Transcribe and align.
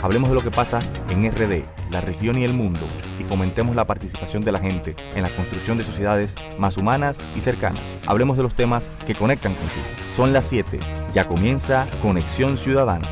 Hablemos 0.00 0.28
de 0.28 0.36
lo 0.36 0.42
que 0.42 0.52
pasa 0.52 0.78
en 1.10 1.28
RD, 1.28 1.64
la 1.90 2.00
región 2.00 2.38
y 2.38 2.44
el 2.44 2.52
mundo, 2.52 2.86
y 3.18 3.24
fomentemos 3.24 3.74
la 3.74 3.84
participación 3.84 4.44
de 4.44 4.52
la 4.52 4.60
gente 4.60 4.94
en 5.16 5.22
la 5.22 5.30
construcción 5.30 5.76
de 5.76 5.82
sociedades 5.82 6.36
más 6.56 6.76
humanas 6.76 7.26
y 7.34 7.40
cercanas. 7.40 7.82
Hablemos 8.06 8.36
de 8.36 8.44
los 8.44 8.54
temas 8.54 8.92
que 9.06 9.16
conectan 9.16 9.54
contigo. 9.54 9.86
Son 10.14 10.32
las 10.32 10.46
7. 10.46 10.78
Ya 11.12 11.26
comienza 11.26 11.88
Conexión 12.00 12.56
Ciudadana. 12.56 13.08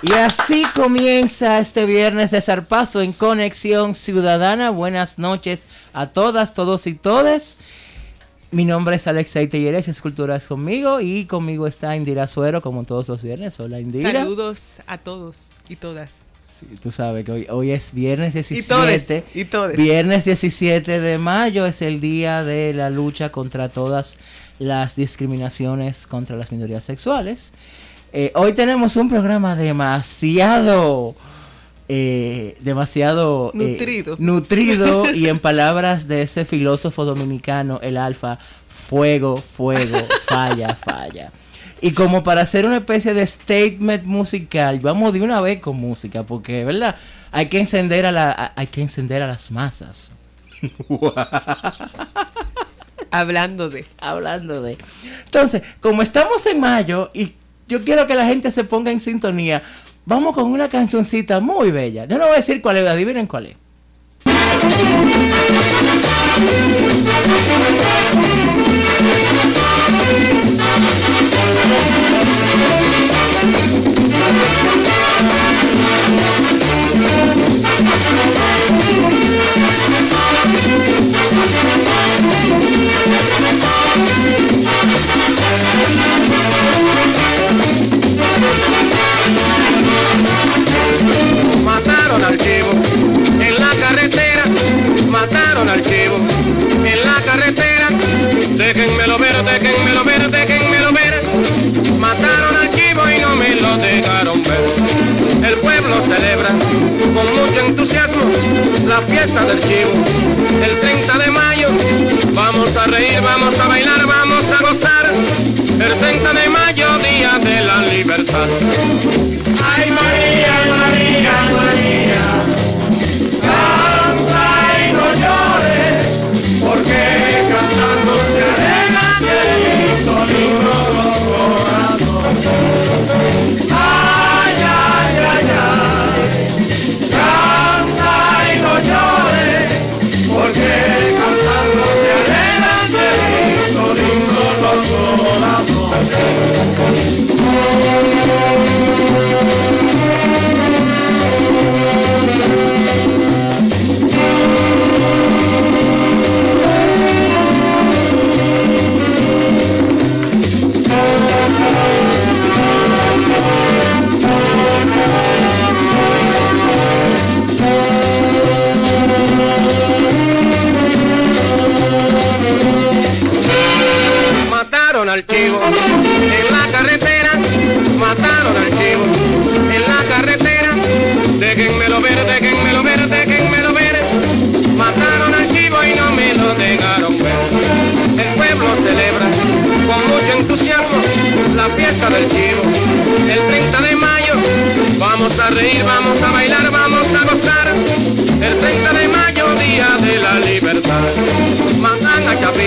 Y 0.00 0.12
así 0.12 0.64
comienza 0.74 1.58
este 1.58 1.84
viernes 1.84 2.30
de 2.30 2.40
zarpazo 2.40 3.02
en 3.02 3.12
Conexión 3.12 3.94
Ciudadana. 3.94 4.70
Buenas 4.70 5.18
noches 5.18 5.66
a 5.92 6.06
todas, 6.06 6.54
todos 6.54 6.86
y 6.86 6.94
todes. 6.94 7.58
Mi 8.52 8.64
nombre 8.64 8.96
es 8.96 9.06
Alexei 9.06 9.48
Telleres, 9.48 9.88
Esculturas 9.88 10.46
conmigo 10.46 11.00
y 11.00 11.24
conmigo 11.24 11.66
está 11.66 11.96
Indira 11.96 12.28
Suero 12.28 12.62
como 12.62 12.84
todos 12.84 13.08
los 13.08 13.22
viernes. 13.22 13.58
Hola 13.58 13.80
Indira. 13.80 14.12
Saludos 14.12 14.62
a 14.86 14.98
todos 14.98 15.50
y 15.68 15.76
todas. 15.76 16.14
Sí, 16.58 16.66
tú 16.80 16.90
sabes 16.90 17.24
que 17.24 17.32
hoy, 17.32 17.46
hoy 17.50 17.72
es 17.72 17.92
viernes 17.92 18.34
17. 18.34 18.64
Y 18.64 18.68
todes, 18.68 19.24
y 19.34 19.44
todes. 19.44 19.76
Viernes 19.76 20.24
17 20.24 21.00
de 21.00 21.18
mayo 21.18 21.66
es 21.66 21.82
el 21.82 22.00
día 22.00 22.44
de 22.44 22.72
la 22.72 22.88
lucha 22.88 23.30
contra 23.30 23.68
todas 23.68 24.16
las 24.58 24.96
discriminaciones 24.96 26.06
contra 26.06 26.36
las 26.36 26.52
minorías 26.52 26.84
sexuales. 26.84 27.52
Eh, 28.12 28.32
hoy 28.34 28.52
tenemos 28.52 28.96
un 28.96 29.08
programa 29.08 29.56
demasiado... 29.56 31.14
Eh, 31.88 32.56
demasiado 32.60 33.52
eh, 33.54 33.58
Nutrido. 33.58 34.16
nutrido 34.18 35.08
y 35.14 35.28
en 35.28 35.38
palabras 35.38 36.08
de 36.08 36.22
ese 36.22 36.44
filósofo 36.44 37.04
dominicano, 37.04 37.78
el 37.82 37.96
alfa, 37.96 38.38
fuego, 38.68 39.36
fuego, 39.36 39.96
falla, 40.26 40.74
falla. 40.74 41.30
Y 41.80 41.92
como 41.92 42.24
para 42.24 42.42
hacer 42.42 42.66
una 42.66 42.78
especie 42.78 43.14
de 43.14 43.24
statement 43.26 44.02
musical, 44.04 44.80
vamos 44.80 45.12
de 45.12 45.20
una 45.20 45.40
vez 45.40 45.60
con 45.60 45.76
música, 45.76 46.24
porque, 46.24 46.64
¿verdad? 46.64 46.96
Hay 47.30 47.46
que 47.48 47.60
encender 47.60 48.06
a, 48.06 48.12
la, 48.12 48.32
a- 48.32 48.52
hay 48.56 48.66
que 48.66 48.80
encender 48.82 49.22
a 49.22 49.26
las 49.28 49.50
masas. 49.52 50.12
Hablando 53.10 53.68
de. 53.70 53.84
Hablando 53.98 54.62
de. 54.62 54.76
Entonces, 55.24 55.62
como 55.80 56.02
estamos 56.02 56.44
en 56.46 56.60
mayo 56.60 57.10
y 57.14 57.34
yo 57.68 57.82
quiero 57.84 58.06
que 58.06 58.14
la 58.14 58.26
gente 58.26 58.50
se 58.50 58.64
ponga 58.64 58.90
en 58.90 59.00
sintonía, 59.00 59.62
vamos 60.06 60.34
con 60.34 60.50
una 60.50 60.68
cancioncita 60.68 61.40
muy 61.40 61.70
bella. 61.70 62.06
Yo 62.06 62.16
no 62.16 62.24
voy 62.24 62.34
a 62.34 62.36
decir 62.36 62.62
cuál 62.62 62.78
es, 62.78 62.88
adivinen 62.88 63.26
cuál 63.26 63.46
es. 63.46 63.56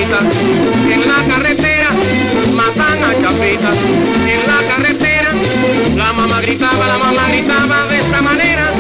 En 0.09 1.08
la 1.08 1.24
carretera, 1.28 1.90
matan 2.52 3.03
a 3.03 3.14
Chapita 3.22 3.70
en 4.28 4.42
la 4.47 4.58
carretera. 4.68 5.30
La 5.96 6.12
mamá 6.14 6.42
gritaba, 6.42 6.88
la 6.88 6.97
mamá 6.97 7.28
gritaba 7.30 7.86
de 7.86 8.00
esta 8.00 8.19
manera. 8.19 8.74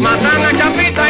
Matan 0.00 0.44
a 0.44 0.56
Chapita 0.56 1.09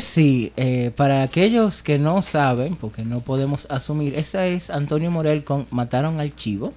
Sí, 0.00 0.52
eh, 0.56 0.90
para 0.96 1.22
aquellos 1.22 1.82
que 1.82 1.98
no 1.98 2.20
saben, 2.22 2.74
porque 2.76 3.04
no 3.04 3.20
podemos 3.20 3.66
asumir, 3.70 4.14
esa 4.16 4.46
es 4.46 4.70
Antonio 4.70 5.10
Morel 5.10 5.44
con 5.44 5.66
Mataron 5.70 6.20
al 6.20 6.34
Chivo. 6.34 6.72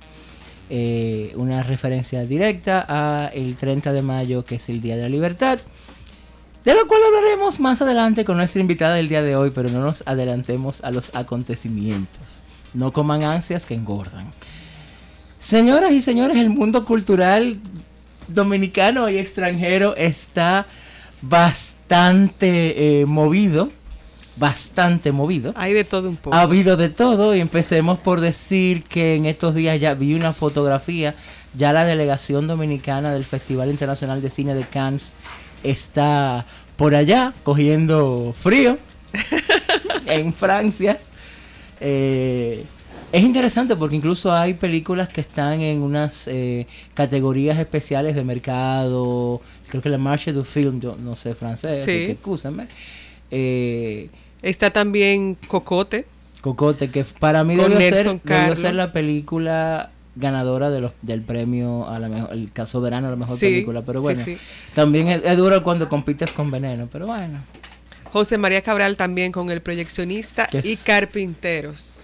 eh, 0.70 1.32
una 1.38 1.64
referencia 1.64 2.26
directa 2.26 2.86
a 2.90 3.28
el 3.30 3.56
30 3.56 3.94
de 3.94 4.02
mayo, 4.02 4.44
que 4.44 4.56
es 4.56 4.68
el 4.70 4.82
Día 4.82 4.98
de 4.98 5.04
la 5.04 5.10
Libertad. 5.10 5.60
De 6.66 6.74
lo 6.74 6.86
cual 6.88 7.02
hablaremos 7.08 7.62
más 7.62 7.82
adelante 7.82 8.26
con 8.26 8.36
nuestra 8.38 8.60
invitada 8.60 8.96
del 8.96 9.08
día 9.08 9.24
de 9.24 9.38
hoy, 9.38 9.52
pero 9.56 9.70
no 9.70 9.80
nos 9.80 10.04
adelantemos 10.06 10.84
a 10.84 10.92
los 10.92 11.16
acontecimientos. 11.16 12.44
No 12.74 12.92
coman 12.92 13.24
ansias 13.24 13.66
que 13.66 13.76
engordan. 13.76 14.34
Señoras 15.40 15.94
y 15.94 16.02
señores, 16.02 16.38
el 16.38 16.50
mundo 16.50 16.84
cultural 16.84 17.58
dominicano 18.28 19.10
y 19.10 19.18
extranjero 19.18 19.96
está 19.96 20.66
bastante 21.22 21.77
eh, 21.90 23.06
movido. 23.08 23.70
Bastante 24.36 25.12
movido. 25.12 25.52
Hay 25.56 25.74
de 25.74 25.84
todo 25.84 26.10
un 26.10 26.16
poco. 26.16 26.36
Ha 26.36 26.42
habido 26.42 26.78
de 26.78 26.90
todo 26.90 27.36
y 27.36 27.40
empecemos 27.40 27.98
por 27.98 28.22
decir 28.22 28.84
que 28.84 29.16
en 29.16 29.26
estos 29.26 29.56
días 29.56 29.80
ya 29.80 29.96
vi 29.96 30.14
una 30.14 30.32
fotografía, 30.32 31.16
ya 31.56 31.74
la 31.74 31.86
delegación 31.86 32.46
dominicana 32.46 33.12
del 33.12 33.26
Festival 33.26 33.72
Internacional 33.72 34.22
de 34.22 34.30
Cine 34.30 34.54
de 34.54 34.64
Cannes 34.66 35.16
está 35.64 36.46
por 36.76 36.94
allá 36.94 37.34
cogiendo 37.44 38.36
frío 38.40 38.78
en 40.06 40.34
Francia. 40.34 41.00
Eh, 41.80 42.64
es 43.12 43.24
interesante 43.24 43.76
porque 43.76 43.96
incluso 43.96 44.34
hay 44.34 44.54
películas 44.54 45.08
que 45.08 45.22
están 45.22 45.62
en 45.62 45.82
unas 45.82 46.28
eh, 46.28 46.68
categorías 46.94 47.58
especiales 47.58 48.16
de 48.16 48.24
mercado. 48.24 49.42
Creo 49.70 49.82
que 49.82 49.90
la 49.90 49.98
Marche 49.98 50.32
du 50.34 50.44
Film, 50.44 50.80
yo 50.80 50.96
no 50.96 51.16
sé 51.16 51.36
francés, 51.36 51.84
Sí. 51.86 51.92
así 51.92 52.06
que 52.06 52.12
excúsenme. 52.12 52.68
Eh, 53.32 54.10
Está 54.42 54.70
también 54.72 55.36
Cocote. 55.48 56.06
Cocote, 56.42 56.90
que 56.92 57.04
para 57.04 57.44
mí 57.44 57.56
debió 57.56 57.78
ser, 57.78 58.22
debió 58.24 58.56
ser 58.56 58.76
la 58.76 58.94
película 58.94 59.92
ganadora 60.16 60.70
de 60.70 60.82
los, 60.82 60.92
del 61.02 61.22
premio 61.22 61.88
a 61.88 62.00
la 62.00 62.08
mejor, 62.10 62.32
el 62.34 62.52
caso 62.52 62.80
verano 62.82 63.08
a 63.08 63.12
la 63.12 63.16
mejor 63.18 63.38
Sí, 63.38 63.46
película. 63.48 63.82
Pero 63.82 64.02
bueno, 64.02 64.24
sí. 64.24 64.38
también 64.74 65.08
es, 65.10 65.22
es 65.26 65.38
duro 65.38 65.62
cuando 65.64 65.90
compites 65.90 66.32
con 66.34 66.50
veneno, 66.52 66.88
pero 66.92 67.08
bueno. 67.08 67.40
José 68.12 68.38
María 68.38 68.62
Cabral 68.62 68.96
también 68.96 69.32
con 69.32 69.50
El 69.50 69.62
Proyeccionista 69.62 70.48
y 70.64 70.78
Carpinteros. 70.78 72.04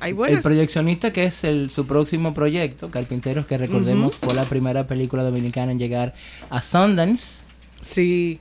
Hay 0.00 0.14
El 0.28 0.40
proyeccionista, 0.40 1.12
que 1.12 1.24
es 1.24 1.44
el, 1.44 1.70
su 1.70 1.86
próximo 1.86 2.34
proyecto, 2.34 2.90
Carpinteros, 2.90 3.46
que 3.46 3.58
recordemos 3.58 4.16
fue 4.16 4.34
la 4.34 4.44
primera 4.44 4.86
película 4.86 5.22
dominicana 5.22 5.72
en 5.72 5.78
llegar 5.78 6.14
a 6.50 6.62
Sundance. 6.62 7.44
Sí. 7.80 8.38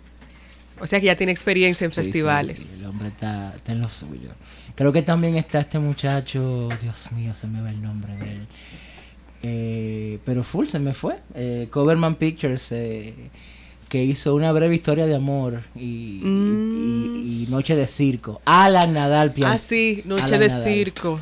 O 0.80 0.86
sea 0.86 1.00
que 1.00 1.07
ya 1.07 1.15
tiene 1.15 1.31
experiencia 1.31 1.86
en 1.86 1.92
Sí, 1.92 1.95
festivales. 1.95 2.59
sí, 2.59 2.75
el 2.80 2.86
hombre 2.86 3.07
está, 3.07 3.54
está 3.56 3.71
en 3.71 3.81
lo 3.81 3.89
suyo. 3.89 4.30
Creo 4.75 4.94
que 4.94 5.01
también 5.01 5.36
está 5.36 5.59
este 5.62 5.80
muchacho, 5.80 6.69
Dios 6.81 7.12
mío, 7.13 7.33
se 7.33 7.48
me 7.48 7.62
va 7.62 7.71
el 7.71 7.81
nombre 7.81 8.15
de 8.15 8.33
él. 8.33 8.48
Eh, 9.44 10.19
pero 10.25 10.44
full 10.44 10.65
se 10.68 10.80
me 10.80 10.94
fue. 10.94 11.15
Eh, 11.36 11.68
Coverman 11.71 12.15
Pictures, 12.15 12.71
eh, 12.71 13.13
que 13.89 14.04
hizo 14.04 14.36
una 14.36 14.51
breve 14.51 14.75
historia 14.75 15.06
de 15.06 15.15
amor 15.15 15.63
y, 15.75 16.19
Mm. 16.24 17.15
y- 17.25 17.44
y 17.44 17.48
Noche 17.50 17.75
de 17.75 17.88
Circo. 17.88 18.42
Alan 18.45 18.94
Nadal, 18.94 19.33
pian- 19.33 19.51
Ah, 19.54 19.57
sí, 19.57 20.01
Noche 20.06 20.24
Alan 20.25 20.39
de 20.42 20.48
Nadal. 20.50 20.63
Circo. 20.63 21.21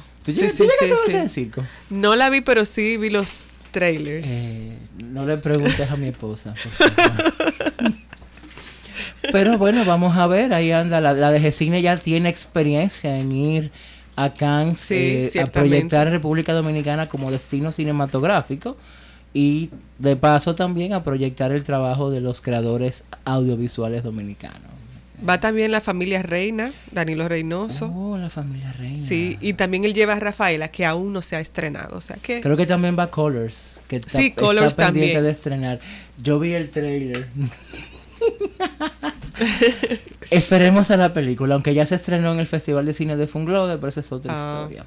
No 1.89 2.16
la 2.16 2.30
vi, 2.30 2.42
pero 2.42 2.66
sí 2.66 2.98
vi 2.98 3.10
los 3.10 3.45
trailers. 3.72 4.27
Eh, 4.30 4.77
no 5.04 5.25
le 5.25 5.38
preguntes 5.38 5.89
a 5.89 5.95
mi 5.95 6.07
esposa. 6.07 6.54
por 6.77 6.92
favor. 6.92 7.33
Pero 9.31 9.57
bueno, 9.57 9.83
vamos 9.86 10.16
a 10.18 10.27
ver, 10.27 10.54
ahí 10.54 10.72
anda. 10.72 11.01
La, 11.01 11.13
la 11.13 11.31
de 11.31 11.39
Gecine 11.39 11.81
ya 11.81 11.98
tiene 11.98 12.30
experiencia 12.30 13.18
en 13.18 13.31
ir 13.31 13.72
a 14.16 14.33
Cannes 14.33 14.77
Sí, 14.77 15.30
eh, 15.33 15.42
a 15.42 15.48
proyectar 15.48 16.10
República 16.10 16.54
Dominicana 16.54 17.10
como 17.10 17.31
destino 17.31 17.72
cinematográfico 17.72 18.77
y 19.33 19.69
de 20.00 20.16
paso 20.16 20.56
también 20.56 20.94
a 20.94 21.04
proyectar 21.04 21.51
el 21.51 21.63
trabajo 21.63 22.10
de 22.10 22.22
los 22.22 22.42
creadores 22.42 23.04
audiovisuales 23.25 24.04
dominicanos. 24.04 24.72
Va 25.27 25.39
también 25.39 25.71
la 25.71 25.81
familia 25.81 26.21
Reina, 26.23 26.73
Danilo 26.91 27.27
Reynoso. 27.27 27.91
Oh, 27.95 28.17
la 28.17 28.29
familia 28.29 28.71
Reina. 28.73 28.95
Sí, 28.97 29.38
y 29.41 29.53
también 29.53 29.85
él 29.85 29.94
lleva 29.94 30.13
a 30.13 30.19
Rafaela, 30.19 30.67
que 30.69 30.85
aún 30.85 31.13
no 31.13 31.21
se 31.21 31.35
ha 31.35 31.39
estrenado. 31.39 31.97
O 31.97 32.01
sea 32.01 32.17
que. 32.17 32.41
Creo 32.41 32.57
que 32.57 32.65
también 32.65 32.97
va 32.97 33.09
Colors, 33.09 33.81
que 33.88 33.97
está, 33.97 34.19
Sí, 34.19 34.27
está 34.27 34.41
Colors 34.41 34.75
pendiente 34.75 35.13
también. 35.13 35.23
de 35.23 35.31
estrenar. 35.31 35.79
Yo 36.21 36.39
vi 36.39 36.53
el 36.53 36.69
trailer. 36.69 37.27
Esperemos 40.31 40.91
a 40.91 40.97
la 40.97 41.13
película, 41.13 41.53
aunque 41.56 41.73
ya 41.73 41.85
se 41.85 41.95
estrenó 41.95 42.33
en 42.33 42.39
el 42.39 42.47
Festival 42.47 42.85
de 42.85 42.94
Cine 42.94 43.15
de 43.15 43.27
Funglode, 43.27 43.75
pero 43.77 43.89
esa 43.89 44.00
es 44.01 44.12
otra 44.12 44.33
Ah. 44.35 44.59
historia. 44.63 44.85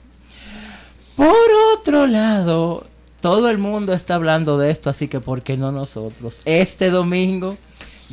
Por 1.17 1.37
otro 1.75 2.07
lado, 2.07 2.87
todo 3.21 3.51
el 3.51 3.59
mundo 3.59 3.93
está 3.93 4.15
hablando 4.15 4.59
de 4.59 4.71
esto, 4.71 4.91
así 4.91 5.09
que 5.09 5.21
¿por 5.21 5.43
qué 5.43 5.57
no 5.57 5.73
nosotros? 5.73 6.43
Este 6.45 6.91
domingo 6.91 7.57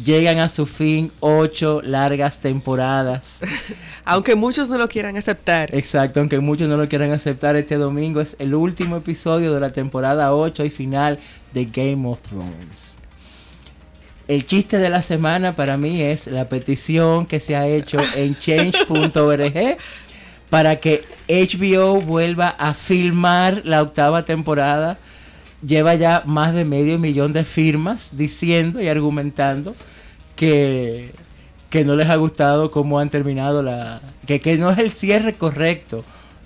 llegan 0.04 0.40
a 0.40 0.50
su 0.50 0.66
fin 0.66 1.12
ocho 1.20 1.82
largas 1.82 2.40
temporadas. 2.40 3.40
Aunque 4.06 4.36
muchos 4.36 4.70
no 4.70 4.78
lo 4.78 4.88
quieran 4.88 5.18
aceptar. 5.18 5.74
Exacto, 5.74 6.20
aunque 6.20 6.40
muchos 6.40 6.70
no 6.70 6.78
lo 6.78 6.88
quieran 6.88 7.12
aceptar, 7.12 7.56
este 7.56 7.76
domingo 7.76 8.22
es 8.22 8.36
el 8.38 8.54
último 8.54 8.98
episodio 8.98 9.52
de 9.52 9.60
la 9.60 9.72
temporada 9.72 10.36
8 10.36 10.64
y 10.64 10.70
final 10.70 11.18
de 11.54 11.66
Game 11.66 12.08
of 12.08 12.22
Thrones. 12.22 12.98
El 14.28 14.46
chiste 14.46 14.78
de 14.78 14.90
la 14.90 15.02
semana 15.02 15.56
para 15.56 15.78
mí 15.78 16.02
es 16.02 16.28
la 16.28 16.50
petición 16.50 17.26
que 17.26 17.40
se 17.40 17.56
ha 17.56 17.68
hecho 17.68 17.98
en 18.16 18.36
change.org 18.40 19.78
para 20.50 20.76
que 20.78 21.04
HBO 21.28 22.02
vuelva 22.02 22.50
a 22.50 22.74
filmar 22.74 23.62
la 23.66 23.82
octava 23.82 24.24
temporada. 24.24 24.98
Lleva 25.66 25.96
ya 25.96 26.24
más 26.26 26.54
de 26.54 26.66
medio 26.66 27.00
millón 27.00 27.34
de 27.34 27.44
firmas 27.44 28.18
diciendo 28.18 28.82
y 28.82 28.88
argumentando 28.88 29.76
que, 30.36 31.12
que 31.70 31.84
no 31.86 31.96
les 31.96 32.10
ha 32.10 32.16
gustado 32.18 32.72
cómo 32.72 33.00
han 33.00 33.10
terminado 33.10 33.64
la... 33.64 34.02
Que, 34.28 34.40
que 34.40 34.58
no 34.58 34.70
es 34.72 34.78
el 34.80 34.92
cierre 34.92 35.36
correcto 35.36 36.04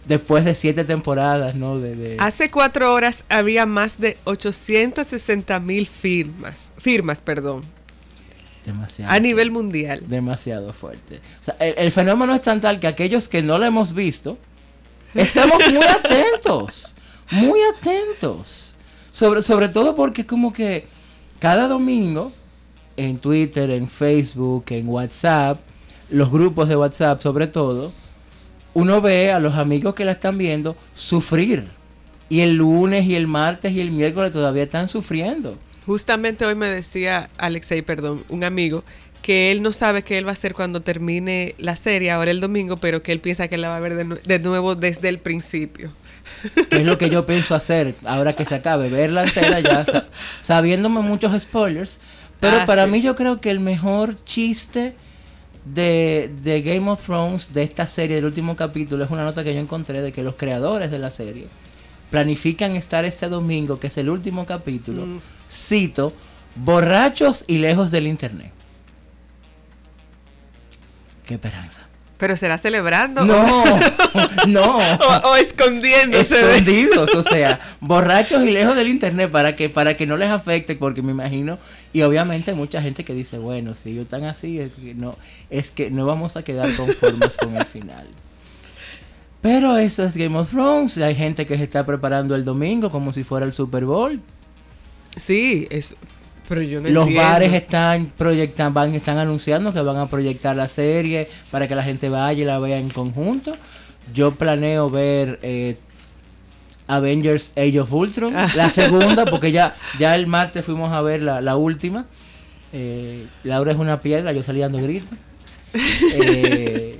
después 0.07 0.45
de 0.45 0.56
siete 0.56 0.83
temporadas, 0.86 1.56
¿no? 1.56 1.80
De, 1.80 1.95
de- 1.95 2.18
Hace 2.19 2.50
cuatro 2.50 2.94
horas 2.94 3.24
había 3.30 3.66
más 3.66 4.00
de 4.00 4.18
860 4.25 5.60
mil 5.60 5.86
firmas, 5.88 6.71
firmas, 6.77 7.19
perdón, 7.21 7.63
demasiado, 8.66 9.12
a 9.12 9.19
nivel 9.19 9.51
mundial. 9.51 10.01
demasiado 10.07 10.74
fuerte. 10.74 11.19
O 11.42 11.44
sea, 11.44 11.56
el, 11.60 11.75
el 11.77 11.92
fenómeno 11.92 12.33
es 12.33 12.42
tan 12.42 12.60
tal 12.62 12.80
que 12.80 12.88
aquellos 12.88 13.27
que 13.27 13.42
no 13.44 13.57
lo 13.60 13.66
hemos 13.66 13.94
visto, 13.94 14.38
estamos 15.13 15.62
muy 15.71 15.83
atentos, 15.88 16.95
muy 17.31 17.60
atentos. 17.77 18.69
Sobre, 19.12 19.42
sobre 19.42 19.70
todo 19.70 19.96
porque 19.96 20.26
como 20.26 20.54
que 20.54 20.88
cada 21.40 21.68
domingo 21.68 22.32
en 22.98 23.18
Twitter, 23.18 23.70
en 23.72 23.88
Facebook, 23.88 24.66
en 24.70 24.88
WhatsApp, 24.88 25.60
los 26.10 26.32
grupos 26.32 26.68
de 26.68 26.76
WhatsApp 26.76 27.22
sobre 27.22 27.48
todo, 27.48 27.92
uno 28.74 29.02
ve 29.02 29.32
a 29.32 29.40
los 29.40 29.56
amigos 29.56 29.96
que 29.96 30.06
la 30.06 30.14
están 30.14 30.38
viendo 30.38 30.76
sufrir. 30.94 31.66
Y 32.30 32.42
el 32.42 32.56
lunes 32.56 33.06
y 33.06 33.16
el 33.16 33.26
martes 33.26 33.74
y 33.74 33.82
el 33.82 33.92
miércoles 33.92 34.32
todavía 34.32 34.64
están 34.64 34.88
sufriendo. 34.88 35.58
Justamente 35.86 36.46
hoy 36.46 36.54
me 36.54 36.68
decía 36.68 37.30
Alexei, 37.38 37.82
perdón, 37.82 38.24
un 38.30 38.44
amigo, 38.44 38.83
que 39.30 39.52
él 39.52 39.62
no 39.62 39.71
sabe 39.71 40.02
qué 40.04 40.18
él 40.18 40.26
va 40.26 40.31
a 40.31 40.33
hacer 40.33 40.56
cuando 40.56 40.81
termine 40.81 41.54
la 41.59 41.76
serie 41.76 42.09
ahora 42.09 42.31
el 42.31 42.40
domingo, 42.42 42.78
pero 42.78 43.04
que 43.04 43.12
él 43.12 43.19
piensa 43.19 43.48
que 43.48 43.59
la 43.59 43.69
va 43.69 43.78
a 43.78 43.80
ver 43.80 43.94
de, 43.94 44.04
nue- 44.04 44.21
de 44.24 44.40
nuevo 44.40 44.74
desde 44.74 45.07
el 45.07 45.19
principio. 45.19 45.92
que 46.71 46.78
es 46.78 46.83
lo 46.83 46.98
que 46.98 47.12
yo 47.12 47.28
pienso 47.28 47.54
hacer 47.54 47.94
ahora 48.06 48.33
que 48.33 48.44
se 48.44 48.56
acabe, 48.56 48.90
verla 48.90 49.21
entera 49.24 49.59
ya 49.59 49.86
sa- 49.86 50.07
sabiéndome 50.42 51.02
muchos 51.02 51.40
spoilers. 51.44 52.00
Pero 52.40 52.57
Ah, 52.62 52.66
para 52.66 52.86
sí. 52.86 52.92
mí 52.92 53.02
yo 53.04 53.16
creo 53.16 53.40
que 53.40 53.52
el 53.52 53.59
mejor 53.59 54.18
chiste 54.26 54.95
de, 55.64 56.31
de 56.42 56.64
Game 56.64 56.90
of 56.90 57.04
Thrones, 57.06 57.54
de 57.54 57.62
esta 57.62 57.86
serie, 57.86 58.16
del 58.16 58.26
último 58.26 58.56
capítulo, 58.56 59.04
es 59.04 59.12
una 59.12 59.24
nota 59.26 59.44
que 59.44 59.54
yo 59.54 59.59
encontré 59.59 60.02
de 60.02 60.12
que 60.12 60.24
los 60.24 60.33
creadores 60.38 60.90
de 60.90 60.98
la 60.98 61.12
serie 61.12 61.45
planifican 62.09 62.76
estar 62.76 63.06
este 63.06 63.28
domingo, 63.28 63.80
que 63.80 63.88
es 63.88 63.98
el 64.00 64.09
último 64.09 64.48
capítulo, 64.48 65.06
Mm. 65.06 65.19
cito, 65.52 66.14
borrachos 66.56 67.44
y 67.45 67.59
lejos 67.59 67.92
del 67.92 68.07
internet. 68.07 68.54
Qué 71.30 71.36
esperanza. 71.36 71.83
Pero 72.18 72.36
será 72.36 72.57
celebrando 72.57 73.24
No, 73.24 73.64
no. 74.48 74.78
o, 75.24 75.30
o 75.30 75.36
escondiéndose. 75.36 76.40
escondidos, 76.40 77.14
o 77.14 77.21
sea, 77.30 77.59
borrachos 77.81 78.44
y 78.45 78.50
lejos 78.50 78.76
del 78.76 78.88
internet 78.88 79.30
para 79.30 79.56
que 79.56 79.69
para 79.69 79.95
que 79.95 80.07
no 80.07 80.18
les 80.18 80.31
afecte, 80.31 80.76
porque 80.76 81.04
me 81.04 81.12
imagino 81.12 81.59
y 81.94 82.02
obviamente 82.02 82.56
mucha 82.56 82.81
gente 82.81 83.06
que 83.06 83.14
dice, 83.14 83.38
bueno, 83.38 83.76
si 83.76 83.92
ellos 83.92 84.06
están 84.06 84.24
así 84.24 84.59
es 84.59 84.71
que 84.71 84.95
no 84.95 85.16
es 85.52 85.69
que 85.69 85.92
no 85.92 86.07
vamos 86.07 86.36
a 86.36 86.42
quedar 86.42 86.76
conformes 86.76 87.38
con 87.38 87.56
el 87.56 87.66
final. 87.66 88.07
Pero 89.44 89.78
eso 89.78 90.04
es 90.04 90.18
Game 90.18 90.36
of 90.36 90.50
Thrones, 90.50 90.98
hay 90.98 91.14
gente 91.14 91.45
que 91.45 91.57
se 91.57 91.64
está 91.64 91.86
preparando 91.86 92.33
el 92.33 92.44
domingo 92.44 92.90
como 92.90 93.14
si 93.14 93.24
fuera 93.24 93.45
el 93.45 93.54
Super 93.54 93.86
Bowl. 93.86 94.19
Sí, 95.16 95.68
es, 95.69 95.95
pero 96.50 96.62
yo 96.64 96.82
no 96.82 96.90
Los 96.90 97.08
entiendo. 97.08 97.30
bares 97.30 97.54
están 97.54 98.08
proyectando, 98.18 98.74
van, 98.74 98.96
están 98.96 99.18
anunciando 99.20 99.72
que 99.72 99.82
van 99.82 99.98
a 99.98 100.08
proyectar 100.10 100.56
la 100.56 100.68
serie 100.68 101.30
para 101.52 101.68
que 101.68 101.76
la 101.76 101.84
gente 101.84 102.10
vaya 102.10 102.42
y 102.42 102.46
la 102.46 102.58
vea 102.60 102.80
en 102.80 102.90
conjunto. 102.90 103.56
Yo 104.14 104.32
planeo 104.32 104.90
ver 104.90 105.40
eh, 105.44 105.78
Avengers 106.88 107.54
Age 107.56 107.80
of 107.80 107.94
Ultron, 107.94 108.34
la 108.34 108.70
segunda, 108.72 109.26
porque 109.30 109.52
ya, 109.52 109.76
ya 110.00 110.16
el 110.16 110.26
martes 110.26 110.66
fuimos 110.66 110.92
a 110.92 111.02
ver 111.02 111.22
la, 111.22 111.40
la 111.40 111.56
última. 111.56 112.08
Eh, 112.74 113.26
Laura 113.44 113.72
es 113.72 113.78
una 113.78 114.02
piedra, 114.02 114.34
yo 114.34 114.42
salí 114.42 114.60
dando 114.60 114.80
gritos. 114.80 115.18
Eh, 116.16 117.00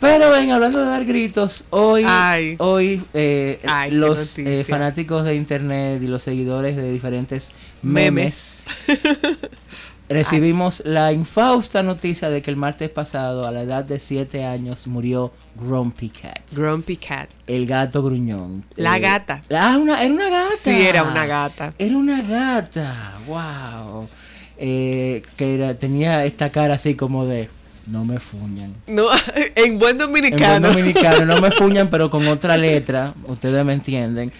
Pero 0.01 0.31
ven, 0.31 0.53
hablando 0.53 0.79
de 0.79 0.87
dar 0.87 1.05
gritos, 1.05 1.65
hoy, 1.71 2.05
Ay. 2.07 2.55
hoy 2.59 3.03
eh, 3.15 3.59
Ay, 3.67 3.91
los 3.91 4.39
eh, 4.39 4.65
fanáticos 4.69 5.25
de 5.25 5.35
internet 5.35 6.01
y 6.01 6.07
los 6.07 6.23
seguidores 6.23 6.77
de 6.77 6.93
diferentes 6.93 7.51
memes, 7.83 8.57
recibimos 10.09 10.83
la 10.87 11.13
infausta 11.13 11.83
noticia 11.83 12.31
de 12.31 12.41
que 12.43 12.51
el 12.51 12.57
martes 12.57 12.89
pasado, 12.91 13.47
a 13.47 13.53
la 13.53 13.63
edad 13.63 13.85
de 13.85 13.99
7 13.99 14.45
años, 14.45 14.87
murió 14.87 15.33
Grumpy 15.57 16.09
Cat, 16.09 16.41
Grumpy 16.53 16.97
Cat. 16.97 17.29
el 17.47 17.67
gato 17.67 18.03
gruñón. 18.03 18.65
La 18.77 18.97
Eh, 18.97 19.01
gata. 19.01 19.45
Ah, 19.55 19.77
una, 19.79 20.03
era 20.03 20.13
una 20.13 20.29
gata. 20.31 20.49
Sí, 20.63 20.71
era 20.81 21.03
una 21.03 21.27
gata. 21.27 21.75
Era 21.79 21.97
una 21.97 22.23
gata, 22.23 23.19
wow. 23.27 24.09
Eh, 24.57 25.23
que 25.37 25.55
era- 25.55 25.75
tenía 25.75 26.25
esta 26.25 26.51
cara 26.51 26.75
así 26.75 26.95
como 26.95 27.27
de, 27.27 27.49
no 27.87 28.05
me 28.05 28.19
fuñan. 28.19 28.75
No, 28.87 29.05
en 29.57 29.79
buen 29.79 29.93
En 29.93 29.99
dominicano. 29.99 30.61
buen 30.69 30.75
dominicano, 30.75 31.27
no 31.27 31.41
me 31.41 31.51
fuñan, 31.53 31.89
pero 31.91 32.11
con 32.11 32.27
otra 32.29 32.57
letra, 32.57 33.15
ustedes 33.27 33.63
me 33.65 33.75
entienden. 33.75 34.33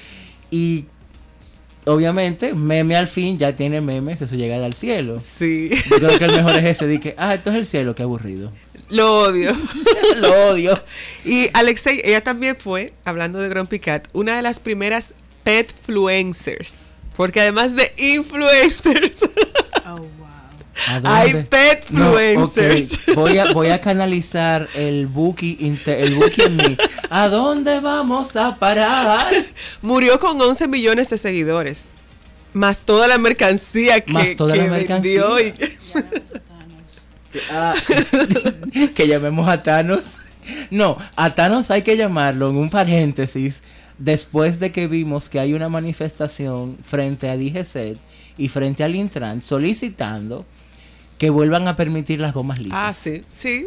Y 0.51 0.87
obviamente, 1.89 2.55
meme 2.55 2.97
al 2.97 3.09
fin 3.09 3.39
ya 3.39 3.57
tiene 3.57 3.81
memes 3.81 4.21
de 4.21 4.29
su 4.29 4.37
llegada 4.37 4.67
al 4.67 4.75
cielo. 4.75 5.21
Sí, 5.39 5.71
Yo 5.91 5.97
creo 5.99 6.19
que 6.19 6.25
el 6.27 6.33
mejor 6.33 6.55
es 6.57 6.65
ese, 6.65 6.87
de 6.87 7.01
que, 7.01 7.15
ah, 7.19 7.35
esto 7.35 7.51
es 7.51 7.57
el 7.57 7.67
cielo, 7.67 7.95
qué 7.95 8.03
aburrido. 8.05 8.53
lo 8.91 9.19
odio. 9.21 9.57
Lo 10.17 10.49
odio. 10.51 10.83
Y 11.25 11.49
Alexei, 11.53 12.01
ella 12.05 12.23
también 12.23 12.57
fue, 12.57 12.93
hablando 13.05 13.39
de 13.39 13.49
Grumpy 13.49 13.79
Cat, 13.79 14.09
una 14.13 14.37
de 14.37 14.43
las 14.43 14.61
primeras 14.61 15.15
petfluencers. 15.45 16.75
Porque 17.17 17.41
además 17.41 17.75
de 17.75 17.93
influencers, 17.97 19.19
Oh, 19.87 19.97
wow. 19.97 20.05
¿A 20.05 20.18
hay? 21.05 21.33
No, 21.35 21.45
petfluencers. 21.47 22.93
ok, 23.09 23.15
voy, 23.15 23.39
a, 23.39 23.53
voy 23.53 23.69
a 23.71 23.81
canalizar 23.83 24.69
el 24.75 25.07
buki, 25.07 25.59
el 25.87 26.15
buki 26.15 26.43
en 26.43 26.57
mí. 26.57 26.77
¿A 27.11 27.29
dónde 27.29 27.81
vamos 27.81 28.37
a 28.37 28.57
parar? 28.59 29.33
Murió 29.83 30.19
con 30.21 30.41
11 30.41 30.69
millones 30.69 31.11
de 31.11 31.19
seguidores. 31.19 31.91
Más 32.53 32.79
toda 32.79 33.07
la 33.09 33.19
mercancía 33.19 34.01
que, 34.01 34.13
Más 34.13 34.37
toda 34.37 34.55
que 34.55 34.67
la 34.69 34.71
vendió. 34.71 35.39
y- 35.41 35.55
Ah, 37.53 37.75
que 38.95 39.07
llamemos 39.07 39.49
a 39.49 39.63
Thanos. 39.63 40.17
No, 40.71 40.97
a 41.15 41.35
Thanos 41.35 41.71
hay 41.71 41.83
que 41.83 41.97
llamarlo 41.97 42.49
en 42.51 42.57
un 42.57 42.71
paréntesis 42.71 43.63
después 43.99 44.59
de 44.61 44.73
que 44.73 44.87
vimos 44.87 45.29
que 45.29 45.39
hay 45.39 45.53
una 45.53 45.69
manifestación 45.69 46.79
frente 46.87 47.29
a 47.29 47.37
DGC 47.37 47.99
y 48.39 48.49
frente 48.49 48.83
al 48.83 48.97
Intran 48.97 49.43
solicitando 49.43 50.47
que 51.19 51.31
vuelvan 51.31 51.69
a 51.69 51.77
permitir 51.77 52.21
las 52.21 52.33
gomas 52.33 52.59
lisas. 52.59 52.79
Ah, 52.81 52.93
sí, 52.95 53.23
sí. 53.33 53.67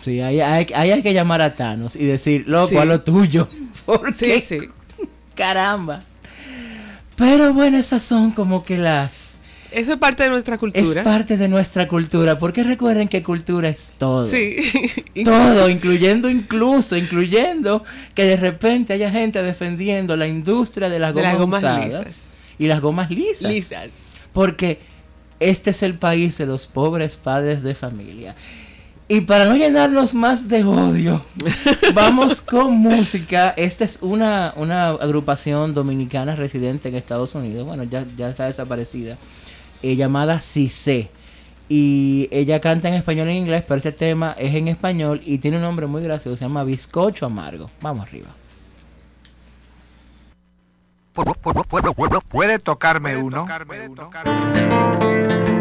Sí, 0.00 0.20
ahí, 0.20 0.40
ahí 0.40 0.90
hay 0.90 1.02
que 1.02 1.12
llamar 1.14 1.42
a 1.42 1.54
Thanos 1.54 1.94
y 1.96 2.04
decir, 2.04 2.44
loco, 2.48 2.70
Sí. 2.70 2.76
a 2.76 2.84
lo 2.84 3.02
tuyo. 3.02 3.48
Porque, 3.86 4.40
Sí, 4.40 4.60
sí. 4.60 4.68
caramba. 5.34 6.02
Pero 7.16 7.52
bueno, 7.52 7.78
esas 7.78 8.02
son 8.02 8.32
como 8.32 8.64
que 8.64 8.78
las... 8.78 9.30
Eso 9.70 9.92
es 9.92 9.96
parte 9.98 10.24
de 10.24 10.28
nuestra 10.30 10.54
Es 10.56 10.58
cultura. 10.60 11.02
parte 11.02 11.36
de 11.38 11.48
nuestra 11.48 11.88
cultura, 11.88 12.38
porque 12.38 12.62
recuerden 12.62 13.08
que 13.08 13.22
cultura 13.22 13.70
es 13.70 13.92
todo. 13.96 14.28
Sí. 14.28 14.56
Todo, 15.24 15.70
incluyendo 15.70 16.28
incluso, 16.28 16.94
incluyendo 16.94 17.82
que 18.14 18.24
de 18.26 18.36
repente 18.36 18.92
haya 18.92 19.10
gente 19.10 19.42
defendiendo 19.42 20.14
la 20.16 20.26
industria 20.26 20.90
de 20.90 20.98
las 20.98 21.14
De 21.14 21.22
gomas, 21.22 21.32
las 21.32 21.40
gomas 21.40 21.58
usadas 21.62 21.86
lisas. 21.86 22.20
y 22.58 22.66
las 22.66 22.80
gomas 22.82 23.10
lisas. 23.10 23.50
Lisas. 23.50 23.88
Porque 24.34 24.78
este 25.42 25.70
es 25.70 25.82
el 25.82 25.94
país 25.98 26.38
de 26.38 26.46
los 26.46 26.66
pobres 26.66 27.16
padres 27.16 27.62
de 27.62 27.74
familia. 27.74 28.36
Y 29.08 29.22
para 29.22 29.44
no 29.44 29.56
llenarnos 29.56 30.14
más 30.14 30.48
de 30.48 30.64
odio, 30.64 31.24
vamos 31.94 32.40
con 32.40 32.74
música. 32.74 33.50
Esta 33.56 33.84
es 33.84 33.98
una, 34.00 34.54
una 34.56 34.90
agrupación 34.90 35.74
dominicana 35.74 36.34
residente 36.36 36.88
en 36.88 36.94
Estados 36.94 37.34
Unidos. 37.34 37.66
Bueno, 37.66 37.84
ya, 37.84 38.06
ya 38.16 38.30
está 38.30 38.46
desaparecida. 38.46 39.18
eh, 39.82 39.96
llamada 39.96 40.40
Cise. 40.40 41.10
Y 41.68 42.28
ella 42.32 42.60
canta 42.60 42.88
en 42.88 42.94
español 42.94 43.28
e 43.28 43.34
inglés, 43.36 43.64
pero 43.66 43.78
este 43.78 43.92
tema 43.92 44.36
es 44.38 44.54
en 44.54 44.68
español 44.68 45.22
y 45.24 45.38
tiene 45.38 45.56
un 45.58 45.62
nombre 45.64 45.86
muy 45.86 46.02
gracioso. 46.02 46.36
Se 46.36 46.44
llama 46.44 46.64
Bizcocho 46.64 47.26
Amargo. 47.26 47.70
Vamos 47.80 48.06
arriba. 48.06 48.36
¿Puede 52.28 52.58
tocarme 52.58 53.16
uno? 53.16 53.46
Me 53.68 55.51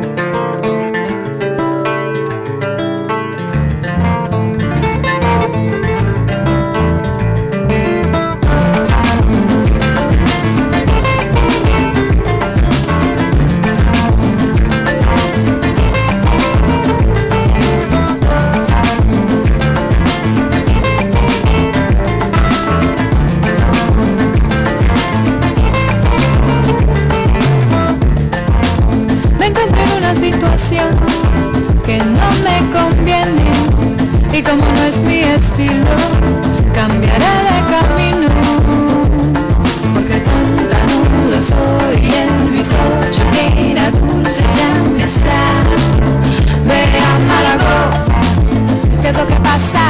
y 34.41 34.43
como 34.43 34.63
no 34.63 34.83
es 34.83 35.01
mi 35.01 35.19
estilo, 35.19 35.95
cambiaré 36.73 37.33
de 37.47 37.57
camino. 37.73 38.29
Porque 39.93 40.17
tonta 40.19 40.77
no 40.89 41.29
lo 41.31 41.41
soy, 41.41 42.01
el 42.23 42.51
bizcocho 42.51 43.23
que 43.33 43.71
era 43.71 43.91
dulce 43.91 44.43
ya 44.57 44.91
me 44.95 45.03
está. 45.03 45.41
Ve 46.67 46.81
amargo, 47.13 47.75
¿qué 49.01 49.09
es 49.09 49.17
lo 49.17 49.27
que 49.27 49.35
pasa 49.35 49.80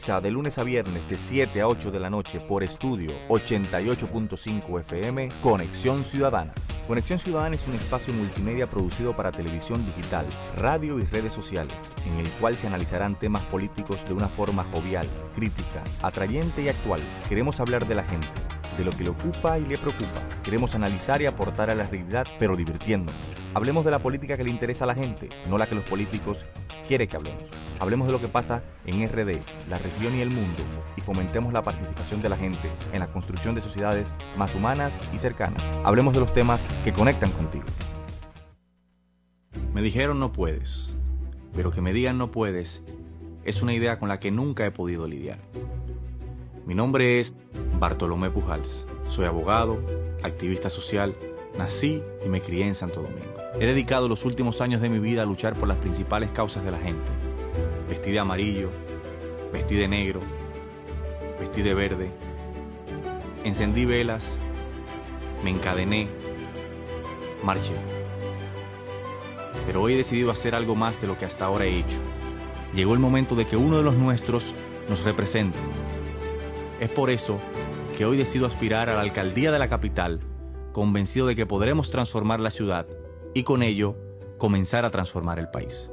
De 0.00 0.30
lunes 0.30 0.58
a 0.58 0.64
viernes 0.64 1.06
de 1.10 1.18
7 1.18 1.60
a 1.60 1.68
8 1.68 1.90
de 1.90 2.00
la 2.00 2.08
noche 2.08 2.40
por 2.40 2.64
estudio 2.64 3.12
88.5 3.28 4.80
FM 4.80 5.28
Conexión 5.42 6.04
Ciudadana. 6.04 6.54
Conexión 6.88 7.18
Ciudadana 7.18 7.54
es 7.54 7.68
un 7.68 7.74
espacio 7.74 8.14
multimedia 8.14 8.66
producido 8.66 9.14
para 9.14 9.30
televisión 9.30 9.84
digital, 9.84 10.24
radio 10.56 10.98
y 10.98 11.04
redes 11.04 11.34
sociales, 11.34 11.92
en 12.06 12.18
el 12.18 12.28
cual 12.40 12.56
se 12.56 12.66
analizarán 12.66 13.14
temas 13.14 13.42
políticos 13.44 14.02
de 14.08 14.14
una 14.14 14.28
forma 14.28 14.64
jovial, 14.72 15.06
crítica, 15.34 15.84
atrayente 16.02 16.62
y 16.62 16.70
actual. 16.70 17.02
Queremos 17.28 17.60
hablar 17.60 17.86
de 17.86 17.94
la 17.94 18.04
gente, 18.04 18.28
de 18.78 18.84
lo 18.84 18.92
que 18.92 19.04
le 19.04 19.10
ocupa 19.10 19.58
y 19.58 19.66
le 19.66 19.76
preocupa. 19.76 20.26
Queremos 20.42 20.74
analizar 20.74 21.20
y 21.20 21.26
aportar 21.26 21.68
a 21.68 21.74
la 21.74 21.86
realidad, 21.86 22.26
pero 22.38 22.56
divirtiéndonos. 22.56 23.39
Hablemos 23.52 23.84
de 23.84 23.90
la 23.90 23.98
política 23.98 24.36
que 24.36 24.44
le 24.44 24.50
interesa 24.50 24.84
a 24.84 24.86
la 24.86 24.94
gente, 24.94 25.28
no 25.48 25.58
la 25.58 25.66
que 25.66 25.74
los 25.74 25.82
políticos 25.82 26.46
quieren 26.86 27.08
que 27.08 27.16
hablemos. 27.16 27.50
Hablemos 27.80 28.06
de 28.06 28.12
lo 28.12 28.20
que 28.20 28.28
pasa 28.28 28.62
en 28.86 29.08
RD, 29.08 29.40
la 29.68 29.78
región 29.78 30.14
y 30.14 30.20
el 30.20 30.30
mundo, 30.30 30.62
y 30.96 31.00
fomentemos 31.00 31.52
la 31.52 31.62
participación 31.62 32.22
de 32.22 32.28
la 32.28 32.36
gente 32.36 32.70
en 32.92 33.00
la 33.00 33.08
construcción 33.08 33.56
de 33.56 33.60
sociedades 33.60 34.14
más 34.36 34.54
humanas 34.54 35.00
y 35.12 35.18
cercanas. 35.18 35.64
Hablemos 35.82 36.14
de 36.14 36.20
los 36.20 36.32
temas 36.32 36.64
que 36.84 36.92
conectan 36.92 37.32
contigo. 37.32 37.64
Me 39.74 39.82
dijeron 39.82 40.20
no 40.20 40.30
puedes, 40.30 40.96
pero 41.52 41.72
que 41.72 41.80
me 41.80 41.92
digan 41.92 42.18
no 42.18 42.30
puedes 42.30 42.84
es 43.42 43.62
una 43.62 43.72
idea 43.74 43.98
con 43.98 44.08
la 44.08 44.20
que 44.20 44.30
nunca 44.30 44.64
he 44.64 44.70
podido 44.70 45.08
lidiar. 45.08 45.40
Mi 46.66 46.76
nombre 46.76 47.18
es 47.18 47.34
Bartolomé 47.80 48.30
Pujals. 48.30 48.86
Soy 49.06 49.24
abogado, 49.24 49.80
activista 50.22 50.70
social, 50.70 51.16
nací 51.56 52.02
y 52.24 52.28
me 52.28 52.40
crié 52.40 52.66
en 52.66 52.74
Santo 52.74 53.02
Domingo. 53.02 53.34
He 53.58 53.66
dedicado 53.66 54.08
los 54.08 54.24
últimos 54.24 54.60
años 54.60 54.80
de 54.80 54.88
mi 54.88 54.98
vida 54.98 55.22
a 55.22 55.26
luchar 55.26 55.54
por 55.54 55.68
las 55.68 55.78
principales 55.78 56.30
causas 56.30 56.64
de 56.64 56.70
la 56.70 56.78
gente. 56.78 57.10
Vestí 57.88 58.10
de 58.12 58.18
amarillo, 58.18 58.70
vestí 59.52 59.74
de 59.74 59.88
negro, 59.88 60.20
vestí 61.38 61.62
de 61.62 61.74
verde, 61.74 62.10
encendí 63.44 63.84
velas, 63.84 64.36
me 65.42 65.50
encadené, 65.50 66.08
marché. 67.42 67.74
Pero 69.66 69.82
hoy 69.82 69.94
he 69.94 69.96
decidido 69.96 70.30
hacer 70.30 70.54
algo 70.54 70.74
más 70.74 71.00
de 71.00 71.06
lo 71.06 71.18
que 71.18 71.24
hasta 71.24 71.44
ahora 71.44 71.64
he 71.64 71.78
hecho. 71.78 71.98
Llegó 72.74 72.94
el 72.94 73.00
momento 73.00 73.34
de 73.34 73.46
que 73.46 73.56
uno 73.56 73.76
de 73.76 73.82
los 73.82 73.96
nuestros 73.96 74.54
nos 74.88 75.02
represente. 75.04 75.58
Es 76.78 76.88
por 76.88 77.10
eso 77.10 77.40
que 77.98 78.06
hoy 78.06 78.16
decido 78.16 78.46
aspirar 78.46 78.88
a 78.88 78.94
la 78.94 79.00
alcaldía 79.00 79.50
de 79.50 79.58
la 79.58 79.68
capital, 79.68 80.20
convencido 80.72 81.26
de 81.26 81.36
que 81.36 81.46
podremos 81.46 81.90
transformar 81.90 82.40
la 82.40 82.50
ciudad 82.50 82.86
y 83.34 83.42
con 83.42 83.62
ello 83.62 83.96
comenzar 84.38 84.84
a 84.84 84.90
transformar 84.90 85.38
el 85.38 85.50
país. 85.50 85.90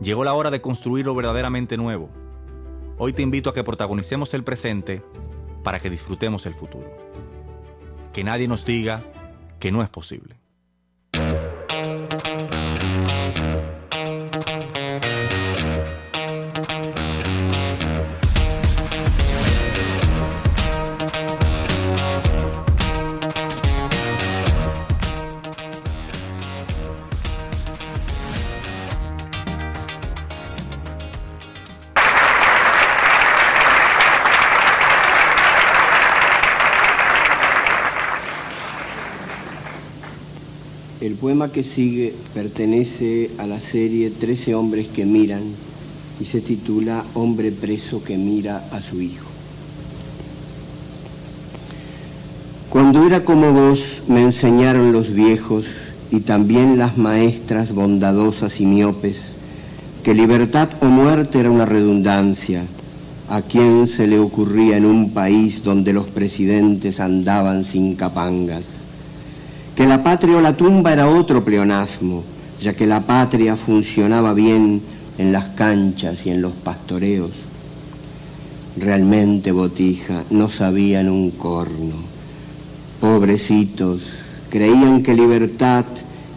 Llegó 0.00 0.24
la 0.24 0.34
hora 0.34 0.50
de 0.50 0.60
construir 0.60 1.06
lo 1.06 1.14
verdaderamente 1.14 1.76
nuevo. 1.76 2.08
Hoy 2.96 3.12
te 3.12 3.22
invito 3.22 3.50
a 3.50 3.54
que 3.54 3.64
protagonicemos 3.64 4.32
el 4.34 4.44
presente 4.44 5.02
para 5.62 5.78
que 5.78 5.90
disfrutemos 5.90 6.46
el 6.46 6.54
futuro. 6.54 6.90
Que 8.12 8.24
nadie 8.24 8.48
nos 8.48 8.64
diga 8.64 9.04
que 9.58 9.70
no 9.70 9.82
es 9.82 9.88
posible. 9.88 10.39
Poema 41.20 41.52
que 41.52 41.62
sigue 41.62 42.14
pertenece 42.32 43.30
a 43.36 43.46
la 43.46 43.60
serie 43.60 44.10
Trece 44.10 44.54
hombres 44.54 44.88
que 44.88 45.04
miran 45.04 45.42
y 46.18 46.24
se 46.24 46.40
titula 46.40 47.04
Hombre 47.14 47.52
preso 47.52 48.02
que 48.02 48.16
mira 48.16 48.64
a 48.72 48.80
su 48.80 49.02
hijo. 49.02 49.26
Cuando 52.70 53.06
era 53.06 53.24
como 53.24 53.52
vos 53.52 54.02
me 54.08 54.22
enseñaron 54.22 54.92
los 54.92 55.12
viejos 55.12 55.66
y 56.10 56.20
también 56.20 56.78
las 56.78 56.96
maestras 56.96 57.74
bondadosas 57.74 58.60
y 58.60 58.66
miopes 58.66 59.18
que 60.02 60.14
libertad 60.14 60.70
o 60.80 60.86
muerte 60.86 61.40
era 61.40 61.50
una 61.50 61.66
redundancia. 61.66 62.62
¿A 63.28 63.42
quién 63.42 63.86
se 63.86 64.06
le 64.06 64.18
ocurría 64.18 64.76
en 64.76 64.86
un 64.86 65.12
país 65.12 65.62
donde 65.62 65.92
los 65.92 66.06
presidentes 66.06 66.98
andaban 66.98 67.64
sin 67.64 67.94
capangas? 67.94 68.89
Que 69.74 69.86
la 69.86 70.02
patria 70.02 70.36
o 70.36 70.40
la 70.40 70.56
tumba 70.56 70.92
era 70.92 71.08
otro 71.08 71.44
pleonasmo, 71.44 72.22
ya 72.60 72.74
que 72.74 72.86
la 72.86 73.00
patria 73.00 73.56
funcionaba 73.56 74.34
bien 74.34 74.82
en 75.18 75.32
las 75.32 75.46
canchas 75.50 76.26
y 76.26 76.30
en 76.30 76.42
los 76.42 76.52
pastoreos. 76.52 77.30
Realmente, 78.76 79.52
Botija, 79.52 80.22
no 80.30 80.48
sabían 80.50 81.08
un 81.08 81.30
corno. 81.30 81.96
Pobrecitos, 83.00 84.02
creían 84.50 85.02
que 85.02 85.14
libertad 85.14 85.84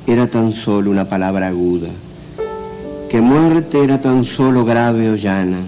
era 0.07 0.27
tan 0.27 0.51
solo 0.51 0.91
una 0.91 1.05
palabra 1.05 1.47
aguda, 1.47 1.89
que 3.09 3.21
muerte 3.21 3.83
era 3.83 4.01
tan 4.01 4.23
solo 4.23 4.65
grave 4.65 5.11
o 5.11 5.15
llana, 5.15 5.61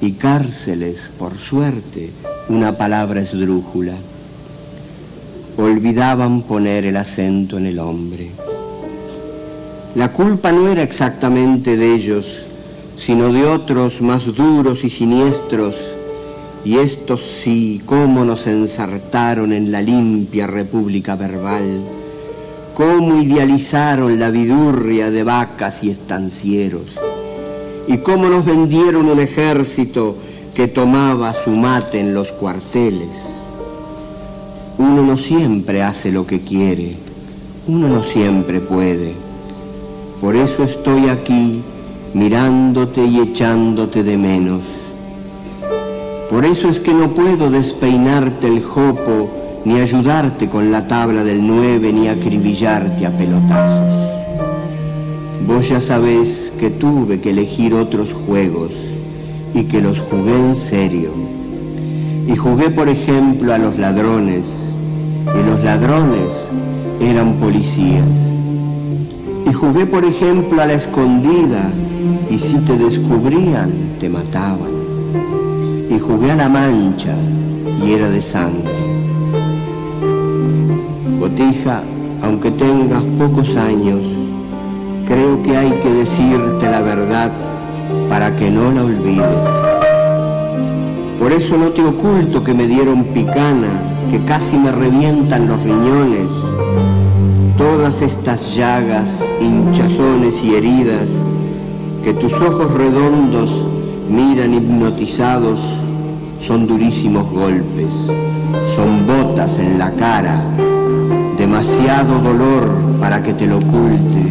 y 0.00 0.12
cárceles, 0.12 1.10
por 1.18 1.38
suerte, 1.38 2.10
una 2.48 2.76
palabra 2.76 3.20
esdrújula 3.20 3.94
olvidaban 5.60 6.42
poner 6.42 6.84
el 6.84 6.96
acento 6.96 7.58
en 7.58 7.66
el 7.66 7.78
hombre. 7.78 8.30
La 9.94 10.12
culpa 10.12 10.52
no 10.52 10.68
era 10.68 10.82
exactamente 10.82 11.76
de 11.76 11.94
ellos, 11.94 12.44
sino 12.96 13.32
de 13.32 13.44
otros 13.44 14.00
más 14.00 14.26
duros 14.26 14.84
y 14.84 14.90
siniestros, 14.90 15.76
y 16.64 16.78
estos 16.78 17.22
sí, 17.22 17.80
cómo 17.86 18.24
nos 18.24 18.46
ensartaron 18.46 19.52
en 19.52 19.72
la 19.72 19.80
limpia 19.80 20.46
república 20.46 21.16
verbal, 21.16 21.80
cómo 22.74 23.20
idealizaron 23.20 24.18
la 24.18 24.30
vidurria 24.30 25.10
de 25.10 25.24
vacas 25.24 25.82
y 25.82 25.90
estancieros, 25.90 26.86
y 27.88 27.98
cómo 27.98 28.28
nos 28.28 28.44
vendieron 28.44 29.06
un 29.06 29.20
ejército 29.20 30.16
que 30.54 30.68
tomaba 30.68 31.32
su 31.32 31.50
mate 31.50 32.00
en 32.00 32.14
los 32.14 32.30
cuarteles 32.32 33.39
uno 34.80 35.02
no 35.02 35.18
siempre 35.18 35.82
hace 35.82 36.10
lo 36.10 36.26
que 36.26 36.40
quiere, 36.40 36.92
uno 37.68 37.86
no 37.88 38.02
siempre 38.02 38.60
puede. 38.60 39.12
Por 40.22 40.34
eso 40.36 40.64
estoy 40.64 41.10
aquí 41.10 41.60
mirándote 42.14 43.04
y 43.04 43.20
echándote 43.20 44.02
de 44.02 44.16
menos. 44.16 44.62
Por 46.30 46.46
eso 46.46 46.70
es 46.70 46.80
que 46.80 46.94
no 46.94 47.10
puedo 47.10 47.50
despeinarte 47.50 48.46
el 48.46 48.62
jopo, 48.62 49.28
ni 49.66 49.78
ayudarte 49.78 50.48
con 50.48 50.72
la 50.72 50.88
tabla 50.88 51.24
del 51.24 51.46
nueve, 51.46 51.92
ni 51.92 52.08
acribillarte 52.08 53.04
a 53.04 53.10
pelotazos. 53.10 53.92
Vos 55.46 55.68
ya 55.68 55.80
sabés 55.80 56.54
que 56.58 56.70
tuve 56.70 57.20
que 57.20 57.30
elegir 57.30 57.74
otros 57.74 58.14
juegos 58.14 58.72
y 59.52 59.64
que 59.64 59.82
los 59.82 60.00
jugué 60.00 60.40
en 60.40 60.56
serio. 60.56 61.10
Y 62.26 62.34
jugué, 62.34 62.70
por 62.70 62.88
ejemplo, 62.88 63.52
a 63.52 63.58
los 63.58 63.76
ladrones, 63.78 64.59
y 65.26 65.50
los 65.50 65.62
ladrones 65.64 66.48
eran 67.00 67.34
policías. 67.34 68.06
Y 69.46 69.52
jugué, 69.52 69.86
por 69.86 70.04
ejemplo, 70.04 70.62
a 70.62 70.66
la 70.66 70.74
escondida 70.74 71.70
y 72.30 72.38
si 72.38 72.58
te 72.58 72.76
descubrían, 72.76 73.70
te 73.98 74.08
mataban. 74.08 74.70
Y 75.90 75.98
jugué 75.98 76.30
a 76.30 76.36
la 76.36 76.48
mancha 76.48 77.14
y 77.82 77.92
era 77.92 78.08
de 78.10 78.20
sangre. 78.20 78.72
Botija, 81.18 81.82
aunque 82.22 82.50
tengas 82.50 83.02
pocos 83.18 83.56
años, 83.56 84.00
creo 85.06 85.42
que 85.42 85.56
hay 85.56 85.70
que 85.82 85.90
decirte 85.92 86.70
la 86.70 86.80
verdad 86.80 87.32
para 88.08 88.34
que 88.36 88.50
no 88.50 88.70
la 88.72 88.84
olvides. 88.84 89.48
Por 91.18 91.32
eso 91.32 91.56
no 91.58 91.68
te 91.70 91.84
oculto 91.84 92.42
que 92.44 92.54
me 92.54 92.66
dieron 92.66 93.04
picana 93.04 93.89
que 94.10 94.18
casi 94.24 94.56
me 94.56 94.72
revientan 94.72 95.46
los 95.46 95.62
riñones, 95.62 96.28
todas 97.56 98.02
estas 98.02 98.56
llagas, 98.56 99.06
hinchazones 99.40 100.34
y 100.42 100.56
heridas 100.56 101.08
que 102.02 102.12
tus 102.14 102.32
ojos 102.40 102.72
redondos 102.74 103.50
miran 104.10 104.52
hipnotizados, 104.52 105.60
son 106.40 106.66
durísimos 106.66 107.30
golpes, 107.30 107.92
son 108.74 109.06
botas 109.06 109.58
en 109.60 109.78
la 109.78 109.92
cara, 109.92 110.42
demasiado 111.38 112.18
dolor 112.18 112.68
para 113.00 113.22
que 113.22 113.32
te 113.32 113.46
lo 113.46 113.58
oculte, 113.58 114.24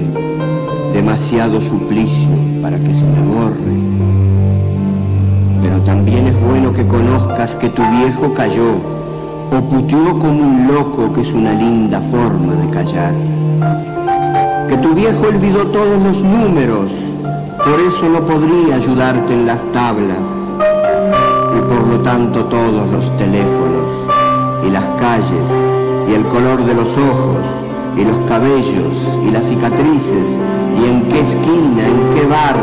demasiado 0.92 1.62
suplicio 1.62 2.28
para 2.62 2.78
que 2.80 2.94
se 2.94 3.06
me 3.06 3.22
borre. 3.22 3.80
pero 5.62 5.80
también 5.82 6.28
es 6.28 6.42
bueno 6.42 6.74
que 6.74 6.86
conozcas 6.86 7.56
que 7.56 7.70
tu 7.70 7.82
viejo 7.82 8.34
cayó 8.34 8.99
o 9.52 10.20
como 10.20 10.44
un 10.44 10.68
loco, 10.68 11.12
que 11.14 11.22
es 11.22 11.34
una 11.34 11.54
linda 11.54 12.00
forma 12.00 12.54
de 12.54 12.70
callar. 12.70 13.14
Que 14.68 14.78
tu 14.78 14.94
viejo 14.94 15.28
olvidó 15.28 15.66
todos 15.68 16.02
los 16.04 16.22
números, 16.22 16.92
por 17.58 17.80
eso 17.80 18.08
no 18.10 18.22
podría 18.22 18.76
ayudarte 18.76 19.34
en 19.34 19.48
las 19.48 19.64
tablas, 19.72 20.18
y 21.58 21.62
por 21.62 21.88
lo 21.88 22.00
tanto 22.02 22.46
todos 22.46 22.92
los 22.92 23.18
teléfonos, 23.18 23.90
y 24.68 24.70
las 24.70 24.86
calles, 25.00 25.50
y 26.10 26.14
el 26.14 26.24
color 26.26 26.64
de 26.64 26.76
los 26.76 26.96
ojos, 26.96 27.46
y 27.98 28.06
los 28.06 28.18
cabellos, 28.28 28.96
y 29.28 29.32
las 29.32 29.48
cicatrices, 29.48 30.30
y 30.80 30.86
en 30.86 31.10
qué 31.10 31.22
esquina, 31.22 31.88
en 31.88 32.16
qué 32.16 32.26
bar, 32.28 32.56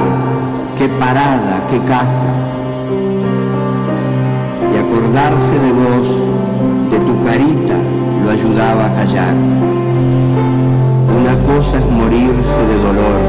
qué 0.79 0.89
parada, 0.89 1.67
qué 1.69 1.81
casa. 1.81 2.29
Y 4.73 4.79
acordarse 4.79 5.59
de 5.59 5.73
vos, 5.73 6.36
de 6.91 6.99
tu 7.01 7.25
carita, 7.25 7.75
lo 8.25 8.31
ayudaba 8.31 8.87
a 8.87 8.95
callar. 8.95 9.35
Una 11.19 11.35
cosa 11.51 11.79
es 11.79 11.87
morirse 11.87 12.61
de 12.71 12.77
dolor 12.87 13.21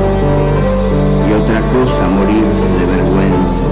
y 1.27 1.33
otra 1.33 1.59
cosa 1.73 2.01
morirse 2.17 2.67
de 2.77 2.85
vergüenza. 2.95 3.63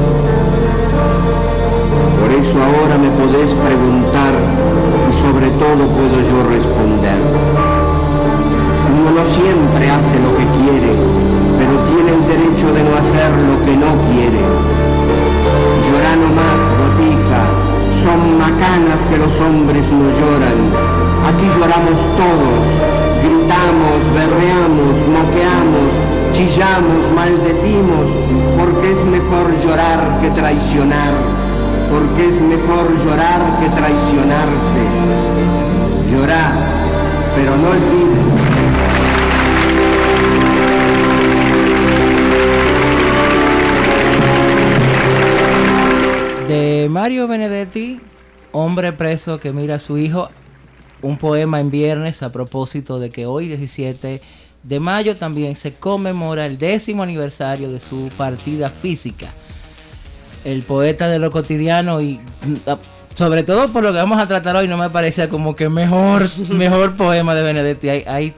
Por 2.20 2.32
eso 2.32 2.56
ahora 2.58 2.98
me 2.98 3.10
podés 3.20 3.54
preguntar 3.54 4.34
y 5.10 5.14
sobre 5.14 5.50
todo 5.62 5.82
puedo 5.94 6.18
yo 6.30 6.38
responder. 6.50 7.22
Uno 8.98 9.12
no 9.12 9.26
siempre 9.26 9.84
hace 9.90 10.16
lo 10.26 10.32
que 10.38 10.46
quiere, 10.58 10.92
pero 11.60 11.74
tiene 11.90 12.10
el 12.18 12.24
derecho 12.26 12.74
de 12.74 12.82
no 12.84 12.94
hacer 12.98 13.30
lo 13.50 13.56
que 13.66 13.76
no 13.78 13.92
quiere. 14.10 14.44
Llorá 15.86 16.16
más, 16.40 16.60
botija, 16.82 17.25
son 18.06 18.38
macanas 18.38 19.02
que 19.10 19.18
los 19.18 19.34
hombres 19.42 19.90
no 19.90 20.06
lloran. 20.20 20.60
Aquí 21.30 21.48
lloramos 21.58 22.00
todos, 22.22 22.62
gritamos, 23.26 24.00
berreamos, 24.14 24.96
moqueamos, 25.18 25.90
chillamos, 26.32 27.02
maldecimos, 27.16 28.08
porque 28.60 28.92
es 28.92 29.04
mejor 29.06 29.48
llorar 29.64 30.20
que 30.22 30.30
traicionar, 30.40 31.14
porque 31.92 32.30
es 32.30 32.40
mejor 32.42 32.86
llorar 33.04 33.42
que 33.60 33.70
traicionarse. 33.70 34.82
Llorá, 36.12 36.54
pero 37.36 37.58
no 37.58 37.70
olvides 37.70 38.45
De 46.86 46.90
Mario 46.90 47.28
Benedetti, 47.28 48.00
hombre 48.52 48.94
preso 48.94 49.40
que 49.40 49.52
mira 49.52 49.74
a 49.74 49.80
su 49.80 49.98
hijo, 49.98 50.30
un 51.02 51.18
poema 51.18 51.60
en 51.60 51.72
viernes 51.72 52.22
a 52.22 52.32
propósito 52.32 53.00
de 53.00 53.10
que 53.10 53.26
hoy 53.26 53.48
17 53.48 54.22
de 54.62 54.80
mayo 54.80 55.18
también 55.18 55.56
se 55.56 55.74
conmemora 55.74 56.46
el 56.46 56.60
décimo 56.60 57.02
aniversario 57.02 57.72
de 57.72 57.80
su 57.80 58.10
partida 58.16 58.70
física. 58.70 59.26
El 60.44 60.62
poeta 60.62 61.08
de 61.08 61.18
lo 61.18 61.32
cotidiano 61.32 62.02
y 62.02 62.20
ah, 62.68 62.78
sobre 63.16 63.42
todo 63.42 63.74
por 63.74 63.84
lo 63.84 63.92
que 63.92 63.98
vamos 63.98 64.20
a 64.20 64.28
tratar 64.28 64.56
hoy 64.56 64.68
no 64.68 64.78
me 64.78 64.92
parece 64.92 65.28
como 65.28 65.56
que 65.56 65.70
mejor, 65.70 66.30
mejor 66.50 66.96
poema 66.96 67.34
de 67.34 67.42
Benedetti. 67.42 67.90
Hay, 67.90 68.04
hay 68.06 68.34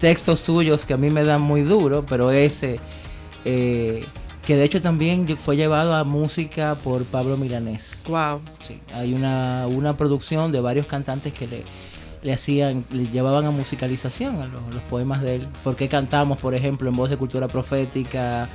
textos 0.00 0.38
suyos 0.38 0.86
que 0.86 0.94
a 0.94 0.96
mí 0.96 1.10
me 1.10 1.24
dan 1.24 1.42
muy 1.42 1.62
duro, 1.62 2.06
pero 2.08 2.30
ese... 2.30 2.78
eh, 3.44 4.06
que 4.50 4.56
de 4.56 4.64
hecho 4.64 4.82
también 4.82 5.28
fue 5.38 5.54
llevado 5.54 5.94
a 5.94 6.02
música 6.02 6.74
por 6.74 7.04
Pablo 7.04 7.36
Milanés. 7.36 8.02
Wow. 8.08 8.40
Sí, 8.66 8.80
hay 8.92 9.14
una, 9.14 9.68
una 9.68 9.96
producción 9.96 10.50
de 10.50 10.60
varios 10.60 10.88
cantantes 10.88 11.32
que 11.32 11.46
le, 11.46 11.62
le 12.20 12.32
hacían, 12.32 12.84
le 12.90 13.06
llevaban 13.06 13.46
a 13.46 13.52
musicalización 13.52 14.42
a 14.42 14.48
los, 14.48 14.74
los 14.74 14.82
poemas 14.90 15.22
de 15.22 15.36
él. 15.36 15.48
Porque 15.62 15.88
cantamos, 15.88 16.38
por 16.38 16.52
ejemplo, 16.56 16.90
en 16.90 16.96
voz 16.96 17.10
de 17.10 17.16
cultura 17.16 17.46
profética, 17.46 18.48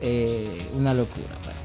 eh, 0.00 0.68
una 0.74 0.92
locura. 0.92 1.36
bueno. 1.44 1.60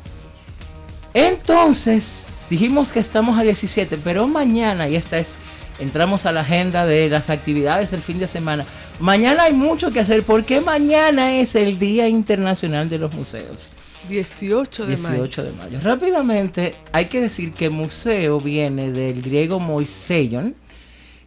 Entonces, 1.31 2.25
dijimos 2.51 2.93
que 2.93 2.99
estamos 2.99 3.39
a 3.39 3.41
17, 3.41 3.97
pero 4.03 4.27
mañana, 4.27 4.88
y 4.88 4.95
esta 4.95 5.17
es, 5.17 5.38
entramos 5.79 6.25
a 6.25 6.31
la 6.31 6.41
agenda 6.41 6.86
de 6.86 7.09
las 7.09 7.29
actividades 7.29 7.91
del 7.91 8.01
fin 8.01 8.19
de 8.19 8.27
semana. 8.27 8.65
Mañana 8.99 9.43
hay 9.43 9.53
mucho 9.53 9.91
que 9.91 9.99
hacer 9.99 10.23
porque 10.23 10.62
mañana 10.62 11.36
es 11.36 11.55
el 11.55 11.79
Día 11.79 12.07
Internacional 12.07 12.89
de 12.89 12.97
los 12.99 13.13
Museos. 13.13 13.71
18 14.09 14.86
de 14.86 14.97
mayo. 14.97 15.15
18 15.23 15.43
de 15.43 15.51
mayo. 15.53 15.79
Rápidamente, 15.81 16.75
hay 16.91 17.05
que 17.05 17.21
decir 17.21 17.53
que 17.53 17.69
museo 17.69 18.39
viene 18.39 18.91
del 18.91 19.21
griego 19.21 19.59
moiseion, 19.59 20.55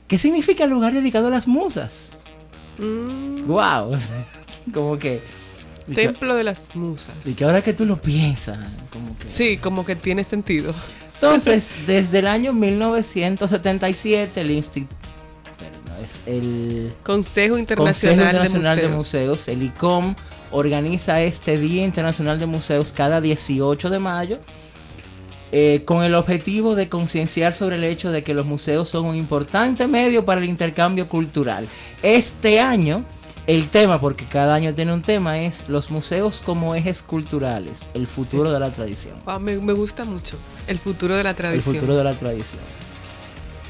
que 0.07 0.19
significa 0.19 0.67
lugar 0.67 0.93
dedicado 0.93 1.29
a 1.29 1.31
las 1.31 1.49
musas. 1.49 2.13
Mm, 2.79 3.47
¡Wow! 3.47 3.97
como 4.75 4.99
que- 4.99 5.23
templo 5.95 6.35
de 6.35 6.45
las 6.45 6.75
musas. 6.75 7.15
Y 7.25 7.35
que 7.35 7.45
ahora 7.45 7.63
que 7.63 7.73
tú 7.73 7.87
lo 7.87 8.01
piensas, 8.01 8.59
como 8.91 9.17
que. 9.19 9.29
Sí, 9.29 9.57
como 9.57 9.85
que 9.87 9.95
tiene 9.97 10.25
sentido. 10.25 10.75
Entonces, 11.21 11.73
desde 11.87 12.19
el 12.19 12.27
año 12.27 12.53
1977, 12.53 14.41
el 14.41 14.51
Instituto. 14.51 14.95
Es 16.03 16.23
el 16.27 16.95
Consejo 17.03 17.57
Internacional, 17.57 17.95
Consejo 17.95 18.23
Internacional 18.23 18.77
de. 18.77 18.89
Museos, 18.89 19.49
el 19.49 19.63
ICOM, 19.63 20.15
organiza 20.51 21.23
este 21.23 21.59
Día 21.59 21.85
Internacional 21.85 22.39
de 22.39 22.47
Museos 22.47 22.93
cada 22.93 23.21
18 23.21 23.89
de 23.89 23.99
mayo, 23.99 24.39
eh, 25.53 25.83
con 25.87 26.05
el 26.05 26.15
objetivo 26.15 26.75
de 26.75 26.89
concienciar 26.91 27.55
sobre 27.55 27.77
el 27.77 27.85
hecho 27.85 28.11
de 28.11 28.23
que 28.23 28.35
los 28.35 28.45
museos 28.45 28.89
son 28.91 29.07
un 29.07 29.17
importante 29.17 29.87
medio 29.87 30.25
para 30.25 30.41
el 30.41 30.49
intercambio 30.49 31.09
cultural. 31.09 31.67
Este 32.03 32.61
año, 32.61 33.05
el 33.47 33.69
tema, 33.69 34.01
porque 34.01 34.25
cada 34.25 34.55
año 34.55 34.75
tiene 34.75 34.93
un 34.93 35.03
tema, 35.03 35.39
es 35.41 35.69
los 35.69 35.91
museos 35.91 36.43
como 36.45 36.75
ejes 36.75 37.03
culturales, 37.03 37.87
el 37.95 38.07
futuro 38.07 38.53
de 38.53 38.59
la 38.61 38.71
tradición. 38.71 39.15
Wow, 39.25 39.39
me, 39.41 39.57
me 39.59 39.73
gusta 39.73 40.05
mucho 40.05 40.37
el 40.67 40.79
futuro 40.79 41.17
de 41.17 41.23
la 41.23 41.31
El 41.31 41.37
tradición. 41.37 41.75
futuro 41.75 41.97
de 41.97 42.05
la 42.05 42.15
tradición. 42.15 42.61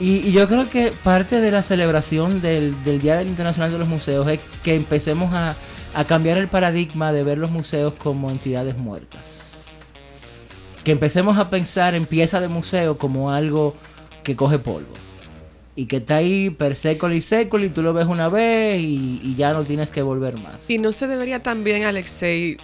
Y, 0.00 0.16
y 0.28 0.32
yo 0.32 0.46
creo 0.46 0.68
que 0.68 0.92
parte 0.92 1.40
de 1.40 1.50
la 1.50 1.62
celebración 1.62 2.40
del, 2.42 2.82
del 2.84 3.00
Día 3.00 3.22
Internacional 3.22 3.72
de 3.72 3.78
los 3.78 3.88
Museos 3.88 4.28
es 4.28 4.40
que 4.62 4.74
empecemos 4.74 5.32
a, 5.32 5.56
a 5.94 6.04
cambiar 6.04 6.36
el 6.38 6.48
paradigma 6.48 7.12
de 7.12 7.22
ver 7.22 7.38
los 7.38 7.50
museos 7.50 7.94
como 7.94 8.30
entidades 8.30 8.76
muertas. 8.76 9.92
Que 10.84 10.92
empecemos 10.92 11.38
a 11.38 11.50
pensar 11.50 11.94
en 11.94 12.06
pieza 12.06 12.40
de 12.40 12.48
museo 12.48 12.96
como 12.98 13.30
algo 13.30 13.74
que 14.22 14.36
coge 14.36 14.58
polvo. 14.58 14.92
Y 15.78 15.86
que 15.86 15.98
está 15.98 16.16
ahí 16.16 16.48
per 16.50 16.74
secoli 16.74 17.20
secoli, 17.20 17.68
tú 17.68 17.82
lo 17.82 17.92
ves 17.92 18.06
una 18.06 18.28
vez 18.30 18.80
y, 18.80 19.20
y 19.22 19.34
ya 19.36 19.52
no 19.52 19.62
tienes 19.62 19.90
que 19.90 20.00
volver 20.00 20.38
más. 20.38 20.70
Y 20.70 20.78
no 20.78 20.90
se 20.90 21.06
debería 21.06 21.42
también, 21.42 21.84
Alexei, 21.84 22.56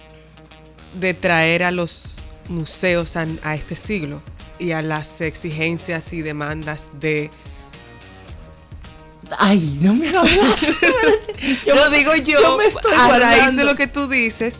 de 0.99 1.13
traer 1.13 1.63
a 1.63 1.71
los 1.71 2.17
museos 2.49 3.15
a, 3.15 3.27
a 3.43 3.53
este 3.55 3.75
siglo 3.75 4.21
y 4.57 4.71
a 4.71 4.81
las 4.81 5.21
exigencias 5.21 6.11
y 6.11 6.21
demandas 6.21 6.89
de... 6.99 7.29
Ay, 9.37 9.77
no 9.81 9.93
me 9.93 10.09
hagas. 10.09 10.27
Yo 11.65 11.75
lo 11.75 11.89
digo 11.89 12.15
yo, 12.15 12.39
yo 12.39 12.57
me 12.57 12.65
estoy 12.65 12.93
a 12.93 13.07
raíz 13.07 13.11
de 13.11 13.29
guardando. 13.29 13.63
lo 13.65 13.75
que 13.75 13.87
tú 13.87 14.07
dices. 14.07 14.55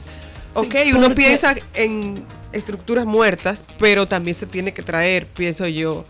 ok, 0.54 0.76
Sí, 0.84 0.94
uno 0.94 1.14
piensa 1.16 1.56
en 1.74 2.26
estructuras 2.52 3.06
muertas, 3.06 3.64
pero 3.78 4.08
también 4.08 4.36
se 4.36 4.46
tiene 4.46 4.74
que 4.74 4.82
traer, 4.84 5.28
pienso 5.28 5.68
yo. 5.68 6.06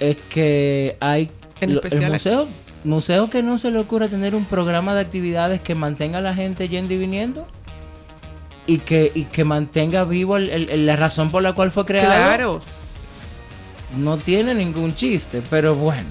es 0.00 0.16
que 0.30 0.96
hay 1.00 1.30
En 1.60 1.74
lo- 1.74 1.82
el 1.82 2.10
museo 2.10 2.48
museo 2.84 3.30
que 3.30 3.42
no 3.42 3.58
se 3.58 3.70
le 3.70 3.78
ocurra 3.78 4.08
tener 4.08 4.34
un 4.34 4.44
programa 4.44 4.94
de 4.94 5.00
actividades 5.00 5.60
que 5.60 5.74
mantenga 5.74 6.18
a 6.18 6.20
la 6.20 6.34
gente 6.34 6.68
yendo 6.68 6.94
y 6.94 6.98
viniendo 6.98 7.46
y 8.66 8.78
que 8.78 9.10
y 9.14 9.24
que 9.24 9.44
mantenga 9.44 10.04
vivo 10.04 10.36
el- 10.36 10.50
el- 10.50 10.70
el- 10.70 10.86
la 10.86 10.94
razón 10.96 11.30
por 11.30 11.42
la 11.42 11.52
cual 11.52 11.70
fue 11.72 11.84
creado 11.84 12.08
Claro. 12.08 12.60
no 13.96 14.18
tiene 14.18 14.54
ningún 14.54 14.94
chiste 14.94 15.42
pero 15.50 15.74
bueno. 15.74 16.10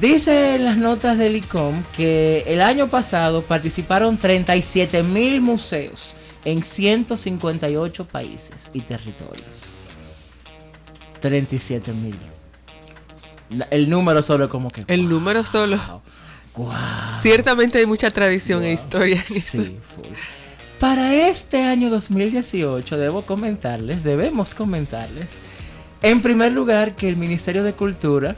Dice 0.00 0.56
en 0.56 0.64
las 0.64 0.76
notas 0.76 1.16
del 1.18 1.36
ICOM 1.36 1.84
que 1.96 2.42
el 2.48 2.60
año 2.60 2.88
pasado 2.88 3.42
participaron 3.42 4.16
37 4.18 5.02
mil 5.04 5.40
museos 5.40 6.14
en 6.44 6.64
158 6.64 8.04
países 8.06 8.70
y 8.74 8.80
territorios. 8.80 9.76
37 11.20 11.92
mil 11.92 12.16
el 13.70 13.90
número 13.90 14.22
solo 14.22 14.48
como 14.48 14.70
que 14.70 14.84
El 14.86 15.08
número 15.08 15.44
solo. 15.44 15.78
Wow. 16.56 16.72
Ciertamente 17.22 17.78
hay 17.78 17.86
mucha 17.86 18.10
tradición 18.10 18.62
e 18.64 18.72
historia 18.72 19.24
en 19.28 19.40
Sí. 19.40 19.78
Para 20.78 21.14
este 21.14 21.62
año 21.62 21.88
2018 21.90 22.96
debo 22.96 23.22
comentarles, 23.22 24.04
debemos 24.04 24.54
comentarles, 24.54 25.28
en 26.02 26.20
primer 26.20 26.52
lugar 26.52 26.94
que 26.94 27.08
el 27.08 27.16
Ministerio 27.16 27.64
de 27.64 27.72
Cultura 27.72 28.34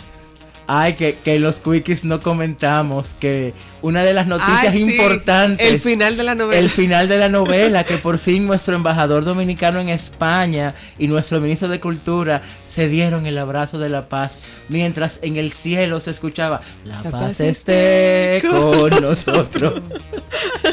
Ay, 0.66 0.94
que, 0.94 1.14
que 1.14 1.38
los 1.38 1.60
quickies 1.60 2.04
no 2.04 2.20
comentamos 2.20 3.14
que 3.20 3.54
una 3.82 4.02
de 4.02 4.12
las 4.12 4.26
noticias 4.26 4.58
Ay, 4.58 4.72
sí, 4.72 4.82
importantes. 4.82 5.70
El 5.70 5.78
final 5.78 6.16
de 6.16 6.24
la 6.24 6.34
novela. 6.34 6.58
El 6.58 6.70
final 6.70 7.08
de 7.08 7.18
la 7.18 7.28
novela, 7.28 7.84
que 7.84 7.98
por 7.98 8.18
fin 8.18 8.46
nuestro 8.46 8.74
embajador 8.74 9.24
dominicano 9.24 9.78
en 9.78 9.88
España 9.88 10.74
y 10.98 11.06
nuestro 11.06 11.40
ministro 11.40 11.68
de 11.68 11.78
Cultura 11.78 12.42
se 12.66 12.88
dieron 12.88 13.26
el 13.26 13.38
abrazo 13.38 13.78
de 13.78 13.88
la 13.88 14.08
paz, 14.08 14.40
mientras 14.68 15.20
en 15.22 15.36
el 15.36 15.52
cielo 15.52 16.00
se 16.00 16.10
escuchaba, 16.10 16.62
la, 16.84 17.02
La 17.02 17.10
paz, 17.10 17.22
paz 17.22 17.40
esté 17.40 18.42
con 18.50 18.90
nosotros. 19.00 19.82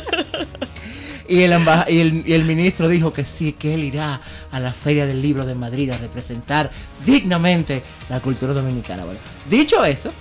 y, 1.28 1.42
el 1.42 1.54
embaja- 1.54 1.90
y, 1.90 2.00
el, 2.00 2.24
y 2.28 2.34
el 2.34 2.44
ministro 2.46 2.88
dijo 2.90 3.14
que 3.14 3.26
sí, 3.26 3.54
que 3.54 3.74
él 3.74 3.84
irá 3.84 4.22
a 4.52 4.60
la 4.60 4.74
Feria 4.74 5.06
del 5.06 5.22
Libro 5.22 5.46
de 5.46 5.56
Madrid 5.56 5.90
a 5.92 5.98
representar 5.98 6.70
dignamente 7.06 7.84
la 8.10 8.20
cultura 8.20 8.54
dominicana. 8.54 9.06
Bueno, 9.06 9.20
dicho 9.50 9.84
eso, 9.86 10.12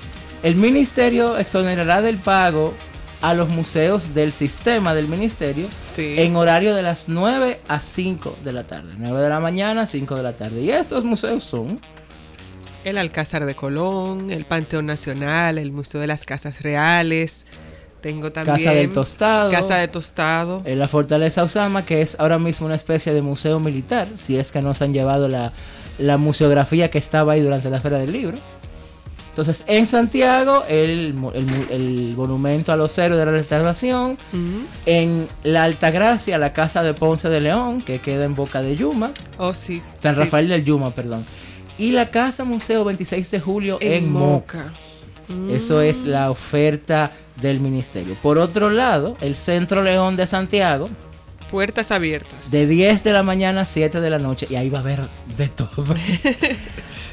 el 0.43 0.55
ministerio 0.57 1.39
exonerará 1.39 2.03
del 2.03 2.17
pago 2.19 2.75
a 3.21 3.35
los 3.35 3.49
museos 3.49 4.15
del 4.15 4.33
sistema 4.33 4.95
del 4.95 5.07
ministerio 5.07 5.69
Sí. 5.87 6.15
en 6.19 6.35
horario 6.35 6.75
de 6.75 6.83
las 6.83 7.09
9 7.09 7.61
a 7.69 7.79
5 7.79 8.37
de 8.45 8.53
la 8.53 8.67
tarde. 8.67 8.95
9 8.97 9.21
de 9.21 9.29
la 9.29 9.39
mañana, 9.39 9.87
5 9.87 10.17
de 10.17 10.23
la 10.25 10.33
tarde. 10.37 10.61
Y 10.63 10.71
estos 10.71 11.05
museos 11.05 11.45
son 11.45 11.81
El 12.85 12.99
Alcázar 12.99 13.47
de 13.47 13.55
Colón, 13.55 14.33
el 14.33 14.45
Panteón 14.45 14.87
Nacional, 14.87 15.59
el 15.59 15.71
Museo 15.71 16.01
de 16.01 16.09
las 16.09 16.25
Casas 16.25 16.63
Reales. 16.63 17.47
Tengo 18.03 18.33
también 18.33 18.57
Casa 18.59 18.73
del 18.75 18.93
Tostado, 18.93 19.51
Casa 19.51 19.77
de 19.77 19.89
Tostado. 19.89 20.63
eh, 20.65 20.77
la 20.77 20.89
Fortaleza 20.89 21.43
Osama, 21.45 21.87
que 21.87 22.03
es 22.03 22.17
ahora 22.19 22.39
mismo 22.39 22.67
una 22.67 22.75
especie 22.75 23.15
de 23.15 23.23
museo 23.23 23.61
militar, 23.61 24.09
si 24.17 24.37
es 24.37 24.53
que 24.53 24.61
nos 24.61 24.83
han 24.83 24.93
llevado 24.93 25.29
la, 25.29 25.53
la 25.99 26.19
museografía 26.19 26.91
que 26.91 26.99
estaba 26.99 27.33
ahí 27.35 27.41
durante 27.41 27.71
la 27.71 27.81
Feria 27.81 27.99
del 27.99 28.13
Libro. 28.13 28.37
Entonces, 29.31 29.65
en 29.67 29.87
Santiago, 29.87 30.63
el, 30.69 31.15
el 31.71 32.13
monumento 32.15 32.71
a 32.71 32.77
los 32.77 32.99
héroes 32.99 33.19
de 33.19 33.25
la 33.25 33.33
restauración. 33.33 34.19
En 34.85 35.27
la 35.43 35.63
Altagracia, 35.65 36.37
la 36.37 36.53
casa 36.53 36.83
de 36.83 36.93
Ponce 36.93 37.31
de 37.31 37.41
León, 37.41 37.81
que 37.81 37.99
queda 38.01 38.27
en 38.27 38.35
Boca 38.35 38.61
de 38.61 38.77
Yuma. 38.77 39.11
Oh, 39.39 39.55
sí. 39.55 39.81
San 40.03 40.15
sí. 40.17 40.21
Rafael 40.21 40.49
del 40.49 40.65
Yuma, 40.65 40.91
perdón. 40.91 41.25
Y 41.79 41.93
la 41.93 42.11
casa 42.11 42.45
Museo 42.45 42.85
26 42.85 43.31
de 43.31 43.41
Julio 43.41 43.79
en, 43.81 43.93
En 44.05 44.13
Moca. 44.13 44.59
Moca. 44.65 44.73
Eso 45.51 45.81
es 45.81 46.05
Mm. 46.05 46.09
la 46.09 46.31
oferta 46.31 47.11
del 47.41 47.61
ministerio. 47.61 48.15
Por 48.23 48.39
otro 48.39 48.71
lado, 48.71 49.17
el 49.21 49.37
Centro 49.37 49.83
León 49.83 50.17
de 50.17 50.27
Santiago, 50.27 50.89
Puertas 51.51 51.91
abiertas. 51.91 52.51
de 52.51 52.67
10 52.67 53.05
de 53.05 53.13
la 53.13 53.23
mañana 53.23 53.63
a 53.63 53.65
7 53.65 54.01
de 54.01 54.11
la 54.11 54.19
noche, 54.19 54.47
y 54.49 54.57
ahí 54.57 54.71
va 54.71 54.79
a 54.79 54.83
haber 54.83 55.01
de 55.37 55.49
todo. 55.49 55.85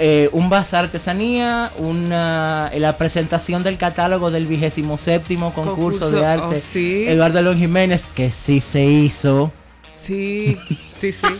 Eh, 0.01 0.29
un 0.31 0.49
bazar 0.49 0.85
artesanía, 0.85 1.73
una, 1.77 2.71
la 2.73 2.97
presentación 2.97 3.63
del 3.63 3.77
catálogo 3.77 4.31
del 4.31 4.47
27 4.47 5.35
concurso, 5.53 6.09
de 6.09 6.21
oh, 6.21 6.25
arte 6.25 6.59
sí. 6.59 7.03
Eduardo 7.05 7.41
León 7.41 7.57
Jiménez, 7.59 8.07
que 8.15 8.31
sí 8.31 8.61
se 8.61 8.85
hizo. 8.85 9.51
Sí, 9.85 10.57
sí, 10.97 11.11
sí. 11.11 11.27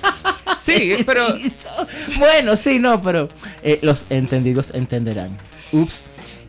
Sí, 0.62 0.98
pero. 1.06 1.26
Bueno, 2.18 2.56
sí, 2.58 2.80
no, 2.80 3.02
pero 3.02 3.30
eh, 3.64 3.80
los 3.82 4.06
entendidos 4.10 4.72
entenderán. 4.76 5.38
Ups. 5.72 6.04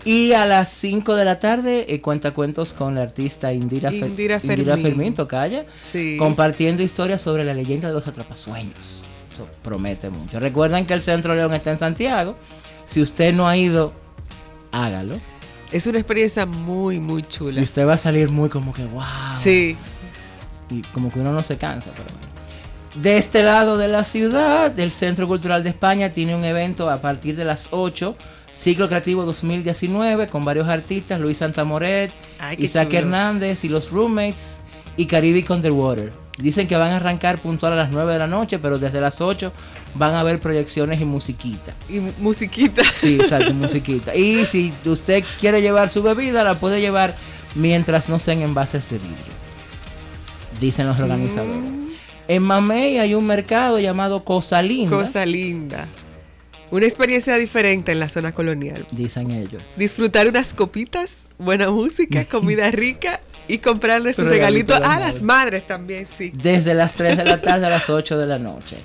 Y 0.04 0.32
a 0.32 0.46
las 0.46 0.70
5 0.72 1.14
de 1.14 1.24
la 1.26 1.38
tarde, 1.40 1.84
eh, 1.92 2.00
cuenta 2.00 2.32
cuentos 2.32 2.72
con 2.72 2.94
la 2.94 3.02
artista 3.02 3.52
Indira, 3.52 3.90
Fer- 3.90 4.06
Indira 4.08 4.36
Indira 4.42 4.74
Fermín. 4.76 4.82
Fermín 4.82 5.14
Tocaya, 5.14 5.66
sí. 5.82 6.16
compartiendo 6.18 6.82
historias 6.82 7.20
sobre 7.20 7.44
la 7.44 7.52
leyenda 7.54 7.88
de 7.88 7.94
los 7.94 8.06
atrapasueños. 8.06 9.04
Eso 9.32 9.46
promete 9.62 10.08
mucho. 10.10 10.40
Recuerden 10.40 10.86
que 10.86 10.94
el 10.94 11.02
Centro 11.02 11.34
León 11.34 11.52
está 11.54 11.70
en 11.70 11.78
Santiago. 11.78 12.34
Si 12.86 13.00
usted 13.02 13.32
no 13.34 13.46
ha 13.46 13.56
ido, 13.56 13.92
hágalo. 14.72 15.16
Es 15.70 15.86
una 15.86 15.98
experiencia 15.98 16.46
muy, 16.46 16.98
muy 16.98 17.20
Y 17.20 17.24
chula. 17.26 17.60
usted 17.62 17.86
va 17.86 17.92
a 17.94 17.98
salir 17.98 18.28
muy 18.30 18.48
como 18.48 18.72
que, 18.72 18.84
wow. 18.86 19.02
Sí. 19.40 19.76
y 20.70 20.82
como 20.92 21.12
que 21.12 21.20
uno 21.20 21.32
no 21.32 21.42
se 21.42 21.56
cansa, 21.58 21.90
pero 21.92 22.04
bueno. 22.18 22.30
De 22.94 23.18
este 23.18 23.44
lado 23.44 23.78
de 23.78 23.86
la 23.86 24.02
ciudad, 24.02 24.76
el 24.80 24.90
Centro 24.90 25.28
Cultural 25.28 25.62
de 25.62 25.70
España 25.70 26.10
tiene 26.12 26.34
un 26.34 26.44
evento 26.44 26.90
a 26.90 27.00
partir 27.00 27.36
de 27.36 27.44
las 27.44 27.68
8, 27.70 28.16
Ciclo 28.60 28.88
Creativo 28.88 29.24
2019, 29.24 30.28
con 30.28 30.44
varios 30.44 30.68
artistas, 30.68 31.18
Luis 31.18 31.38
Santamoret, 31.38 32.10
Ay, 32.38 32.56
Isaac 32.60 32.88
chulo. 32.88 32.98
Hernández 32.98 33.64
y 33.64 33.70
los 33.70 33.90
Roommates 33.90 34.58
y 34.98 35.06
Caribbean 35.06 35.50
Underwater. 35.50 36.12
Dicen 36.36 36.68
que 36.68 36.76
van 36.76 36.90
a 36.90 36.96
arrancar 36.96 37.38
puntual 37.38 37.72
a 37.72 37.76
las 37.76 37.90
9 37.90 38.12
de 38.12 38.18
la 38.18 38.26
noche, 38.26 38.58
pero 38.58 38.78
desde 38.78 39.00
las 39.00 39.22
8 39.22 39.50
van 39.94 40.12
a 40.14 40.20
haber 40.20 40.40
proyecciones 40.40 41.00
y 41.00 41.06
musiquita. 41.06 41.72
Y 41.88 42.00
mu- 42.00 42.12
musiquita. 42.18 42.82
Sí, 42.84 43.14
exacto, 43.18 43.54
musiquita. 43.54 44.14
Y 44.14 44.44
si 44.44 44.74
usted 44.84 45.24
quiere 45.40 45.62
llevar 45.62 45.88
su 45.88 46.02
bebida, 46.02 46.44
la 46.44 46.54
puede 46.54 46.82
llevar 46.82 47.16
mientras 47.54 48.10
no 48.10 48.18
sean 48.18 48.42
envases 48.42 48.90
de 48.90 48.98
vidrio. 48.98 49.40
Dicen 50.60 50.86
los 50.86 51.00
organizadores. 51.00 51.56
Mm, 51.62 51.88
En 52.28 52.42
Mamey 52.42 52.98
hay 52.98 53.14
un 53.14 53.26
mercado 53.26 53.78
llamado 53.80 54.22
Cosa 54.22 54.60
Linda. 54.60 54.96
cosa 54.98 55.24
linda. 55.24 55.88
Una 56.70 56.86
experiencia 56.86 57.36
diferente 57.36 57.92
en 57.92 57.98
la 57.98 58.08
zona 58.08 58.32
colonial. 58.32 58.86
Dicen 58.92 59.30
ellos. 59.32 59.62
Disfrutar 59.76 60.28
unas 60.28 60.54
copitas, 60.54 61.16
buena 61.38 61.70
música, 61.70 62.24
comida 62.26 62.70
rica 62.70 63.20
y 63.48 63.58
comprarle 63.58 64.14
su 64.14 64.22
Su 64.22 64.28
regalito, 64.28 64.74
regalito 64.74 64.74
a 64.74 64.80
la 64.80 64.86
a 64.86 64.98
madre. 64.98 65.12
las 65.12 65.22
madres 65.22 65.66
también, 65.66 66.06
sí. 66.16 66.32
Desde 66.34 66.74
las 66.74 66.94
3 66.94 67.16
de 67.16 67.24
la 67.24 67.40
tarde 67.40 67.66
a 67.66 67.70
las 67.70 67.90
8 67.90 68.16
de 68.16 68.26
la 68.26 68.38
noche. 68.38 68.76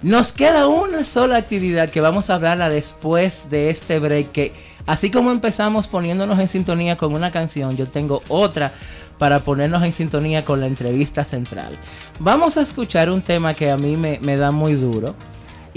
Nos 0.00 0.30
queda 0.30 0.68
una 0.68 1.02
sola 1.02 1.38
actividad 1.38 1.90
que 1.90 2.00
vamos 2.00 2.30
a 2.30 2.34
hablarla 2.34 2.68
después 2.68 3.50
de 3.50 3.70
este 3.70 3.98
break. 3.98 4.30
Que 4.30 4.52
así 4.86 5.10
como 5.10 5.32
empezamos 5.32 5.88
poniéndonos 5.88 6.38
en 6.38 6.48
sintonía 6.48 6.96
con 6.96 7.14
una 7.14 7.32
canción, 7.32 7.76
yo 7.76 7.86
tengo 7.86 8.22
otra 8.28 8.72
para 9.18 9.40
ponernos 9.40 9.82
en 9.82 9.92
sintonía 9.92 10.44
con 10.44 10.60
la 10.60 10.68
entrevista 10.68 11.24
central. 11.24 11.76
Vamos 12.20 12.56
a 12.56 12.60
escuchar 12.60 13.10
un 13.10 13.22
tema 13.22 13.54
que 13.54 13.72
a 13.72 13.76
mí 13.76 13.96
me, 13.96 14.20
me 14.20 14.36
da 14.36 14.52
muy 14.52 14.74
duro 14.74 15.16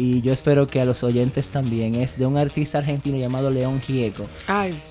y 0.01 0.21
yo 0.21 0.33
espero 0.33 0.65
que 0.65 0.81
a 0.81 0.85
los 0.85 1.03
oyentes 1.03 1.49
también. 1.49 1.93
Es 1.93 2.17
de 2.17 2.25
un 2.25 2.35
artista 2.35 2.79
argentino 2.79 3.17
llamado 3.17 3.51
León 3.51 3.79
Gieco. 3.79 4.25
Ay. 4.47 4.81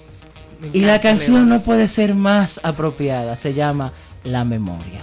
Y 0.72 0.82
la 0.82 1.00
canción 1.00 1.36
León. 1.36 1.48
no 1.48 1.62
puede 1.64 1.88
ser 1.88 2.14
más 2.14 2.60
apropiada. 2.62 3.36
Se 3.36 3.52
llama 3.52 3.92
La 4.22 4.44
Memoria. 4.44 5.02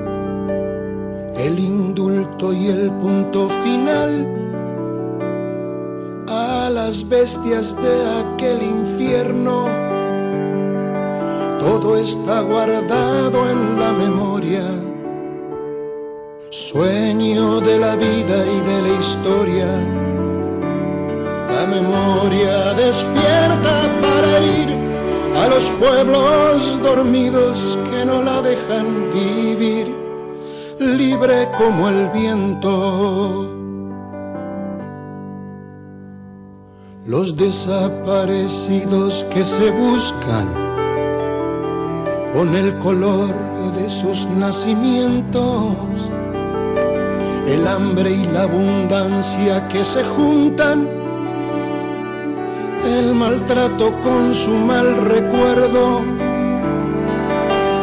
el 1.45 1.59
indulto 1.59 2.53
y 2.53 2.67
el 2.67 2.91
punto 3.01 3.49
final 3.63 4.27
a 6.27 6.69
las 6.69 7.07
bestias 7.07 7.75
de 7.81 7.95
aquel 8.21 8.61
infierno. 8.63 9.67
Todo 11.59 11.97
está 11.97 12.41
guardado 12.41 13.49
en 13.49 13.79
la 13.79 13.91
memoria, 13.93 14.65
sueño 16.49 17.59
de 17.59 17.79
la 17.79 17.95
vida 17.95 18.37
y 18.45 18.59
de 18.69 18.81
la 18.81 18.99
historia 18.99 20.11
la 21.61 21.67
memoria 21.67 22.73
despierta 22.73 23.75
para 24.01 24.37
herir 24.37 24.69
a 25.35 25.47
los 25.47 25.63
pueblos 25.79 26.81
dormidos 26.81 27.77
que 27.89 28.05
no 28.05 28.23
la 28.23 28.41
dejan 28.41 29.10
libre 30.81 31.47
como 31.57 31.87
el 31.89 32.09
viento. 32.09 33.61
los 37.05 37.35
desaparecidos 37.35 39.25
que 39.33 39.43
se 39.43 39.71
buscan 39.71 40.47
con 42.33 42.55
el 42.55 42.77
color 42.79 43.33
de 43.75 43.89
sus 43.89 44.25
nacimientos, 44.27 45.75
el 47.47 47.67
hambre 47.67 48.11
y 48.11 48.23
la 48.25 48.43
abundancia 48.43 49.67
que 49.67 49.83
se 49.83 50.03
juntan, 50.03 50.87
el 52.85 53.13
maltrato 53.15 53.91
con 54.01 54.33
su 54.33 54.51
mal 54.51 54.95
recuerdo, 55.07 56.01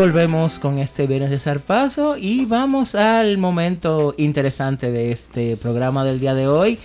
Volvemos 0.00 0.58
con 0.58 0.78
este 0.78 1.06
Viernes 1.06 1.28
de 1.28 1.38
Zarpazo 1.38 2.16
y 2.16 2.46
vamos 2.46 2.94
al 2.94 3.36
momento 3.36 4.14
interesante 4.16 4.90
de 4.90 5.12
este 5.12 5.58
programa 5.58 6.06
del 6.06 6.18
día 6.18 6.32
de 6.32 6.48
hoy. 6.48 6.78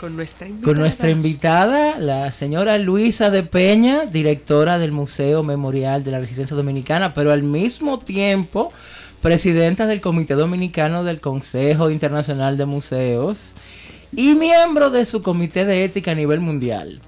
Con 0.00 0.16
nuestra 0.16 0.48
invitada. 0.48 0.72
Con 0.72 0.80
nuestra 0.80 1.10
invitada, 1.10 1.98
la 1.98 2.32
señora 2.32 2.78
Luisa 2.78 3.28
de 3.28 3.42
Peña, 3.42 4.06
directora 4.06 4.78
del 4.78 4.92
Museo 4.92 5.42
Memorial 5.42 6.04
de 6.04 6.10
la 6.10 6.20
Resistencia 6.20 6.56
Dominicana, 6.56 7.12
pero 7.12 7.32
al 7.32 7.42
mismo 7.42 7.98
tiempo 7.98 8.72
presidenta 9.20 9.86
del 9.86 10.00
Comité 10.00 10.32
Dominicano 10.32 11.04
del 11.04 11.20
Consejo 11.20 11.90
Internacional 11.90 12.56
de 12.56 12.64
Museos 12.64 13.56
y 14.10 14.34
miembro 14.34 14.88
de 14.88 15.04
su 15.04 15.20
Comité 15.20 15.66
de 15.66 15.84
Ética 15.84 16.12
a 16.12 16.14
nivel 16.14 16.40
mundial. 16.40 17.02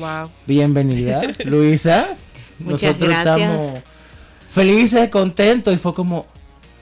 Wow. 0.00 0.30
Bienvenida, 0.46 1.20
Luisa. 1.44 2.16
Muchas 2.58 2.98
gracias. 2.98 3.82
Felices, 4.52 5.08
contentos 5.08 5.74
y 5.74 5.78
fue 5.78 5.94
como, 5.94 6.26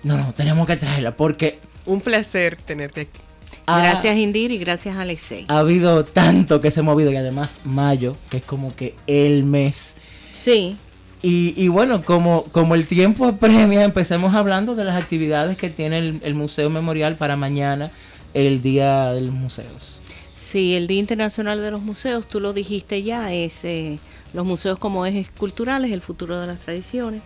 no, 0.03 0.17
no, 0.19 0.33
tenemos 0.35 0.67
que 0.67 0.77
traerla 0.77 1.17
porque 1.17 1.59
Un 1.87 2.01
placer 2.01 2.57
tenerte 2.57 3.03
aquí. 3.03 3.21
ha- 3.67 3.79
Gracias 3.81 4.17
Indir 4.17 4.53
y 4.53 4.59
gracias 4.59 4.97
Alexei. 4.97 5.45
ha 5.49 5.59
habido 5.59 6.05
tanto 6.05 6.61
que 6.61 6.71
se 6.71 6.81
ha 6.81 6.83
movido 6.83 7.11
y 7.13 7.17
además 7.17 7.63
mayo, 7.65 8.17
que 8.31 8.39
es 8.39 8.45
como 8.45 8.75
que 8.75 8.95
el 9.07 9.45
mes. 9.45 9.95
Sí, 10.33 10.77
Y, 11.23 11.53
y 11.63 11.69
bueno, 11.69 12.03
como, 12.05 12.45
como 12.45 12.75
el 12.75 12.87
tiempo 12.87 13.27
apremia, 13.27 13.85
empecemos 13.85 14.35
hablando 14.35 14.75
de 14.75 14.85
las 14.85 15.01
actividades 15.01 15.57
que 15.59 15.69
tiene 15.71 15.99
el, 15.99 16.21
el 16.25 16.35
Museo 16.35 16.71
Memorial 16.71 17.17
para 17.17 17.37
mañana, 17.37 17.91
el 18.33 18.63
Día 18.63 19.13
de 19.13 19.21
los 19.23 19.35
Museos. 19.35 20.01
sí, 20.35 20.75
el 20.75 20.87
Día 20.87 20.99
Internacional 21.01 21.61
de 21.61 21.71
los 21.73 21.83
Museos, 21.83 22.27
tú 22.27 22.41
lo 22.41 22.53
dijiste 22.55 23.03
ya, 23.03 23.33
es 23.35 23.65
eh, 23.67 23.99
los 24.33 24.45
museos 24.45 24.79
como 24.79 25.07
ejes 25.07 25.31
culturales, 25.31 25.93
el 25.93 26.01
futuro 26.01 26.41
de 26.41 26.47
las 26.47 26.61
tradiciones. 26.61 27.23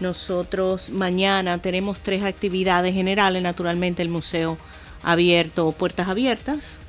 Nosotros 0.00 0.90
mañana 0.90 1.58
tenemos 1.58 2.00
tres 2.00 2.24
actividades 2.24 2.94
generales, 2.94 3.42
naturalmente 3.42 4.02
el 4.02 4.08
museo 4.08 4.58
abierto, 5.02 5.72
puertas 5.72 6.08
abiertas, 6.08 6.80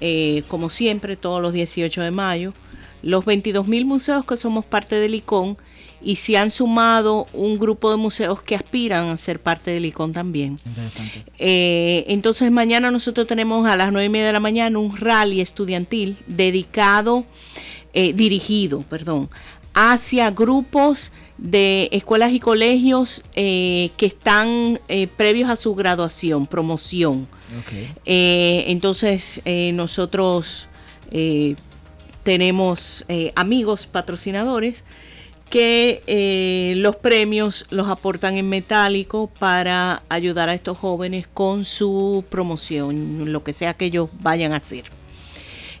eh, 0.00 0.42
como 0.48 0.70
siempre, 0.70 1.16
todos 1.16 1.40
los 1.40 1.52
18 1.52 2.02
de 2.02 2.10
mayo. 2.10 2.52
Los 3.02 3.24
22 3.24 3.68
mil 3.68 3.84
museos 3.84 4.24
que 4.24 4.36
somos 4.36 4.64
parte 4.64 4.96
del 4.96 5.14
ICON 5.14 5.56
y 6.02 6.16
se 6.16 6.36
han 6.36 6.50
sumado 6.50 7.26
un 7.32 7.58
grupo 7.58 7.90
de 7.90 7.96
museos 7.96 8.42
que 8.42 8.54
aspiran 8.54 9.08
a 9.08 9.16
ser 9.16 9.40
parte 9.40 9.70
del 9.70 9.86
ICON 9.86 10.12
también. 10.12 10.58
Interesante. 10.64 11.24
Eh, 11.38 12.04
entonces 12.08 12.50
mañana 12.50 12.90
nosotros 12.90 13.26
tenemos 13.26 13.66
a 13.66 13.76
las 13.76 13.92
nueve 13.92 14.06
y 14.06 14.08
media 14.08 14.26
de 14.26 14.32
la 14.32 14.40
mañana 14.40 14.78
un 14.78 14.96
rally 14.96 15.40
estudiantil 15.40 16.16
dedicado, 16.26 17.24
eh, 17.96 18.12
dirigido, 18.12 18.82
perdón, 18.82 19.30
hacia 19.76 20.30
grupos 20.30 21.12
de 21.36 21.90
escuelas 21.92 22.32
y 22.32 22.40
colegios 22.40 23.22
eh, 23.34 23.90
que 23.98 24.06
están 24.06 24.80
eh, 24.88 25.06
previos 25.06 25.50
a 25.50 25.56
su 25.56 25.74
graduación, 25.74 26.46
promoción. 26.46 27.28
Eh, 28.06 28.64
entonces 28.68 29.42
nosotros 29.72 30.68
tenemos 32.22 33.04
amigos 33.34 33.86
patrocinadores 33.86 34.82
que 35.50 36.74
los 36.76 36.96
premios 36.96 37.66
los 37.70 37.88
aportan 37.88 38.36
en 38.36 38.48
metálico 38.48 39.30
para 39.38 40.02
ayudar 40.08 40.48
a 40.48 40.54
estos 40.54 40.76
jóvenes 40.78 41.28
con 41.32 41.64
su 41.64 42.24
promoción, 42.30 43.30
lo 43.30 43.44
que 43.44 43.52
sea 43.52 43.74
que 43.74 43.86
ellos 43.86 44.08
vayan 44.20 44.52
a 44.52 44.56
hacer. 44.56 44.95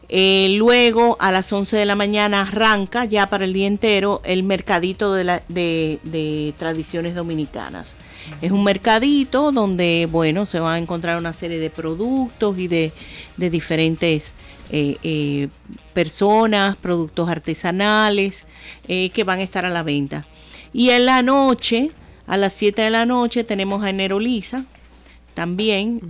Eh, 0.08 0.50
luego 0.56 1.16
a 1.18 1.32
las 1.32 1.52
11 1.52 1.76
de 1.76 1.84
la 1.84 1.96
mañana 1.96 2.42
arranca 2.42 3.04
ya 3.06 3.26
para 3.28 3.44
el 3.44 3.52
día 3.52 3.66
entero 3.66 4.22
el 4.24 4.44
mercadito 4.44 5.12
de, 5.12 5.24
la- 5.24 5.42
de- 5.48 5.98
de 6.04 6.54
tradiciones 6.58 7.14
dominicanas. 7.16 7.96
Es 8.40 8.52
un 8.52 8.62
mercadito 8.62 9.50
donde, 9.50 10.08
bueno, 10.10 10.46
se 10.46 10.60
va 10.60 10.74
a 10.74 10.78
encontrar 10.78 11.18
una 11.18 11.32
serie 11.32 11.58
de 11.58 11.70
productos 11.70 12.56
y 12.58 12.68
de, 12.68 12.92
de 13.36 13.50
diferentes 13.50 14.34
eh, 14.70 14.96
eh, 15.02 15.48
personas, 15.92 16.76
productos 16.76 17.28
artesanales 17.28 18.46
que 18.86 19.24
van 19.24 19.40
a 19.40 19.42
estar 19.42 19.64
a 19.64 19.70
la 19.70 19.82
venta. 19.82 20.24
Y 20.72 20.90
en 20.90 21.06
la 21.06 21.22
noche, 21.22 21.90
a 22.28 22.36
las 22.36 22.52
7 22.52 22.82
de 22.82 22.90
la 22.90 23.06
noche, 23.06 23.42
tenemos 23.44 23.82
a 23.82 23.90
Enero 23.90 24.20
Lisa 24.20 24.64
también. 25.34 26.00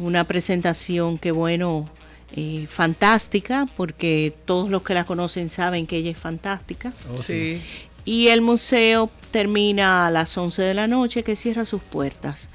una 0.00 0.24
presentación 0.24 1.18
que 1.18 1.30
bueno, 1.30 1.88
eh, 2.34 2.66
fantástica, 2.68 3.66
porque 3.76 4.34
todos 4.44 4.68
los 4.70 4.82
que 4.82 4.94
la 4.94 5.04
conocen 5.04 5.48
saben 5.48 5.86
que 5.86 5.96
ella 5.98 6.10
es 6.10 6.18
fantástica. 6.18 6.92
sí. 7.16 7.60
Y 8.04 8.28
el 8.28 8.40
museo 8.40 9.10
termina 9.32 10.06
a 10.06 10.10
las 10.12 10.38
11 10.38 10.62
de 10.62 10.74
la 10.74 10.86
noche, 10.86 11.24
que 11.24 11.34
cierra 11.34 11.64
sus 11.64 11.82
puertas. 11.82 12.50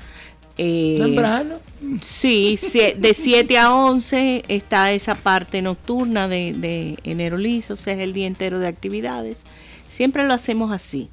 Eh, 0.58 0.96
Temprano. 0.98 1.60
Sí, 2.02 2.56
sie- 2.58 2.96
de 2.96 3.14
7 3.14 3.58
a 3.58 3.74
11 3.74 4.44
está 4.48 4.94
esa 4.94 5.16
parte 5.16 5.62
nocturna 5.62 6.30
de, 6.30 6.54
de 6.54 6.98
enero 7.04 7.36
liso, 7.38 7.74
o 7.74 7.76
sea, 7.76 7.96
es 7.96 8.00
el 8.00 8.14
día 8.14 8.28
entero 8.28 8.60
de 8.60 8.68
actividades. 8.68 9.46
Siempre 9.90 10.26
lo 10.26 10.34
hacemos 10.34 10.72
así, 10.72 11.10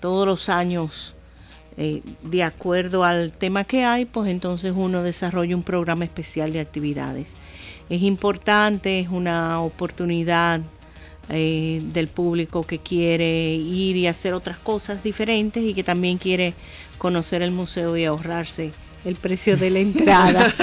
todos 0.00 0.26
los 0.26 0.48
años, 0.48 1.14
eh, 1.76 2.00
de 2.22 2.42
acuerdo 2.44 3.04
al 3.04 3.32
tema 3.32 3.64
que 3.64 3.84
hay, 3.84 4.06
pues 4.06 4.30
entonces 4.30 4.72
uno 4.74 5.02
desarrolla 5.02 5.54
un 5.54 5.62
programa 5.62 6.06
especial 6.06 6.52
de 6.54 6.60
actividades. 6.60 7.36
Es 7.90 8.02
importante, 8.02 9.00
es 9.00 9.08
una 9.08 9.60
oportunidad 9.60 10.60
eh, 11.30 11.80
del 11.92 12.08
público 12.08 12.64
que 12.66 12.78
quiere 12.78 13.54
ir 13.54 13.96
y 13.96 14.06
hacer 14.06 14.34
otras 14.34 14.58
cosas 14.58 15.02
diferentes 15.02 15.62
y 15.62 15.74
que 15.74 15.84
también 15.84 16.18
quiere 16.18 16.54
conocer 16.98 17.42
el 17.42 17.50
museo 17.50 17.96
y 17.96 18.04
ahorrarse 18.04 18.72
el 19.04 19.14
precio 19.16 19.56
de 19.56 19.70
la 19.70 19.78
entrada. 19.80 20.52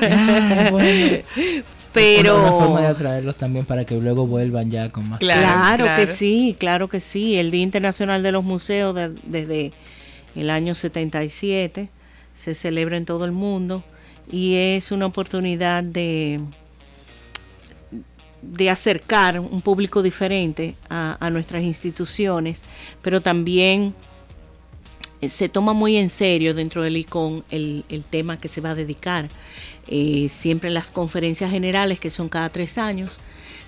Ah, 0.00 0.68
bueno. 0.70 1.18
Pero 1.92 2.40
Una 2.40 2.50
forma 2.52 2.80
de 2.80 2.86
atraerlos 2.88 3.36
también 3.36 3.64
para 3.66 3.84
que 3.84 3.94
luego 3.94 4.26
vuelvan 4.26 4.68
ya 4.68 4.90
con 4.90 5.08
más. 5.10 5.20
Claro, 5.20 5.84
Claro, 5.84 5.96
que 5.96 6.08
sí, 6.08 6.56
claro 6.58 6.88
que 6.88 6.98
sí. 6.98 7.36
El 7.36 7.52
Día 7.52 7.62
Internacional 7.62 8.20
de 8.24 8.32
los 8.32 8.42
Museos 8.42 8.96
de- 8.96 9.12
desde 9.22 9.72
el 10.34 10.50
año 10.50 10.74
77 10.74 11.88
se 12.34 12.54
celebra 12.56 12.96
en 12.96 13.04
todo 13.04 13.24
el 13.24 13.30
mundo 13.30 13.84
y 14.30 14.54
es 14.54 14.92
una 14.92 15.06
oportunidad 15.06 15.82
de, 15.82 16.40
de 18.42 18.70
acercar 18.70 19.38
un 19.40 19.60
público 19.62 20.02
diferente 20.02 20.74
a, 20.88 21.30
nuestras 21.30 21.62
instituciones, 21.62 22.62
pero 23.02 23.20
también 23.20 23.94
eh, 25.20 25.28
se 25.28 25.48
toma 25.48 25.72
muy 25.72 25.96
en 25.96 26.10
serio 26.10 26.54
dentro 26.54 26.82
del 26.82 26.96
ICON 26.96 27.44
el, 27.50 27.84
el 27.88 28.04
tema 28.04 28.38
que 28.38 28.48
se 28.48 28.60
va 28.60 28.70
a 28.70 28.74
dedicar. 28.74 29.28
Eh, 29.86 30.28
siempre 30.30 30.68
en 30.68 30.74
las 30.74 30.90
conferencias 30.90 31.50
generales, 31.50 32.00
que 32.00 32.10
son 32.10 32.28
cada 32.28 32.48
tres 32.48 32.78
años, 32.78 33.18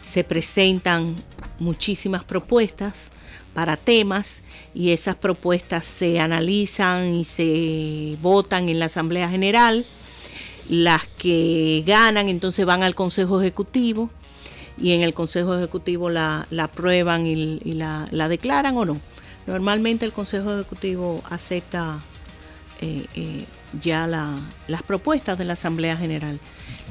se 0.02 0.24
presentan 0.24 1.16
muchísimas 1.58 2.24
propuestas 2.24 3.10
para 3.54 3.76
temas 3.76 4.44
y 4.74 4.90
esas 4.90 5.16
propuestas 5.16 5.86
se 5.86 6.20
analizan 6.20 7.14
y 7.14 7.24
se 7.24 8.16
votan 8.20 8.68
en 8.68 8.78
la 8.78 8.84
Asamblea 8.86 9.28
General. 9.28 9.84
Las 10.68 11.06
que 11.18 11.82
ganan 11.86 12.28
entonces 12.28 12.66
van 12.66 12.82
al 12.82 12.94
Consejo 12.94 13.40
Ejecutivo 13.40 14.10
y 14.78 14.92
en 14.92 15.02
el 15.02 15.14
Consejo 15.14 15.54
Ejecutivo 15.56 16.10
la, 16.10 16.46
la 16.50 16.64
aprueban 16.64 17.26
y, 17.26 17.58
y 17.64 17.72
la, 17.72 18.06
la 18.10 18.28
declaran 18.28 18.76
o 18.76 18.84
no. 18.84 18.98
Normalmente 19.46 20.04
el 20.04 20.12
Consejo 20.12 20.52
Ejecutivo 20.54 21.22
acepta 21.30 22.00
eh, 22.80 23.06
eh, 23.14 23.44
ya 23.80 24.06
la- 24.06 24.38
las 24.68 24.82
propuestas 24.82 25.38
de 25.38 25.44
la 25.44 25.52
Asamblea 25.54 25.96
General. 25.96 26.38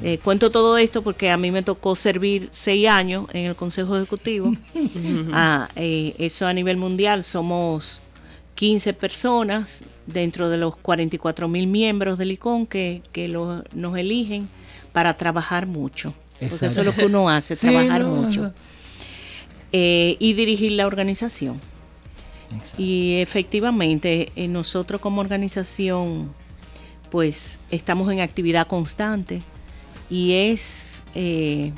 Eh, 0.01 0.17
cuento 0.19 0.49
todo 0.51 0.77
esto 0.77 1.01
porque 1.03 1.29
a 1.31 1.37
mí 1.37 1.51
me 1.51 1.61
tocó 1.63 1.95
servir 1.95 2.47
seis 2.51 2.87
años 2.87 3.25
en 3.33 3.45
el 3.45 3.55
Consejo 3.55 3.97
Ejecutivo. 3.97 4.53
Ah, 5.33 5.67
eh, 5.75 6.15
eso 6.17 6.47
a 6.47 6.53
nivel 6.53 6.77
mundial 6.77 7.23
somos 7.25 8.01
15 8.55 8.93
personas 8.93 9.83
dentro 10.07 10.49
de 10.49 10.57
los 10.57 10.75
44 10.77 11.47
mil 11.47 11.67
miembros 11.67 12.17
del 12.17 12.31
ICON 12.31 12.65
que, 12.65 13.01
que 13.11 13.27
lo- 13.27 13.63
nos 13.73 13.97
eligen 13.97 14.49
para 14.93 15.15
trabajar 15.17 15.65
mucho. 15.67 16.13
Porque 16.39 16.65
eso 16.65 16.65
es 16.81 16.85
lo 16.85 16.93
que 16.93 17.05
uno 17.05 17.29
hace, 17.29 17.55
Sí, 17.55 17.67
trabajar 17.67 18.01
no, 18.01 18.09
mucho. 18.15 18.53
Eh, 19.71 20.15
y 20.19 20.33
dirigir 20.33 20.71
la 20.71 20.87
organización. 20.87 21.59
Exacto. 22.53 22.81
Y 22.81 23.15
efectivamente, 23.21 24.31
eh, 24.35 24.47
nosotros 24.47 25.01
como 25.01 25.21
organización, 25.21 26.31
pues 27.09 27.59
estamos 27.71 28.11
en 28.11 28.21
actividad 28.21 28.67
constante 28.67 29.41
y 30.09 30.33
es, 30.33 31.03
eh, 31.15 31.73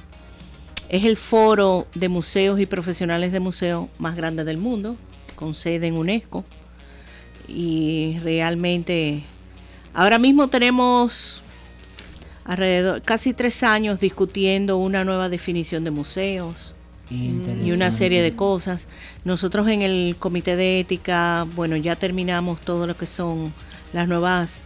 es 0.89 1.05
el 1.05 1.17
foro 1.17 1.87
de 1.95 2.09
museos 2.09 2.59
y 2.59 2.65
profesionales 2.65 3.31
de 3.31 3.39
museos 3.39 3.87
más 3.97 4.15
grande 4.15 4.43
del 4.43 4.57
mundo, 4.57 4.95
con 5.35 5.53
sede 5.55 5.87
en 5.87 5.95
UNESCO. 5.95 6.43
Y 7.47 8.19
realmente, 8.23 9.23
ahora 9.93 10.19
mismo 10.19 10.47
tenemos 10.49 11.41
alrededor, 12.45 13.01
casi 13.01 13.33
tres 13.33 13.63
años 13.63 13.99
discutiendo 13.99 14.77
una 14.77 15.03
nueva 15.03 15.29
definición 15.29 15.83
de 15.83 15.91
museos 15.91 16.73
y 17.65 17.71
una 17.71 17.91
serie 17.91 18.21
de 18.21 18.35
cosas. 18.35 18.87
Nosotros 19.23 19.67
en 19.69 19.81
el 19.81 20.17
comité 20.19 20.55
de 20.57 20.81
ética, 20.81 21.47
bueno, 21.55 21.77
ya 21.77 21.95
terminamos 21.95 22.59
todo 22.59 22.85
lo 22.85 22.97
que 22.97 23.05
son 23.05 23.53
las 23.93 24.07
nuevas 24.09 24.63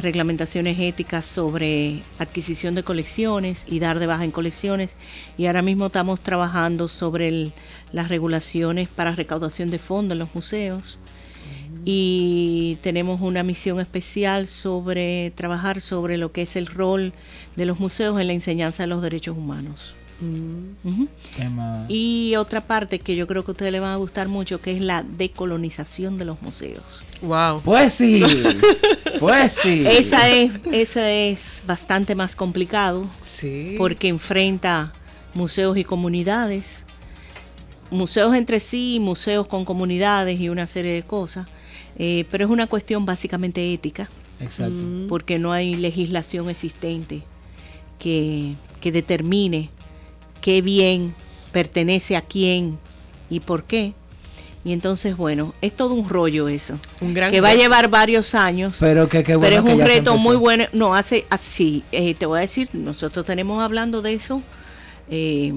reglamentaciones 0.00 0.78
éticas 0.78 1.26
sobre 1.26 2.02
adquisición 2.18 2.74
de 2.76 2.84
colecciones 2.84 3.66
y 3.68 3.80
dar 3.80 3.98
de 3.98 4.06
baja 4.06 4.24
en 4.24 4.30
colecciones 4.30 4.96
y 5.36 5.46
ahora 5.46 5.62
mismo 5.62 5.86
estamos 5.86 6.20
trabajando 6.20 6.86
sobre 6.88 7.28
el- 7.28 7.52
las 7.92 8.08
regulaciones 8.08 8.88
para 8.88 9.14
recaudación 9.14 9.68
de 9.68 9.78
fondos 9.80 10.14
en 10.14 10.20
los 10.20 10.34
museos 10.34 10.96
y 11.84 12.78
tenemos 12.82 13.20
una 13.20 13.42
misión 13.42 13.80
especial 13.80 14.46
sobre 14.46 15.32
trabajar 15.34 15.80
sobre 15.80 16.18
lo 16.18 16.32
que 16.32 16.42
es 16.42 16.56
el 16.56 16.66
rol 16.66 17.12
de 17.56 17.64
los 17.66 17.80
museos 17.80 18.20
en 18.20 18.26
la 18.26 18.32
enseñanza 18.32 18.82
de 18.82 18.88
los 18.88 19.02
derechos 19.02 19.36
humanos. 19.36 19.94
Ujú. 20.84 21.08
¿Qué 21.34 21.48
más? 21.48 21.86
Y 21.88 22.34
otra 22.36 22.60
parte 22.66 22.98
que 22.98 23.16
yo 23.16 23.26
creo 23.26 23.42
que 23.42 23.52
a 23.52 23.52
ustedes 23.52 23.72
les 23.72 23.80
va 23.80 23.94
a 23.94 23.96
gustar 23.96 24.28
mucho, 24.28 24.60
que 24.60 24.72
es 24.72 24.82
la 24.82 25.02
decolonización 25.02 26.18
de 26.18 26.26
los 26.26 26.42
museos. 26.42 27.00
Wow. 27.22 27.62
Pues 27.62 27.94
sí, 27.94 28.22
pues 29.18 29.52
sí. 29.52 29.82
Esa 29.86 30.28
es, 30.28 30.52
esa 30.72 31.10
es 31.10 31.62
bastante 31.66 32.14
más 32.14 32.36
complicado 32.36 33.06
Sí. 33.22 33.76
porque 33.78 34.08
enfrenta 34.08 34.92
museos 35.32 35.78
y 35.78 35.84
comunidades, 35.84 36.84
museos 37.90 38.34
entre 38.34 38.60
sí, 38.60 38.98
museos 39.00 39.46
con 39.46 39.64
comunidades 39.64 40.38
y 40.38 40.48
una 40.50 40.66
serie 40.66 40.92
de 40.92 41.02
cosas, 41.02 41.46
eh, 42.02 42.24
pero 42.30 42.46
es 42.46 42.50
una 42.50 42.66
cuestión 42.66 43.04
básicamente 43.04 43.74
ética 43.74 44.08
Exacto. 44.40 45.06
porque 45.06 45.38
no 45.38 45.52
hay 45.52 45.74
legislación 45.74 46.48
existente 46.48 47.22
que, 47.98 48.54
que 48.80 48.90
determine 48.90 49.68
qué 50.40 50.62
bien 50.62 51.14
pertenece 51.52 52.16
a 52.16 52.22
quién 52.22 52.78
y 53.28 53.40
por 53.40 53.64
qué. 53.64 53.92
Y 54.64 54.72
entonces, 54.72 55.14
bueno, 55.14 55.52
es 55.60 55.76
todo 55.76 55.92
un 55.92 56.08
rollo 56.08 56.48
eso, 56.48 56.78
Un 57.02 57.12
gran 57.12 57.30
que 57.30 57.42
va 57.42 57.50
a 57.50 57.54
llevar 57.54 57.88
varios 57.88 58.34
años, 58.34 58.78
Pero 58.80 59.06
que 59.06 59.22
bueno 59.36 59.40
pero 59.40 59.56
es 59.56 59.74
un 59.74 59.86
reto 59.86 60.16
muy 60.16 60.36
bueno. 60.36 60.64
No, 60.72 60.94
hace 60.94 61.26
así, 61.28 61.84
eh, 61.92 62.14
te 62.14 62.24
voy 62.24 62.38
a 62.38 62.40
decir, 62.40 62.70
nosotros 62.72 63.26
tenemos 63.26 63.62
hablando 63.62 64.00
de 64.00 64.14
eso 64.14 64.42
eh, 65.10 65.52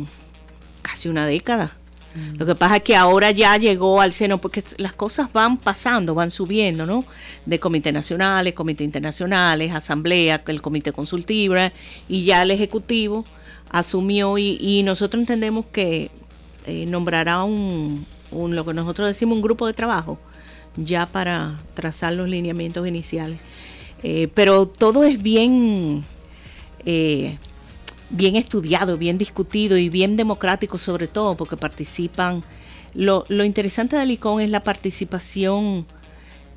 casi 0.81 1.07
una 1.07 1.25
década. 1.25 1.77
Mm. 2.15 2.37
Lo 2.37 2.45
que 2.45 2.55
pasa 2.55 2.77
es 2.77 2.83
que 2.83 2.95
ahora 2.95 3.31
ya 3.31 3.57
llegó 3.57 4.01
al 4.01 4.13
seno, 4.13 4.39
porque 4.39 4.63
las 4.77 4.93
cosas 4.93 5.31
van 5.33 5.57
pasando, 5.57 6.13
van 6.15 6.31
subiendo, 6.31 6.85
¿no? 6.85 7.05
De 7.45 7.59
comités 7.59 7.93
nacionales, 7.93 8.53
comités 8.53 8.85
internacionales, 8.85 9.73
asamblea, 9.73 10.43
el 10.47 10.61
comité 10.61 10.91
consultivo, 10.91 11.55
y 12.07 12.23
ya 12.25 12.43
el 12.43 12.51
ejecutivo 12.51 13.25
asumió 13.69 14.37
y, 14.37 14.57
y 14.59 14.83
nosotros 14.83 15.19
entendemos 15.19 15.65
que 15.71 16.11
eh, 16.65 16.85
nombrará 16.85 17.43
un, 17.43 18.05
un, 18.31 18.55
lo 18.55 18.65
que 18.65 18.73
nosotros 18.73 19.07
decimos, 19.07 19.35
un 19.35 19.41
grupo 19.41 19.67
de 19.67 19.73
trabajo 19.73 20.19
ya 20.75 21.05
para 21.05 21.59
trazar 21.73 22.13
los 22.13 22.29
lineamientos 22.29 22.87
iniciales. 22.87 23.39
Eh, 24.01 24.27
pero 24.33 24.67
todo 24.67 25.03
es 25.03 25.21
bien, 25.21 26.03
eh, 26.85 27.37
bien 28.13 28.35
estudiado, 28.37 28.97
bien 28.97 29.17
discutido 29.17 29.77
y 29.77 29.89
bien 29.89 30.15
democrático 30.15 30.77
sobre 30.77 31.07
todo, 31.07 31.35
porque 31.35 31.57
participan. 31.57 32.43
Lo, 32.93 33.25
lo 33.27 33.43
interesante 33.43 33.95
del 33.97 34.11
ICON 34.11 34.39
es 34.39 34.49
la 34.49 34.63
participación 34.63 35.85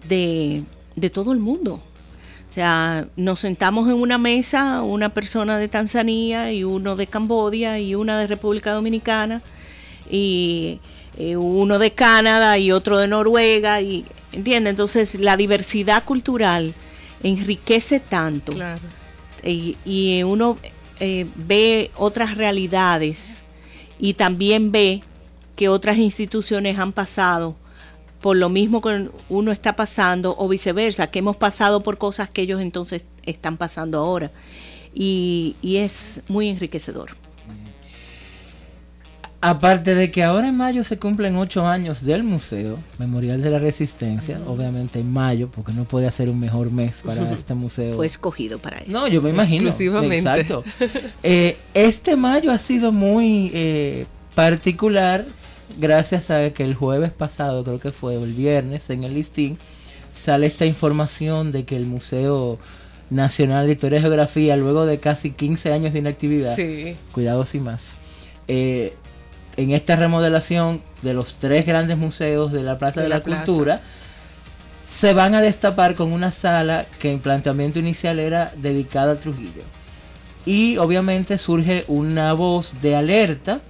de, 0.08 0.62
de 0.94 1.10
todo 1.10 1.32
el 1.32 1.38
mundo. 1.38 1.80
O 2.50 2.52
sea, 2.56 3.08
nos 3.16 3.40
sentamos 3.40 3.88
en 3.88 3.94
una 3.94 4.18
mesa, 4.18 4.82
una 4.82 5.08
persona 5.10 5.58
de 5.58 5.68
Tanzania 5.68 6.52
y 6.52 6.62
uno 6.64 6.94
de 6.96 7.06
Cambodia 7.06 7.78
y 7.80 7.94
una 7.94 8.18
de 8.18 8.26
República 8.26 8.72
Dominicana 8.72 9.42
y 10.10 10.78
eh, 11.18 11.36
uno 11.36 11.78
de 11.78 11.90
Canadá 11.92 12.56
y 12.58 12.70
otro 12.72 12.98
de 12.98 13.08
Noruega 13.08 13.80
y 13.80 14.04
entiende 14.32 14.70
entonces 14.70 15.16
la 15.16 15.36
diversidad 15.36 16.04
cultural 16.04 16.72
enriquece 17.22 18.00
tanto 18.00 18.52
Claro. 18.52 18.80
y, 19.42 19.76
y 19.84 20.22
uno 20.22 20.56
eh, 21.00 21.26
ve 21.34 21.90
otras 21.96 22.36
realidades 22.36 23.44
y 23.98 24.14
también 24.14 24.72
ve 24.72 25.02
que 25.54 25.68
otras 25.68 25.98
instituciones 25.98 26.78
han 26.78 26.92
pasado 26.92 27.56
por 28.20 28.36
lo 28.36 28.48
mismo 28.48 28.80
que 28.80 29.08
uno 29.28 29.52
está 29.52 29.76
pasando 29.76 30.34
o 30.38 30.48
viceversa, 30.48 31.08
que 31.08 31.20
hemos 31.20 31.36
pasado 31.36 31.82
por 31.82 31.98
cosas 31.98 32.28
que 32.28 32.42
ellos 32.42 32.60
entonces 32.60 33.04
están 33.24 33.56
pasando 33.56 33.98
ahora. 33.98 34.30
Y, 34.94 35.56
y 35.62 35.76
es 35.76 36.22
muy 36.26 36.48
enriquecedor. 36.48 37.10
Aparte 39.40 39.94
de 39.94 40.10
que 40.10 40.24
ahora 40.24 40.48
en 40.48 40.56
mayo 40.56 40.82
se 40.82 40.98
cumplen 40.98 41.36
ocho 41.36 41.66
años 41.66 42.02
del 42.04 42.24
Museo 42.24 42.78
Memorial 42.98 43.42
de 43.42 43.50
la 43.50 43.58
Resistencia, 43.58 44.40
obviamente 44.46 44.98
en 44.98 45.12
mayo, 45.12 45.48
porque 45.54 45.72
no 45.72 45.84
puede 45.84 46.10
ser 46.10 46.30
un 46.30 46.40
mejor 46.40 46.70
mes 46.70 47.02
para 47.02 47.30
este 47.34 47.54
museo. 47.54 47.96
Fue 47.96 48.06
escogido 48.06 48.58
para 48.58 48.78
eso. 48.78 48.90
No, 48.92 49.06
yo 49.08 49.20
me 49.20 49.30
imagino. 49.30 49.68
Exclusivamente. 49.68 50.16
Exacto. 50.18 50.64
Eh, 51.22 51.56
este 51.74 52.16
mayo 52.16 52.50
ha 52.50 52.58
sido 52.58 52.92
muy 52.92 53.50
eh, 53.52 54.06
particular 54.34 55.26
gracias 55.78 56.30
a 56.30 56.50
que 56.50 56.62
el 56.62 56.74
jueves 56.74 57.10
pasado, 57.12 57.64
creo 57.64 57.80
que 57.80 57.92
fue 57.92 58.16
o 58.16 58.24
el 58.24 58.32
viernes, 58.32 58.88
en 58.90 59.04
el 59.04 59.14
listín, 59.14 59.58
sale 60.14 60.46
esta 60.46 60.66
información 60.66 61.52
de 61.52 61.64
que 61.64 61.76
el 61.76 61.84
Museo 61.86 62.58
Nacional 63.10 63.66
de 63.66 63.72
Historia 63.72 63.98
y 63.98 64.02
Geografía, 64.02 64.56
luego 64.56 64.86
de 64.86 64.98
casi 64.98 65.30
15 65.32 65.72
años 65.72 65.92
de 65.92 65.98
inactividad, 65.98 66.54
Sí. 66.56 66.96
cuidados 67.12 67.54
y 67.54 67.60
más, 67.60 67.98
eh, 68.48 68.94
en 69.56 69.70
esta 69.72 69.96
remodelación 69.96 70.82
de 71.02 71.14
los 71.14 71.36
tres 71.36 71.64
grandes 71.66 71.96
museos 71.96 72.52
de 72.52 72.62
la 72.62 72.78
Plaza 72.78 73.00
de, 73.00 73.04
De 73.04 73.08
la, 73.10 73.18
la 73.18 73.24
plaza. 73.24 73.44
Cultura, 73.46 73.80
se 74.88 75.12
van 75.14 75.34
a 75.34 75.40
destapar 75.40 75.94
con 75.94 76.12
una 76.12 76.30
sala 76.30 76.86
que 76.98 77.10
en 77.12 77.20
planteamiento 77.20 77.78
inicial 77.78 78.18
era 78.18 78.52
dedicada 78.56 79.12
a 79.12 79.16
Trujillo. 79.16 79.62
Y 80.44 80.76
obviamente 80.76 81.38
surge 81.38 81.84
una 81.88 82.32
voz 82.34 82.80
de 82.82 82.94
alerta 82.94 83.60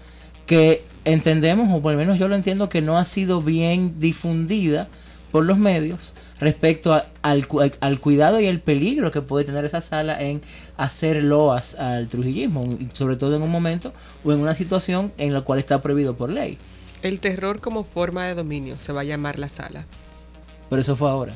que 0.44 0.84
entendemos, 1.04 1.68
o 1.72 1.80
por 1.80 1.92
lo 1.92 1.98
menos 1.98 2.18
yo 2.18 2.28
lo 2.28 2.34
entiendo, 2.36 2.68
que 2.68 2.82
no 2.82 2.98
ha 2.98 3.04
sido 3.04 3.40
bien 3.40 3.98
difundida 3.98 4.88
por 5.32 5.44
los 5.44 5.56
medios 5.58 6.14
respecto 6.38 6.92
a- 6.92 7.06
al, 7.22 7.46
al 7.80 8.00
cuidado 8.00 8.40
y 8.40 8.46
el 8.46 8.60
peligro 8.60 9.10
que 9.10 9.22
puede 9.22 9.44
tener 9.46 9.64
esa 9.64 9.80
sala 9.80 10.20
en 10.20 10.42
hacer 10.76 11.22
loas 11.22 11.74
al 11.76 12.08
trujillismo, 12.08 12.78
sobre 12.92 13.16
todo 13.16 13.34
en 13.36 13.42
un 13.42 13.50
momento 13.50 13.92
o 14.24 14.32
en 14.32 14.40
una 14.40 14.54
situación 14.54 15.12
en 15.18 15.32
la 15.32 15.40
cual 15.42 15.58
está 15.58 15.80
prohibido 15.80 16.16
por 16.16 16.30
ley. 16.30 16.58
El 17.02 17.20
terror 17.20 17.60
como 17.60 17.84
forma 17.84 18.26
de 18.26 18.34
dominio 18.34 18.78
se 18.78 18.92
va 18.92 19.02
a 19.02 19.04
llamar 19.04 19.38
la 19.38 19.48
sala. 19.48 19.84
Pero 20.68 20.82
eso 20.82 20.96
fue 20.96 21.08
ahora. 21.10 21.34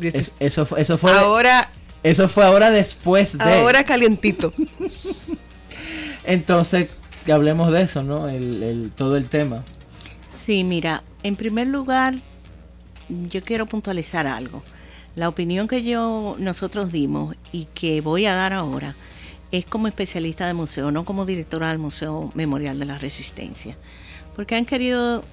Es- 0.00 0.32
eso, 0.40 0.66
fue- 0.66 0.80
eso 0.82 0.98
fue 0.98 1.12
ahora, 1.12 1.70
eso 2.02 2.28
fue 2.28 2.44
ahora 2.44 2.70
después 2.70 3.38
de. 3.38 3.44
ahora 3.44 3.84
calientito. 3.84 4.52
Entonces, 6.24 6.88
que 7.24 7.32
hablemos 7.32 7.72
de 7.72 7.82
eso, 7.82 8.02
¿no? 8.02 8.28
El, 8.28 8.62
el- 8.62 8.90
todo 8.94 9.16
el 9.16 9.28
tema. 9.28 9.64
Sí, 10.28 10.64
mira, 10.64 11.02
en 11.22 11.36
primer 11.36 11.66
lugar, 11.68 12.14
yo 13.08 13.42
quiero 13.42 13.66
puntualizar 13.66 14.26
algo. 14.26 14.62
La 15.18 15.28
opinión 15.28 15.66
que 15.66 15.82
yo 15.82 16.36
nosotros 16.38 16.92
dimos 16.92 17.34
y 17.50 17.64
que 17.74 18.00
voy 18.00 18.26
a 18.26 18.36
dar 18.36 18.52
ahora 18.52 18.94
es 19.50 19.66
como 19.66 19.88
especialista 19.88 20.46
de 20.46 20.54
museo, 20.54 20.92
no 20.92 21.04
como 21.04 21.26
directora 21.26 21.70
del 21.70 21.80
Museo 21.80 22.30
Memorial 22.36 22.78
de 22.78 22.84
la 22.84 22.98
Resistencia, 22.98 23.76
porque 24.36 24.54
han 24.54 24.64
querido 24.64 25.24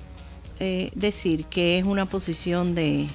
eh, 0.59 0.89
decir 0.95 1.45
que 1.45 1.77
es 1.77 1.85
una 1.85 2.07
posición 2.07 2.73
de 2.73 3.05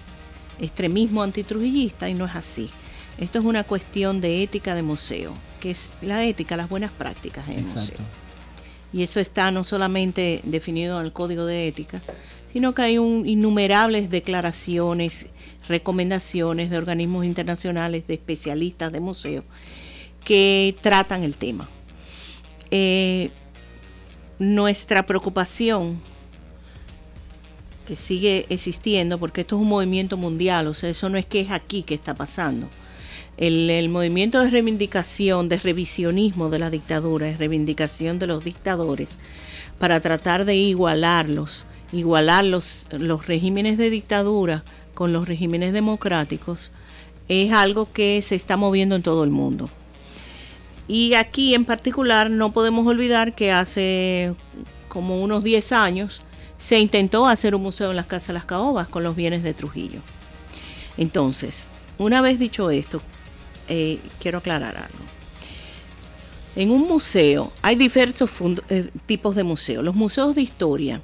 extremismo 0.61 1.25
antitrujillista 1.25 2.09
y 2.09 2.15
no 2.15 2.27
es 2.27 2.37
así. 2.37 2.71
Esto 3.19 3.41
es 3.41 3.45
una 3.45 3.65
cuestión 3.65 4.21
de 4.21 4.45
ética 4.45 4.77
de 4.77 4.83
museo, 4.83 5.35
que 5.59 5.73
es 5.73 5.91
la 6.03 6.23
ética, 6.23 6.57
las 6.57 6.69
buenas 6.69 6.93
prácticas 6.93 7.49
en 7.49 7.59
el 7.59 7.65
museo. 7.65 7.99
Y 8.93 9.03
eso 9.03 9.19
está 9.19 9.51
no 9.51 9.65
solamente 9.65 10.41
definido 10.45 11.01
en 11.01 11.07
el 11.07 11.13
código 11.13 11.47
de 11.47 11.67
ética, 11.67 12.01
sino 12.53 12.75
que 12.75 12.83
hay 12.83 12.95
innumerables 12.95 14.11
declaraciones, 14.11 15.27
recomendaciones 15.69 16.71
de 16.71 16.79
organismos 16.79 17.25
internacionales, 17.25 18.07
de 18.07 18.15
especialistas 18.15 18.93
de 18.93 19.01
museos, 19.01 19.45
que 20.25 20.75
tratan 20.81 21.23
el 21.23 21.37
tema. 21.37 21.69
Eh, 22.71 23.31
nuestra 24.39 25.07
preocupación, 25.07 26.01
que 27.87 27.95
sigue 27.95 28.47
existiendo, 28.49 29.19
porque 29.19 29.43
esto 29.43 29.57
es 29.57 29.63
un 29.63 29.69
movimiento 29.69 30.17
mundial, 30.17 30.67
o 30.67 30.75
sea, 30.75 30.91
eso 30.91 31.09
no 31.09 31.19
es 31.19 31.27
que 31.27 31.41
es 31.41 31.51
aquí 31.51 31.83
que 31.83 31.95
está 31.95 32.15
pasando. 32.15 32.69
El, 33.37 33.71
el 33.71 33.89
movimiento 33.89 34.41
de 34.41 34.51
reivindicación, 34.51 35.49
de 35.49 35.57
revisionismo 35.57 36.51
de 36.51 36.59
la 36.59 36.71
dictadura, 36.71 37.27
de 37.27 37.37
reivindicación 37.37 38.19
de 38.19 38.27
los 38.27 38.45
dictadores, 38.45 39.19
para 39.79 40.01
tratar 40.01 40.45
de 40.45 40.57
igualarlos, 40.57 41.65
igualar 41.93 42.45
los, 42.45 42.89
los 42.93 43.27
regímenes 43.27 43.79
de 43.79 43.91
dictadura 43.91 44.65
con 44.95 45.13
los 45.13 45.27
regímenes 45.27 45.73
democráticos, 45.73 46.71
es 47.29 47.53
algo 47.53 47.93
que 47.93 48.21
se 48.23 48.35
está 48.35 48.57
moviendo 48.57 48.97
en 48.97 49.03
todo 49.03 49.25
el 49.25 49.31
mundo. 49.31 49.71
Y 50.89 51.15
aquí 51.15 51.55
en 51.55 51.65
particular 51.65 52.31
no 52.31 52.53
podemos 52.53 52.87
olvidar 52.87 53.35
que 53.35 53.53
hace 53.53 54.35
como 54.89 55.21
unos 55.23 55.45
10 55.45 55.73
años 55.73 56.23
se 56.59 56.79
intentó 56.79 57.27
hacer 57.27 57.55
un 57.55 57.63
museo 57.63 57.91
en 57.91 57.97
las 57.97 58.07
Casas 58.07 58.29
de 58.29 58.33
las 58.35 58.45
Caobas 58.45 58.89
con 58.89 59.05
los 59.05 59.15
bienes 59.15 59.43
de 59.43 59.55
Trujillo. 59.55 60.01
Entonces, 60.97 61.71
una 61.97 62.21
vez 62.21 62.39
dicho 62.39 62.71
esto, 62.71 63.01
eh, 63.69 64.01
quiero 64.19 64.39
aclarar 64.39 64.77
algo. 64.77 64.99
En 66.57 66.71
un 66.71 66.89
museo 66.89 67.53
hay 67.63 67.77
diversos 67.77 68.31
eh, 68.69 68.91
tipos 69.07 69.37
de 69.37 69.45
museos. 69.45 69.85
Los 69.85 69.95
museos 69.95 70.35
de 70.35 70.43
historia 70.43 71.01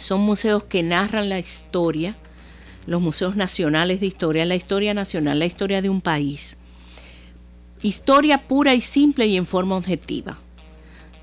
son 0.00 0.22
museos 0.22 0.64
que 0.64 0.82
narran 0.82 1.28
la 1.28 1.38
historia, 1.38 2.16
los 2.86 3.02
museos 3.02 3.36
nacionales 3.36 4.00
de 4.00 4.06
historia, 4.06 4.46
la 4.46 4.56
historia 4.56 4.94
nacional, 4.94 5.38
la 5.38 5.46
historia 5.46 5.82
de 5.82 5.90
un 5.90 6.00
país. 6.00 6.56
Historia 7.82 8.38
pura 8.38 8.74
y 8.74 8.80
simple 8.80 9.26
y 9.26 9.36
en 9.36 9.46
forma 9.46 9.76
objetiva. 9.76 10.38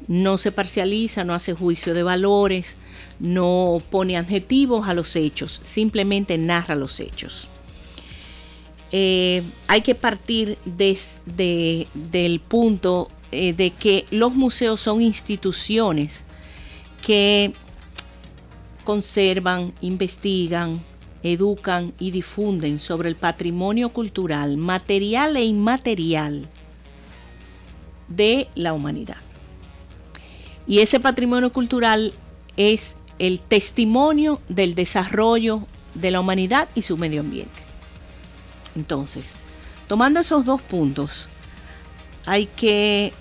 No 0.08 0.38
se 0.38 0.52
parcializa, 0.52 1.24
no 1.24 1.34
hace 1.34 1.54
juicio 1.54 1.94
de 1.94 2.04
valores, 2.04 2.78
no 3.20 3.82
pone 3.90 4.16
adjetivos 4.16 4.88
a 4.88 4.94
los 4.94 5.16
hechos, 5.16 5.60
simplemente 5.64 6.38
narra 6.38 6.76
los 6.76 7.00
hechos. 7.00 7.50
Eh, 8.92 9.44
hay 9.68 9.82
que 9.82 9.96
partir 9.96 10.58
desde 10.64 11.88
del 11.94 12.40
punto 12.40 13.10
eh, 13.32 13.54
de 13.54 13.72
que 13.72 14.06
los 14.12 14.34
museos 14.34 14.80
son 14.80 15.02
instituciones 15.02 16.24
que 17.02 17.54
conservan, 18.88 19.74
investigan, 19.82 20.82
educan 21.22 21.94
y 22.00 22.12
difunden 22.12 22.80
sobre 22.80 23.10
el 23.10 23.18
patrimonio 23.18 23.90
cultural, 23.90 24.56
material 24.56 25.36
e 25.36 25.44
inmaterial 25.44 26.48
de 28.08 28.48
la 28.56 28.72
humanidad. 28.72 29.18
Y 30.66 30.80
ese 30.80 31.02
patrimonio 31.02 31.52
cultural 31.52 32.14
es 32.56 32.96
el 33.20 33.42
testimonio 33.42 34.40
del 34.48 34.74
desarrollo 34.74 35.68
de 35.94 36.12
la 36.12 36.22
humanidad 36.22 36.70
y 36.74 36.82
su 36.82 36.96
medio 36.96 37.20
ambiente. 37.20 37.64
Entonces, 38.78 39.36
tomando 39.90 40.22
esos 40.22 40.46
dos 40.46 40.62
puntos, 40.62 41.28
hay 42.26 42.46
que 42.46 43.12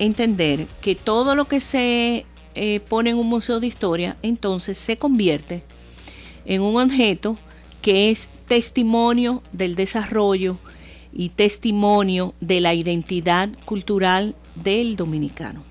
entender 0.00 0.66
que 0.80 0.96
todo 0.96 1.36
lo 1.36 1.44
que 1.46 1.60
se 1.60 2.26
eh, 2.54 2.80
pone 2.80 3.10
en 3.10 3.18
un 3.18 3.28
museo 3.28 3.60
de 3.60 3.66
historia, 3.66 4.16
entonces 4.22 4.76
se 4.76 4.96
convierte 4.96 5.62
en 6.44 6.60
un 6.60 6.80
objeto 6.80 7.38
que 7.80 8.10
es 8.10 8.28
testimonio 8.46 9.42
del 9.52 9.74
desarrollo 9.74 10.58
y 11.12 11.30
testimonio 11.30 12.34
de 12.40 12.60
la 12.60 12.74
identidad 12.74 13.48
cultural 13.64 14.34
del 14.54 14.96
dominicano. 14.96 15.64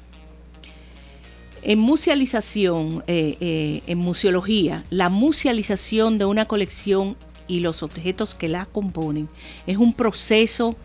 En 1.62 1.78
musealización, 1.78 3.04
eh, 3.06 3.38
eh, 3.40 3.84
en 3.86 4.00
museología, 4.00 4.84
la 4.90 5.10
musealización 5.10 6.18
de 6.18 6.26
una 6.26 6.46
colección 6.46 7.16
y 7.48 7.60
los 7.60 7.84
objetos 7.84 8.34
que 8.34 8.48
la 8.48 8.66
componen 8.66 9.30
es 9.68 9.78
un 9.78 9.94
proceso 9.94 10.76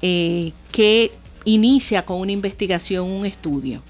que 0.00 1.12
inicia 1.46 2.04
con 2.04 2.20
una 2.20 2.32
investigación, 2.32 3.08
un 3.08 3.24
estudio. 3.24 3.82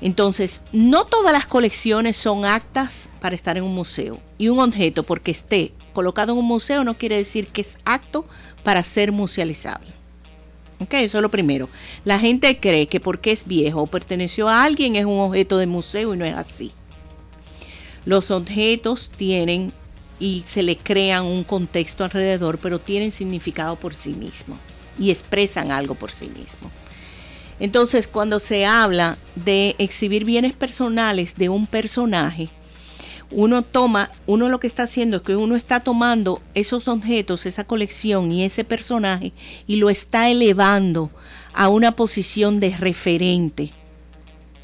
Entonces, 0.00 0.62
no 0.72 1.06
todas 1.06 1.32
las 1.32 1.46
colecciones 1.46 2.16
son 2.16 2.44
aptas 2.44 3.08
para 3.20 3.34
estar 3.34 3.56
en 3.56 3.64
un 3.64 3.74
museo. 3.74 4.20
Y 4.38 4.48
un 4.48 4.58
objeto, 4.58 5.02
porque 5.02 5.30
esté 5.30 5.72
colocado 5.94 6.32
en 6.32 6.38
un 6.38 6.44
museo, 6.44 6.84
no 6.84 6.94
quiere 6.94 7.16
decir 7.16 7.48
que 7.48 7.62
es 7.62 7.78
apto 7.84 8.26
para 8.62 8.84
ser 8.84 9.10
musealizable. 9.12 9.88
Ok, 10.78 10.92
eso 10.94 11.18
es 11.18 11.22
lo 11.22 11.30
primero. 11.30 11.70
La 12.04 12.18
gente 12.18 12.60
cree 12.60 12.86
que 12.86 13.00
porque 13.00 13.32
es 13.32 13.46
viejo 13.46 13.82
o 13.82 13.86
perteneció 13.86 14.48
a 14.48 14.62
alguien 14.62 14.96
es 14.96 15.06
un 15.06 15.18
objeto 15.20 15.56
de 15.56 15.66
museo 15.66 16.14
y 16.14 16.18
no 16.18 16.26
es 16.26 16.34
así. 16.34 16.72
Los 18.04 18.30
objetos 18.30 19.10
tienen 19.16 19.72
y 20.20 20.42
se 20.46 20.62
le 20.62 20.76
crean 20.76 21.24
un 21.24 21.44
contexto 21.44 22.04
alrededor, 22.04 22.58
pero 22.58 22.78
tienen 22.78 23.10
significado 23.10 23.76
por 23.76 23.94
sí 23.94 24.10
mismos 24.10 24.58
y 24.98 25.10
expresan 25.10 25.72
algo 25.72 25.94
por 25.94 26.10
sí 26.10 26.28
mismos. 26.28 26.70
Entonces, 27.58 28.06
cuando 28.06 28.38
se 28.38 28.66
habla 28.66 29.16
de 29.34 29.74
exhibir 29.78 30.24
bienes 30.24 30.54
personales 30.54 31.36
de 31.36 31.48
un 31.48 31.66
personaje, 31.66 32.50
uno 33.30 33.62
toma, 33.62 34.10
uno 34.26 34.48
lo 34.48 34.60
que 34.60 34.66
está 34.66 34.84
haciendo 34.84 35.16
es 35.16 35.22
que 35.22 35.36
uno 35.36 35.56
está 35.56 35.80
tomando 35.80 36.40
esos 36.54 36.86
objetos, 36.86 37.46
esa 37.46 37.64
colección 37.64 38.30
y 38.30 38.44
ese 38.44 38.62
personaje 38.62 39.32
y 39.66 39.76
lo 39.76 39.90
está 39.90 40.30
elevando 40.30 41.10
a 41.52 41.68
una 41.68 41.96
posición 41.96 42.60
de 42.60 42.76
referente 42.76 43.72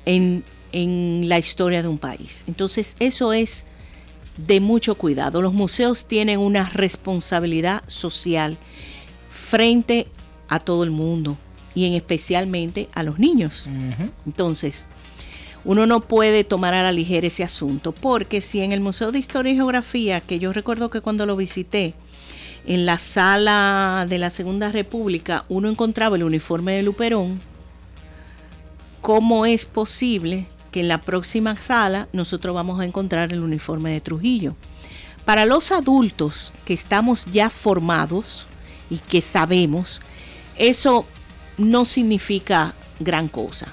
en, 0.05 0.45
en 0.71 1.29
la 1.29 1.39
historia 1.39 1.83
de 1.83 1.89
un 1.89 1.99
país. 1.99 2.45
Entonces, 2.47 2.97
eso 3.01 3.33
es 3.33 3.67
de 4.37 4.61
mucho 4.61 4.97
cuidado. 4.97 5.43
Los 5.43 5.55
museos 5.55 6.07
tienen 6.07 6.39
una 6.39 6.69
responsabilidad 6.69 7.83
social 7.89 8.57
frente 9.29 10.09
a 10.49 10.61
todo 10.61 10.85
el 10.85 10.91
mundo 10.91 11.37
y 11.75 11.87
en 11.87 11.95
especialmente 11.95 12.89
a 12.95 13.03
los 13.03 13.19
niños. 13.19 13.69
Entonces, 14.27 14.89
uno 15.65 15.87
no 15.87 16.01
puede 16.01 16.45
tomar 16.45 16.75
a 16.75 16.83
la 16.83 16.93
ligera 16.93 17.27
ese 17.27 17.45
asunto, 17.45 17.93
porque 17.93 18.41
si 18.41 18.61
en 18.61 18.73
el 18.73 18.81
Museo 18.81 19.13
de 19.13 19.19
Historia 19.19 19.53
y 19.53 19.57
Geografía, 19.57 20.21
que 20.21 20.39
yo 20.39 20.53
recuerdo 20.53 20.91
que 20.91 21.01
cuando 21.01 21.25
lo 21.25 21.37
visité, 21.37 21.95
en 22.67 22.87
la 22.87 22.99
sala 22.99 24.07
de 24.09 24.19
la 24.19 24.31
Segunda 24.31 24.69
República, 24.71 25.45
uno 25.49 25.69
encontraba 25.69 26.17
el 26.17 26.23
uniforme 26.23 26.73
de 26.73 26.83
Luperón, 26.83 27.41
¿cómo 29.01 29.47
es 29.47 29.67
posible 29.67 30.47
que 30.71 30.81
en 30.81 30.89
la 30.89 30.99
próxima 30.99 31.57
sala 31.57 32.09
nosotros 32.13 32.55
vamos 32.55 32.81
a 32.81 32.85
encontrar 32.85 33.33
el 33.33 33.43
uniforme 33.43 33.93
de 33.93 34.01
Trujillo? 34.01 34.55
Para 35.25 35.45
los 35.45 35.71
adultos 35.71 36.53
que 36.65 36.75
estamos 36.75 37.27
ya 37.27 37.51
formados 37.51 38.47
y 38.91 38.99
que 38.99 39.23
sabemos, 39.23 40.01
eso 40.57 41.07
no 41.59 41.85
significa 41.85 42.75
gran 43.01 43.29
cosa. 43.29 43.73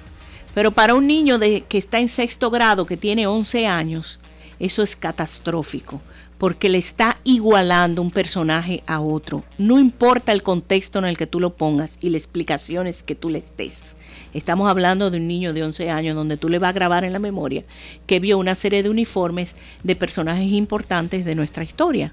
Pero 0.54 0.72
para 0.72 0.96
un 0.96 1.08
niño 1.08 1.38
de, 1.38 1.62
que 1.62 1.78
está 1.78 2.00
en 2.00 2.08
sexto 2.08 2.50
grado, 2.50 2.86
que 2.86 2.98
tiene 2.98 3.28
11 3.28 3.68
años, 3.68 4.20
eso 4.60 4.84
es 4.84 4.96
catastrófico, 4.96 6.02
porque 6.38 6.70
le 6.70 6.78
está 6.78 7.18
igualando 7.24 8.02
un 8.02 8.12
personaje 8.12 8.84
a 8.88 9.00
otro. 9.00 9.44
No 9.58 9.80
importa 9.80 10.32
el 10.32 10.44
contexto 10.44 11.00
en 11.00 11.06
el 11.06 11.18
que 11.18 11.28
tú 11.28 11.40
lo 11.40 11.56
pongas 11.56 11.98
y 12.02 12.10
las 12.10 12.24
explicaciones 12.24 13.04
que 13.04 13.16
tú 13.16 13.30
le 13.30 13.44
des. 13.58 13.96
Estamos 14.34 14.70
hablando 14.70 15.12
de 15.12 15.18
un 15.18 15.28
niño 15.28 15.54
de 15.54 15.64
11 15.64 15.90
años 15.90 16.16
donde 16.16 16.38
tú 16.38 16.50
le 16.50 16.60
vas 16.60 16.70
a 16.70 16.74
grabar 16.74 17.04
en 17.04 17.14
la 17.14 17.20
memoria 17.20 17.64
que 18.08 18.20
vio 18.20 18.38
una 18.38 18.56
serie 18.56 18.84
de 18.84 18.90
uniformes 18.90 19.56
de 19.84 19.96
personajes 19.96 20.52
importantes 20.52 21.26
de 21.26 21.36
nuestra 21.36 21.64
historia. 21.64 22.12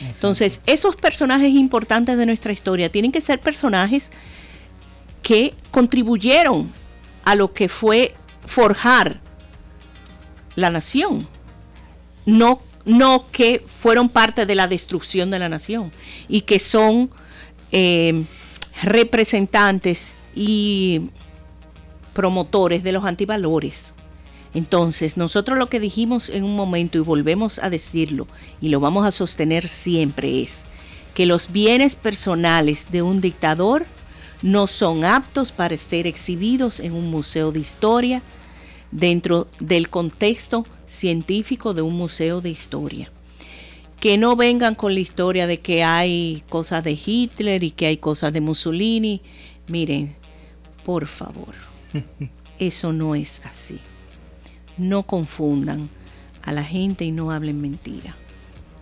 Entonces, 0.00 0.60
esos 0.66 0.96
personajes 0.96 1.50
importantes 1.50 2.16
de 2.16 2.26
nuestra 2.26 2.52
historia 2.52 2.90
tienen 2.90 3.12
que 3.12 3.20
ser 3.20 3.40
personajes 3.40 4.10
que 5.22 5.54
contribuyeron 5.70 6.70
a 7.24 7.34
lo 7.34 7.52
que 7.52 7.68
fue 7.68 8.14
forjar 8.46 9.20
la 10.56 10.70
nación, 10.70 11.26
no, 12.26 12.60
no 12.84 13.26
que 13.30 13.62
fueron 13.66 14.08
parte 14.08 14.44
de 14.44 14.54
la 14.54 14.68
destrucción 14.68 15.30
de 15.30 15.38
la 15.38 15.48
nación 15.48 15.92
y 16.28 16.42
que 16.42 16.58
son 16.58 17.10
eh, 17.70 18.24
representantes 18.82 20.14
y 20.34 21.10
promotores 22.12 22.82
de 22.82 22.92
los 22.92 23.04
antivalores. 23.04 23.94
Entonces, 24.54 25.16
nosotros 25.16 25.56
lo 25.56 25.68
que 25.68 25.80
dijimos 25.80 26.28
en 26.28 26.44
un 26.44 26.54
momento 26.54 26.98
y 26.98 27.00
volvemos 27.00 27.58
a 27.58 27.70
decirlo 27.70 28.26
y 28.60 28.68
lo 28.68 28.80
vamos 28.80 29.06
a 29.06 29.12
sostener 29.12 29.68
siempre 29.68 30.42
es 30.42 30.64
que 31.14 31.24
los 31.24 31.52
bienes 31.52 31.96
personales 31.96 32.88
de 32.90 33.02
un 33.02 33.20
dictador 33.20 33.86
no 34.42 34.66
son 34.66 35.04
aptos 35.04 35.52
para 35.52 35.76
ser 35.76 36.06
exhibidos 36.06 36.80
en 36.80 36.94
un 36.94 37.10
museo 37.10 37.52
de 37.52 37.60
historia 37.60 38.22
dentro 38.90 39.48
del 39.58 39.88
contexto 39.88 40.66
científico 40.86 41.74
de 41.74 41.82
un 41.82 41.96
museo 41.96 42.40
de 42.40 42.50
historia. 42.50 43.10
Que 44.00 44.18
no 44.18 44.34
vengan 44.34 44.74
con 44.74 44.94
la 44.94 45.00
historia 45.00 45.46
de 45.46 45.60
que 45.60 45.84
hay 45.84 46.42
cosas 46.48 46.82
de 46.82 46.98
Hitler 47.04 47.62
y 47.62 47.70
que 47.70 47.86
hay 47.86 47.98
cosas 47.98 48.32
de 48.32 48.40
Mussolini. 48.40 49.22
Miren, 49.68 50.16
por 50.84 51.06
favor, 51.06 51.54
eso 52.58 52.92
no 52.92 53.14
es 53.14 53.40
así. 53.44 53.78
No 54.76 55.04
confundan 55.04 55.88
a 56.42 56.52
la 56.52 56.64
gente 56.64 57.04
y 57.04 57.12
no 57.12 57.30
hablen 57.30 57.60
mentira. 57.60 58.16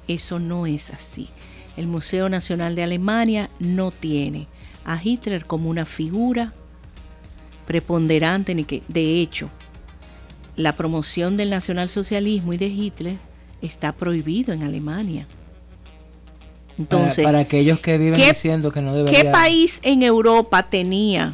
Eso 0.08 0.38
no 0.38 0.66
es 0.66 0.90
así. 0.90 1.28
El 1.76 1.86
Museo 1.86 2.30
Nacional 2.30 2.74
de 2.74 2.82
Alemania 2.82 3.50
no 3.58 3.90
tiene 3.90 4.48
a 4.84 5.00
Hitler 5.02 5.44
como 5.44 5.70
una 5.70 5.84
figura 5.84 6.52
preponderante, 7.66 8.54
ni 8.54 8.64
que 8.64 8.82
de 8.88 9.20
hecho 9.20 9.50
la 10.56 10.76
promoción 10.76 11.36
del 11.36 11.50
nacionalsocialismo 11.50 12.52
y 12.52 12.56
de 12.56 12.66
Hitler 12.66 13.16
está 13.62 13.92
prohibido 13.92 14.52
en 14.52 14.62
Alemania. 14.62 15.26
Entonces, 16.78 17.24
para, 17.24 17.40
aquellos 17.40 17.78
que 17.80 17.98
viven 17.98 18.20
diciendo 18.20 18.72
que 18.72 18.80
no 18.80 18.94
debería... 18.94 19.22
¿Qué 19.22 19.28
país 19.28 19.80
en 19.82 20.02
Europa 20.02 20.62
tenía 20.62 21.32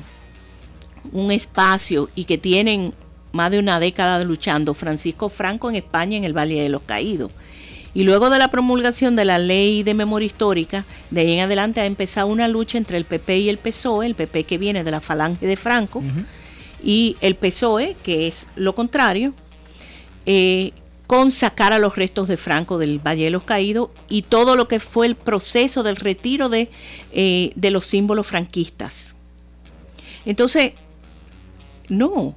un 1.12 1.30
espacio 1.30 2.10
y 2.14 2.24
que 2.24 2.36
tienen 2.36 2.94
más 3.32 3.50
de 3.52 3.58
una 3.58 3.78
década 3.78 4.22
luchando? 4.24 4.74
Francisco 4.74 5.28
Franco 5.28 5.70
en 5.70 5.76
España 5.76 6.16
en 6.16 6.24
el 6.24 6.36
Valle 6.36 6.60
de 6.60 6.68
los 6.68 6.82
Caídos. 6.82 7.30
Y 7.96 8.04
luego 8.04 8.28
de 8.28 8.38
la 8.38 8.48
promulgación 8.48 9.16
de 9.16 9.24
la 9.24 9.38
ley 9.38 9.82
de 9.82 9.94
memoria 9.94 10.26
histórica, 10.26 10.84
de 11.10 11.22
ahí 11.22 11.32
en 11.32 11.40
adelante 11.40 11.80
ha 11.80 11.86
empezado 11.86 12.26
una 12.26 12.46
lucha 12.46 12.76
entre 12.76 12.98
el 12.98 13.06
PP 13.06 13.38
y 13.38 13.48
el 13.48 13.56
PSOE, 13.56 14.04
el 14.04 14.14
PP 14.14 14.44
que 14.44 14.58
viene 14.58 14.84
de 14.84 14.90
la 14.90 15.00
falange 15.00 15.46
de 15.46 15.56
Franco, 15.56 16.02
y 16.84 17.16
el 17.22 17.36
PSOE, 17.36 17.96
que 18.02 18.26
es 18.26 18.48
lo 18.54 18.74
contrario, 18.74 19.32
eh, 20.26 20.72
con 21.06 21.30
sacar 21.30 21.72
a 21.72 21.78
los 21.78 21.96
restos 21.96 22.28
de 22.28 22.36
Franco 22.36 22.76
del 22.76 22.98
Valle 22.98 23.24
de 23.24 23.30
los 23.30 23.44
Caídos 23.44 23.88
y 24.10 24.20
todo 24.20 24.56
lo 24.56 24.68
que 24.68 24.78
fue 24.78 25.06
el 25.06 25.14
proceso 25.14 25.82
del 25.82 25.96
retiro 25.96 26.50
de, 26.50 26.68
eh, 27.12 27.50
de 27.54 27.70
los 27.70 27.86
símbolos 27.86 28.26
franquistas. 28.26 29.16
Entonces, 30.26 30.74
no. 31.88 32.36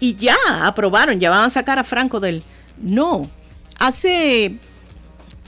Y 0.00 0.16
ya 0.16 0.36
aprobaron, 0.62 1.20
ya 1.20 1.28
van 1.28 1.44
a 1.44 1.50
sacar 1.50 1.78
a 1.78 1.84
Franco 1.84 2.18
del... 2.18 2.42
No, 2.78 3.28
Hace, 3.82 4.58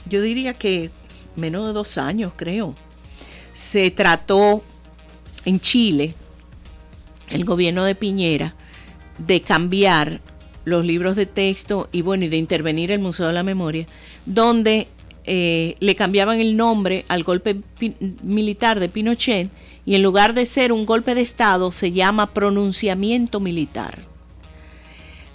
yo 0.09 0.21
diría 0.21 0.53
que 0.53 0.91
menos 1.37 1.67
de 1.67 1.71
dos 1.71 1.97
años, 1.97 2.33
creo, 2.35 2.75
se 3.53 3.91
trató 3.91 4.61
en 5.45 5.61
Chile, 5.61 6.13
el 7.29 7.45
gobierno 7.45 7.85
de 7.85 7.95
Piñera, 7.95 8.53
de 9.19 9.39
cambiar 9.39 10.19
los 10.65 10.85
libros 10.85 11.15
de 11.15 11.27
texto 11.27 11.87
y 11.93 12.01
bueno, 12.01 12.25
y 12.25 12.27
de 12.27 12.35
intervenir 12.35 12.91
el 12.91 12.99
Museo 12.99 13.27
de 13.27 13.31
la 13.31 13.43
Memoria, 13.43 13.87
donde 14.25 14.89
eh, 15.23 15.77
le 15.79 15.95
cambiaban 15.95 16.41
el 16.41 16.57
nombre 16.57 17.05
al 17.07 17.23
golpe 17.23 17.61
militar 18.21 18.81
de 18.81 18.89
Pinochet 18.89 19.49
y 19.85 19.95
en 19.95 20.03
lugar 20.03 20.33
de 20.33 20.45
ser 20.45 20.73
un 20.73 20.85
golpe 20.85 21.15
de 21.15 21.21
Estado 21.21 21.71
se 21.71 21.91
llama 21.91 22.33
pronunciamiento 22.33 23.39
militar. 23.39 23.99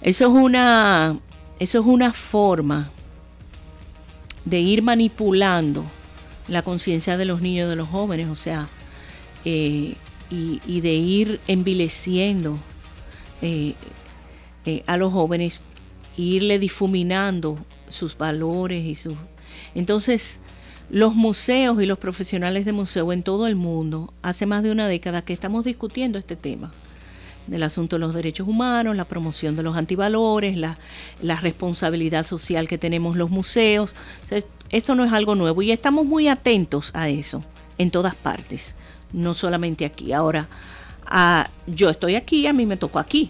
Eso 0.03 0.25
es 0.25 0.31
una 0.31 1.19
eso 1.61 1.79
es 1.79 1.85
una 1.85 2.11
forma 2.11 2.89
de 4.45 4.59
ir 4.61 4.81
manipulando 4.81 5.85
la 6.47 6.63
conciencia 6.63 7.17
de 7.17 7.25
los 7.25 7.39
niños 7.39 7.67
y 7.67 7.69
de 7.69 7.75
los 7.75 7.87
jóvenes, 7.87 8.29
o 8.29 8.35
sea, 8.35 8.67
eh, 9.45 9.93
y, 10.31 10.81
de 10.81 10.93
ir 10.93 11.39
envileciendo 11.45 12.57
eh, 13.43 13.75
eh, 14.65 14.81
a 14.87 14.97
los 14.97 15.13
jóvenes, 15.13 15.61
e 16.17 16.23
irle 16.23 16.57
difuminando 16.57 17.63
sus 17.89 18.17
valores 18.17 18.83
y 18.83 18.95
sus... 18.95 19.15
Entonces, 19.75 20.39
los 20.89 21.13
museos 21.13 21.79
y 21.79 21.85
los 21.85 21.99
profesionales 21.99 22.65
de 22.65 22.73
museo 22.73 23.13
en 23.13 23.21
todo 23.21 23.45
el 23.45 23.55
mundo, 23.55 24.11
hace 24.23 24.47
más 24.47 24.63
de 24.63 24.71
una 24.71 24.87
década 24.87 25.21
que 25.21 25.33
estamos 25.33 25.63
discutiendo 25.63 26.17
este 26.17 26.35
tema 26.35 26.71
del 27.51 27.63
asunto 27.63 27.97
de 27.97 27.99
los 27.99 28.13
derechos 28.13 28.47
humanos, 28.47 28.95
la 28.95 29.03
promoción 29.03 29.57
de 29.57 29.63
los 29.63 29.75
antivalores, 29.75 30.55
la, 30.55 30.77
responsabilidad 31.41 32.25
social 32.25 32.67
que 32.69 32.77
tenemos 32.77 33.17
los 33.17 33.29
museos. 33.29 33.93
esto 34.69 34.95
no 34.95 35.03
es 35.03 35.11
algo 35.11 35.35
nuevo 35.35 35.61
y 35.61 35.71
estamos 35.71 36.05
muy 36.05 36.29
atentos 36.29 36.91
a 36.93 37.09
eso 37.09 37.43
en 37.77 37.91
todas 37.91 38.15
partes, 38.15 38.75
no 39.11 39.33
solamente 39.33 39.83
aquí. 39.83 40.13
Ahora, 40.13 40.47
yo 41.67 41.89
estoy 41.89 42.15
aquí, 42.15 42.47
a 42.47 42.53
mí 42.53 42.65
me 42.65 42.77
tocó 42.77 42.99
aquí. 42.99 43.29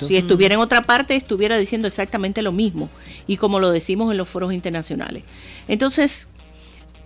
Si 0.00 0.16
estuviera 0.16 0.54
en 0.54 0.60
otra 0.60 0.82
parte, 0.82 1.16
estuviera 1.16 1.56
diciendo 1.56 1.88
exactamente 1.88 2.42
lo 2.42 2.52
mismo. 2.52 2.90
Y 3.26 3.38
como 3.38 3.58
lo 3.58 3.70
decimos 3.70 4.10
en 4.10 4.18
los 4.18 4.28
foros 4.28 4.52
internacionales. 4.52 5.22
Entonces, 5.66 6.28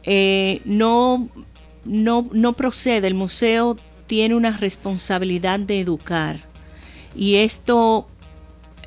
eh, 0.02 0.62
no, 0.64 1.28
no, 1.84 2.28
no 2.32 2.54
procede. 2.54 3.06
El 3.06 3.14
museo 3.14 3.76
tiene 4.10 4.34
una 4.34 4.56
responsabilidad 4.56 5.60
de 5.60 5.78
educar 5.78 6.40
y 7.14 7.36
esto 7.36 8.08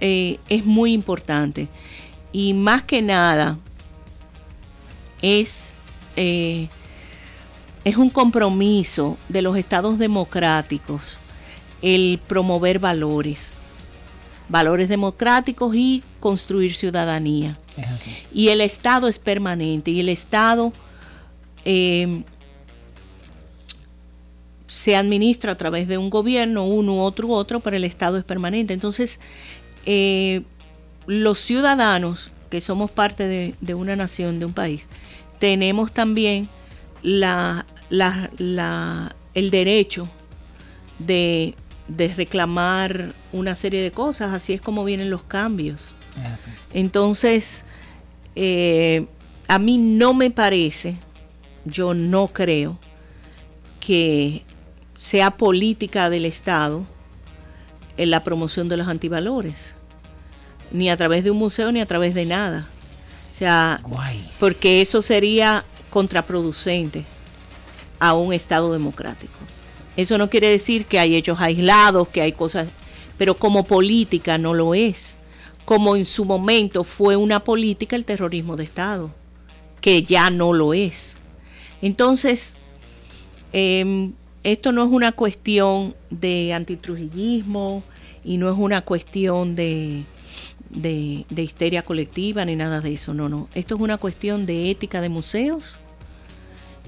eh, 0.01 0.37
es 0.49 0.65
muy 0.65 0.91
importante. 0.91 1.69
Y 2.33 2.53
más 2.53 2.83
que 2.83 3.01
nada 3.01 3.57
es, 5.21 5.75
eh, 6.17 6.67
es 7.85 7.95
un 7.95 8.09
compromiso 8.09 9.17
de 9.29 9.41
los 9.41 9.55
estados 9.55 9.97
democráticos 9.97 11.19
el 11.81 12.19
promover 12.27 12.79
valores, 12.79 13.53
valores 14.49 14.89
democráticos 14.89 15.73
y 15.73 16.03
construir 16.19 16.75
ciudadanía. 16.75 17.57
Y 18.33 18.49
el 18.49 18.59
Estado 18.59 19.07
es 19.07 19.19
permanente 19.19 19.89
y 19.89 20.01
el 20.01 20.09
Estado 20.09 20.73
eh, 21.63 22.23
se 24.67 24.95
administra 24.95 25.53
a 25.53 25.57
través 25.57 25.87
de 25.87 25.97
un 25.97 26.09
gobierno, 26.09 26.65
uno, 26.65 27.01
otro, 27.01 27.29
otro, 27.29 27.59
pero 27.59 27.77
el 27.77 27.83
Estado 27.83 28.17
es 28.17 28.23
permanente. 28.23 28.73
Entonces, 28.73 29.19
eh, 29.85 30.43
los 31.05 31.39
ciudadanos 31.39 32.31
que 32.49 32.61
somos 32.61 32.91
parte 32.91 33.55
de, 33.59 33.73
una 33.73 33.95
nación, 33.95 34.39
de 34.39 34.45
un 34.45 34.53
país, 34.53 34.87
tenemos 35.39 35.91
también 35.91 36.47
la, 37.01 37.65
el 37.89 39.49
derecho 39.49 40.07
de, 40.99 41.55
reclamar 42.15 43.13
una 43.31 43.55
serie 43.55 43.81
de 43.81 43.91
cosas, 43.91 44.33
así 44.33 44.53
es 44.53 44.61
como 44.61 44.85
vienen 44.85 45.09
los 45.09 45.23
cambios. 45.23 45.95
Entonces, 46.73 47.65
eh, 48.35 49.07
a 49.47 49.59
mí 49.59 49.77
no 49.77 50.13
me 50.13 50.31
parece, 50.31 50.95
yo 51.65 51.93
no 51.93 52.27
creo 52.27 52.77
que 53.79 54.43
sea 54.95 55.31
política 55.31 56.09
del 56.09 56.25
Estado 56.25 56.85
en 57.97 58.09
la 58.09 58.23
promoción 58.23 58.69
de 58.69 58.77
los 58.77 58.87
antivalores, 58.87 59.75
ni 60.71 60.89
a 60.89 60.97
través 60.97 61.23
de 61.23 61.31
un 61.31 61.37
museo 61.37 61.71
ni 61.71 61.81
a 61.81 61.85
través 61.85 62.13
de 62.13 62.25
nada. 62.25 62.67
O 63.31 63.35
sea, 63.35 63.81
porque 64.39 64.81
eso 64.81 65.01
sería 65.01 65.63
contraproducente 65.89 67.05
a 67.99 68.13
un 68.13 68.33
Estado 68.33 68.71
democrático. 68.71 69.33
Eso 69.95 70.17
no 70.17 70.29
quiere 70.29 70.49
decir 70.49 70.85
que 70.85 70.99
hay 70.99 71.15
hechos 71.15 71.39
aislados, 71.39 72.07
que 72.07 72.21
hay 72.21 72.31
cosas, 72.31 72.67
pero 73.17 73.35
como 73.35 73.63
política 73.63 74.37
no 74.37 74.53
lo 74.53 74.75
es. 74.75 75.17
Como 75.65 75.95
en 75.95 76.05
su 76.05 76.25
momento 76.25 76.83
fue 76.83 77.15
una 77.15 77.43
política 77.43 77.95
el 77.95 78.05
terrorismo 78.05 78.55
de 78.55 78.65
Estado, 78.65 79.11
que 79.81 80.03
ya 80.03 80.29
no 80.29 80.53
lo 80.53 80.73
es. 80.73 81.17
Entonces, 81.81 82.57
eh, 83.53 84.11
esto 84.43 84.71
no 84.71 84.83
es 84.83 84.91
una 84.91 85.11
cuestión 85.11 85.95
de 86.09 86.53
antitrujillismo 86.53 87.83
y 88.23 88.37
no 88.37 88.49
es 88.49 88.57
una 88.57 88.81
cuestión 88.81 89.55
de, 89.55 90.03
de, 90.69 91.25
de 91.29 91.41
histeria 91.41 91.83
colectiva 91.83 92.43
ni 92.45 92.55
nada 92.55 92.81
de 92.81 92.93
eso. 92.93 93.13
No, 93.13 93.29
no. 93.29 93.47
Esto 93.53 93.75
es 93.75 93.81
una 93.81 93.97
cuestión 93.97 94.45
de 94.45 94.69
ética 94.69 95.01
de 95.01 95.09
museos 95.09 95.79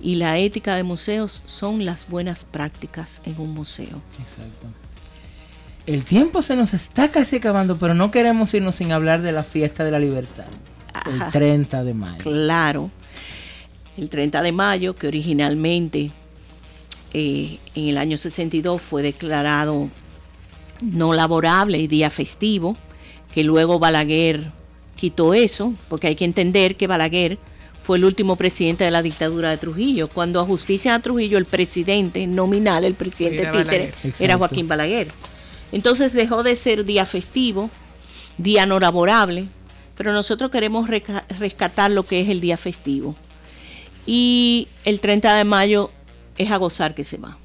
y 0.02 0.16
la 0.16 0.38
ética 0.38 0.76
de 0.76 0.84
museos 0.84 1.44
son 1.46 1.86
las 1.86 2.10
buenas 2.10 2.46
prácticas 2.46 3.22
en 3.26 3.40
un 3.40 3.54
museo. 3.54 4.02
Exacto. 4.20 4.68
El 5.86 6.04
tiempo 6.04 6.42
se 6.42 6.56
nos 6.56 6.74
está 6.74 7.12
casi 7.12 7.38
acabando, 7.38 7.78
pero 7.78 7.94
no 7.94 8.12
queremos 8.12 8.54
irnos 8.54 8.76
sin 8.76 8.92
hablar 8.92 9.22
de 9.22 9.32
la 9.32 9.44
fiesta 9.44 9.84
de 9.84 9.92
la 9.92 10.00
libertad. 10.00 10.46
El 11.06 11.22
Ajá. 11.22 11.32
30 11.32 11.84
de 11.84 11.94
mayo. 11.94 12.18
Claro, 12.18 12.90
el 13.98 14.10
30 14.10 14.42
de 14.42 14.52
mayo, 14.52 14.96
que 14.96 15.08
originalmente 15.08 16.12
eh, 17.18 17.60
en 17.76 17.88
el 17.88 17.98
año 17.98 18.18
62 18.18 18.82
fue 18.82 19.02
declarado 19.02 19.90
no 20.82 21.14
laborable 21.14 21.78
y 21.78 21.88
día 21.88 22.10
festivo, 22.10 22.76
que 23.34 23.42
luego 23.42 23.80
Balaguer 23.80 24.52
quitó 24.98 25.34
eso, 25.34 25.74
porque 25.88 26.08
hay 26.08 26.18
que 26.18 26.26
entender 26.26 26.76
que 26.76 26.88
Balaguer 26.88 27.38
fue 27.82 28.00
el 28.00 28.04
último 28.04 28.36
presidente 28.36 28.84
de 28.84 28.92
la 28.92 29.02
dictadura 29.02 29.50
de 29.50 29.58
Trujillo. 29.58 30.10
Cuando 30.10 30.42
ajustician 30.42 30.96
a 30.96 31.02
Trujillo, 31.02 31.38
el 31.38 31.46
presidente 31.46 32.28
nominal, 32.28 32.84
el 32.84 32.96
presidente 32.96 33.44
Era 33.44 33.52
títere, 33.54 33.94
Balaguer. 34.04 34.16
era. 34.20 34.38
Joaquín 34.38 34.68
Balaguer. 34.68 35.08
Entonces 35.72 36.12
dejó 36.12 36.44
de 36.44 36.58
ser 36.58 36.84
día 36.84 37.06
festivo, 37.06 37.70
día 38.38 38.66
no 38.66 38.78
laborable, 38.78 39.48
pero 39.96 40.12
nosotros 40.12 40.52
queremos 40.52 40.90
rescatar 40.90 41.92
lo 41.92 42.06
que 42.06 42.20
es 42.20 42.28
el 42.28 42.42
día 42.42 42.58
festivo. 42.58 43.16
Y 44.06 44.68
el 44.84 45.00
30 45.00 45.34
de 45.34 45.46
mayo 45.46 45.92
es 46.38 46.52
a 46.52 46.58
gozar 46.58 46.94
que 46.96 47.04
se 47.04 47.18
va. 47.18 47.38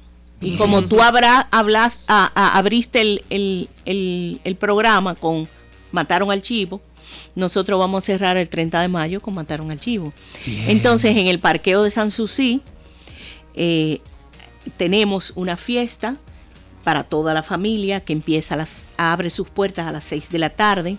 Y 0.43 0.57
como 0.57 0.81
tú 0.83 1.01
habrá, 1.01 1.47
hablas, 1.51 1.99
a- 2.07 2.31
a- 2.33 2.57
abriste 2.57 2.99
el, 3.01 3.23
el- 3.29 3.69
el- 3.85 4.41
el 4.43 4.55
programa 4.55 5.13
con 5.15 5.47
Mataron 5.91 6.31
al 6.31 6.41
Chivo, 6.41 6.81
nosotros 7.35 7.77
vamos 7.79 8.03
a 8.03 8.05
cerrar 8.07 8.37
el 8.37 8.49
30 8.49 8.81
de 8.81 8.87
mayo 8.87 9.21
con 9.21 9.33
Mataron 9.35 9.69
al 9.69 9.79
Chivo. 9.79 10.13
Entonces, 10.67 11.15
en 11.15 11.27
el 11.27 11.39
parqueo 11.39 11.83
de 11.83 11.91
San 11.91 12.09
Susi 12.09 12.61
eh, 13.53 13.99
tenemos 14.77 15.33
una 15.35 15.57
fiesta 15.57 16.15
para 16.83 17.03
toda 17.03 17.33
la 17.35 17.43
familia 17.43 17.99
que 17.99 18.13
empieza 18.13 18.55
a 18.55 18.57
las, 18.57 18.89
abre 18.97 19.29
sus 19.29 19.49
puertas 19.49 19.85
a 19.87 19.91
las 19.91 20.03
6 20.05 20.31
de 20.31 20.39
la 20.39 20.49
tarde. 20.49 20.97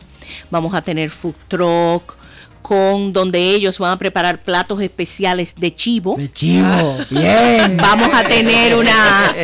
Vamos 0.51 0.74
a 0.74 0.82
tener 0.82 1.11
food 1.11 1.34
truck 1.49 2.14
con 2.62 3.12
donde 3.12 3.38
ellos 3.50 3.78
van 3.78 3.92
a 3.92 3.98
preparar 3.98 4.42
platos 4.42 4.80
especiales 4.80 5.54
de 5.56 5.74
chivo. 5.74 6.16
De 6.16 6.32
chivo. 6.32 6.96
Bien. 7.10 7.76
Vamos 7.76 8.08
a 8.12 8.22
tener 8.24 8.76
una 8.76 9.34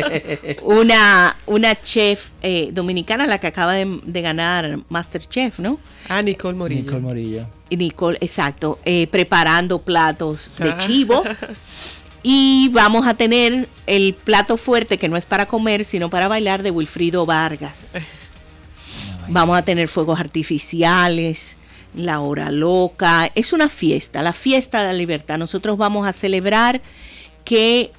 una 0.63 1.35
una 1.45 1.79
chef 1.79 2.29
eh, 2.41 2.69
dominicana 2.71 3.27
la 3.27 3.37
que 3.39 3.47
acaba 3.47 3.73
de, 3.73 3.99
de 4.03 4.21
ganar 4.21 4.79
MasterChef, 4.89 5.59
¿no? 5.59 5.79
Ah, 6.07 6.21
Nicole 6.21 6.55
Morillo. 6.57 6.83
Nicole 6.83 7.01
Morillo. 7.01 7.47
Y 7.69 7.77
Nicole, 7.77 8.17
exacto, 8.21 8.79
eh, 8.85 9.05
preparando 9.07 9.79
platos 9.79 10.51
de 10.57 10.69
Ah. 10.71 10.77
chivo. 10.77 11.23
Y 12.21 12.67
vamos 12.73 13.07
a 13.07 13.13
tener 13.13 13.69
el 13.87 14.13
plato 14.13 14.57
fuerte 14.57 14.97
que 14.97 15.07
no 15.07 15.15
es 15.15 15.25
para 15.25 15.45
comer, 15.45 15.85
sino 15.85 16.09
para 16.09 16.27
bailar 16.27 16.63
de 16.63 16.69
Wilfrido 16.69 17.25
Vargas. 17.25 17.93
Vamos 19.29 19.57
a 19.57 19.61
tener 19.61 19.87
fuegos 19.87 20.19
artificiales, 20.19 21.55
la 21.95 22.19
hora 22.19 22.51
loca. 22.51 23.31
Es 23.35 23.53
una 23.53 23.69
fiesta, 23.69 24.21
la 24.21 24.33
fiesta 24.33 24.79
de 24.79 24.85
la 24.85 24.93
libertad. 24.93 25.37
Nosotros 25.37 25.77
vamos 25.77 26.07
a 26.07 26.13
celebrar 26.13 26.81
que 27.43 27.91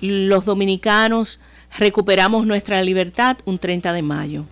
los 0.00 0.44
dominicanos 0.44 1.40
recuperamos 1.78 2.46
nuestra 2.46 2.82
libertad 2.82 3.38
un 3.44 3.58
30 3.58 3.92
de 3.92 4.02
mayo. 4.02 4.44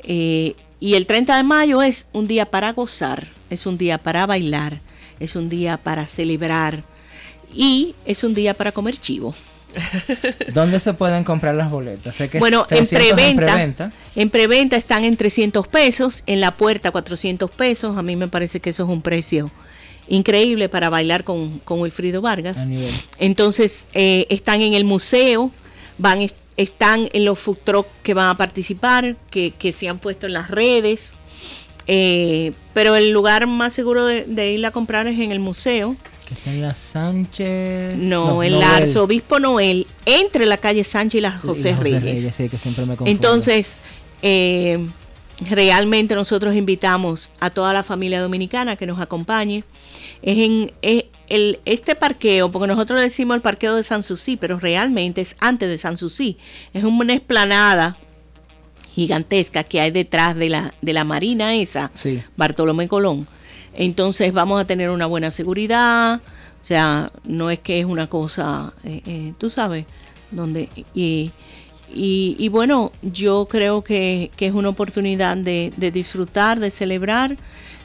Eh, 0.00 0.54
y 0.78 0.94
el 0.94 1.06
30 1.06 1.36
de 1.36 1.42
mayo 1.42 1.82
es 1.82 2.08
un 2.12 2.26
día 2.28 2.50
para 2.50 2.72
gozar, 2.72 3.28
es 3.48 3.66
un 3.66 3.78
día 3.78 3.98
para 3.98 4.26
bailar, 4.26 4.78
es 5.20 5.36
un 5.36 5.48
día 5.48 5.78
para 5.78 6.06
celebrar 6.06 6.84
y 7.54 7.94
es 8.04 8.22
un 8.24 8.34
día 8.34 8.54
para 8.54 8.72
comer 8.72 8.98
chivo. 8.98 9.34
¿Dónde 10.54 10.80
se 10.80 10.94
pueden 10.94 11.24
comprar 11.24 11.54
las 11.54 11.70
boletas? 11.70 12.14
Sé 12.14 12.28
que 12.28 12.38
Bueno, 12.38 12.66
en 12.70 12.78
300 12.86 12.98
preventa, 13.36 13.46
en 14.16 14.30
preventa 14.30 14.76
están 14.76 15.04
en 15.04 15.16
300 15.16 15.66
pesos, 15.68 16.22
en 16.26 16.40
la 16.40 16.56
puerta 16.56 16.90
400 16.90 17.50
pesos. 17.50 17.96
A 17.96 18.02
mí 18.02 18.16
me 18.16 18.28
parece 18.28 18.60
que 18.60 18.70
eso 18.70 18.84
es 18.84 18.88
un 18.88 19.02
precio 19.02 19.50
increíble 20.08 20.68
para 20.68 20.88
bailar 20.88 21.24
con, 21.24 21.58
con 21.60 21.80
Wilfrido 21.80 22.22
Vargas. 22.22 22.58
Entonces, 23.18 23.88
eh, 23.92 24.26
están 24.30 24.62
en 24.62 24.74
el 24.74 24.84
museo, 24.84 25.50
van 25.98 26.22
est- 26.22 26.36
están 26.56 27.08
en 27.12 27.24
los 27.24 27.38
food 27.38 27.58
truck 27.64 27.86
que 28.02 28.14
van 28.14 28.28
a 28.30 28.36
participar, 28.36 29.16
que, 29.30 29.50
que 29.50 29.72
se 29.72 29.88
han 29.88 29.98
puesto 29.98 30.26
en 30.26 30.32
las 30.32 30.50
redes. 30.50 31.12
Eh, 31.88 32.52
pero 32.72 32.96
el 32.96 33.10
lugar 33.10 33.46
más 33.46 33.72
seguro 33.72 34.06
de, 34.06 34.24
de 34.24 34.52
ir 34.52 34.64
a 34.66 34.70
comprar 34.70 35.06
es 35.06 35.18
en 35.20 35.32
el 35.32 35.38
museo. 35.40 35.96
Que 36.26 36.34
está 36.34 36.50
en 36.50 36.62
la 36.62 36.74
Sánchez. 36.74 37.96
No, 37.98 38.42
el 38.42 38.54
Nobel. 38.54 38.62
arzobispo 38.62 39.38
Noel, 39.38 39.86
entre 40.04 40.44
la 40.46 40.56
calle 40.56 40.82
Sánchez 40.84 41.18
y 41.18 41.22
la 41.22 41.38
Y 41.42 41.46
José, 41.46 41.76
Reyes. 41.76 42.34
sí, 42.34 42.48
que 42.48 42.58
siempre 42.58 42.84
me. 42.84 42.96
Entonces, 43.04 43.80
eh, 44.22 44.84
realmente 45.50 46.14
nosotros 46.14 46.54
invitamos 46.56 47.30
a 47.40 47.50
toda 47.50 47.72
la 47.72 47.82
familia 47.84 48.20
dominicana 48.20 48.74
que 48.76 48.86
nos 48.86 48.98
acompañe. 49.00 49.62
Es 50.22 50.38
en 50.38 50.72
es 50.82 51.04
el, 51.28 51.60
este 51.64 51.94
parqueo, 51.94 52.50
porque 52.50 52.66
nosotros 52.68 53.00
decimos 53.00 53.36
el 53.36 53.42
parqueo 53.42 53.74
de 53.76 53.82
San 53.82 54.02
Susi, 54.02 54.36
pero 54.36 54.58
realmente 54.58 55.20
es 55.20 55.36
antes 55.40 55.68
de 55.68 55.78
San 55.78 55.96
Susi. 55.96 56.38
Es 56.72 56.82
una 56.84 57.14
esplanada 57.14 57.96
gigantesca 58.94 59.62
que 59.62 59.80
hay 59.80 59.90
detrás 59.90 60.34
de 60.36 60.48
la, 60.48 60.74
de 60.80 60.92
la 60.92 61.04
marina 61.04 61.54
esa, 61.54 61.90
Sí. 61.94 62.22
Bartolomé 62.36 62.88
Colón. 62.88 63.26
Entonces 63.76 64.32
vamos 64.32 64.60
a 64.60 64.64
tener 64.64 64.90
una 64.90 65.06
buena 65.06 65.30
seguridad, 65.30 66.16
o 66.16 66.64
sea, 66.66 67.10
no 67.24 67.50
es 67.50 67.60
que 67.60 67.78
es 67.78 67.86
una 67.86 68.08
cosa, 68.08 68.72
eh, 68.84 69.02
eh, 69.06 69.32
tú 69.38 69.50
sabes, 69.50 69.86
donde... 70.30 70.68
Y, 70.94 71.30
y, 71.94 72.34
y 72.38 72.48
bueno, 72.48 72.90
yo 73.02 73.46
creo 73.48 73.82
que, 73.82 74.32
que 74.36 74.46
es 74.48 74.52
una 74.52 74.70
oportunidad 74.70 75.36
de, 75.36 75.72
de 75.76 75.90
disfrutar, 75.92 76.58
de 76.58 76.70
celebrar, 76.70 77.36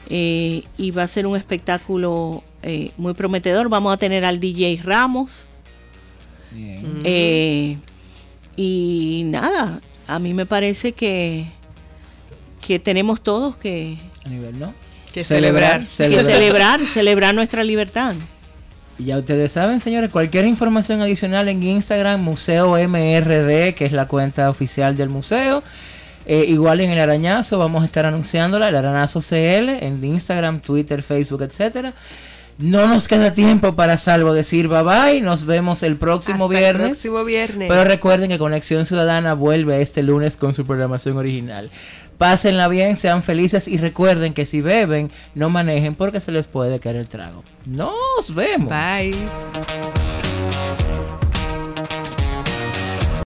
eh, 0.08 0.64
y 0.76 0.90
va 0.90 1.04
a 1.04 1.08
ser 1.08 1.26
un 1.26 1.36
espectáculo 1.36 2.42
eh, 2.62 2.92
muy 2.96 3.14
prometedor. 3.14 3.68
Vamos 3.68 3.94
a 3.94 3.96
tener 3.96 4.24
al 4.24 4.40
DJ 4.40 4.80
Ramos. 4.82 5.48
Bien. 6.50 7.00
Eh, 7.04 7.78
y 8.56 9.22
nada, 9.26 9.80
a 10.06 10.18
mí 10.18 10.34
me 10.34 10.44
parece 10.44 10.92
que, 10.92 11.46
que 12.60 12.78
tenemos 12.78 13.22
todos 13.22 13.56
que, 13.56 13.96
A 14.24 14.28
nivel, 14.28 14.58
¿no? 14.58 14.74
Que 15.12 15.24
celebrar. 15.24 15.82
que 15.82 15.86
celebrar. 15.88 16.24
celebrar, 16.24 16.80
celebrar 16.86 17.34
nuestra 17.34 17.64
libertad. 17.64 18.14
Y 18.98 19.04
ya 19.06 19.18
ustedes 19.18 19.52
saben, 19.52 19.80
señores, 19.80 20.10
cualquier 20.10 20.44
información 20.44 21.00
adicional 21.00 21.48
en 21.48 21.62
Instagram, 21.62 22.22
Museo 22.22 22.76
MRD, 22.76 23.74
que 23.74 23.84
es 23.84 23.92
la 23.92 24.06
cuenta 24.06 24.48
oficial 24.50 24.96
del 24.96 25.08
museo. 25.08 25.62
Eh, 26.24 26.44
igual 26.48 26.80
en 26.80 26.90
el 26.90 27.00
arañazo 27.00 27.58
vamos 27.58 27.82
a 27.82 27.86
estar 27.86 28.06
anunciándola, 28.06 28.68
el 28.68 28.76
arañazo 28.76 29.20
CL, 29.20 29.84
en 29.84 30.04
Instagram, 30.04 30.60
Twitter, 30.60 31.02
Facebook, 31.02 31.42
etcétera. 31.42 31.94
No 32.58 32.86
nos 32.86 33.08
queda 33.08 33.34
tiempo 33.34 33.74
para 33.74 33.98
salvo 33.98 34.32
decir 34.32 34.68
bye 34.68 34.82
bye. 34.82 35.20
Nos 35.20 35.46
vemos 35.46 35.82
el 35.82 35.96
próximo 35.96 36.44
Hasta 36.44 36.58
viernes. 36.58 36.82
El 36.82 36.88
próximo 36.90 37.24
viernes. 37.24 37.68
Pero 37.68 37.84
recuerden 37.84 38.30
que 38.30 38.38
Conexión 38.38 38.86
Ciudadana 38.86 39.34
vuelve 39.34 39.80
este 39.82 40.02
lunes 40.02 40.36
con 40.36 40.54
su 40.54 40.64
programación 40.64 41.16
original. 41.16 41.70
Pásenla 42.22 42.68
bien, 42.68 42.96
sean 42.96 43.24
felices 43.24 43.66
y 43.66 43.78
recuerden 43.78 44.32
que 44.32 44.46
si 44.46 44.60
beben, 44.60 45.10
no 45.34 45.50
manejen 45.50 45.96
porque 45.96 46.20
se 46.20 46.30
les 46.30 46.46
puede 46.46 46.78
caer 46.78 46.94
el 46.94 47.08
trago. 47.08 47.42
Nos 47.66 48.32
vemos. 48.32 48.68
Bye. 48.68 50.31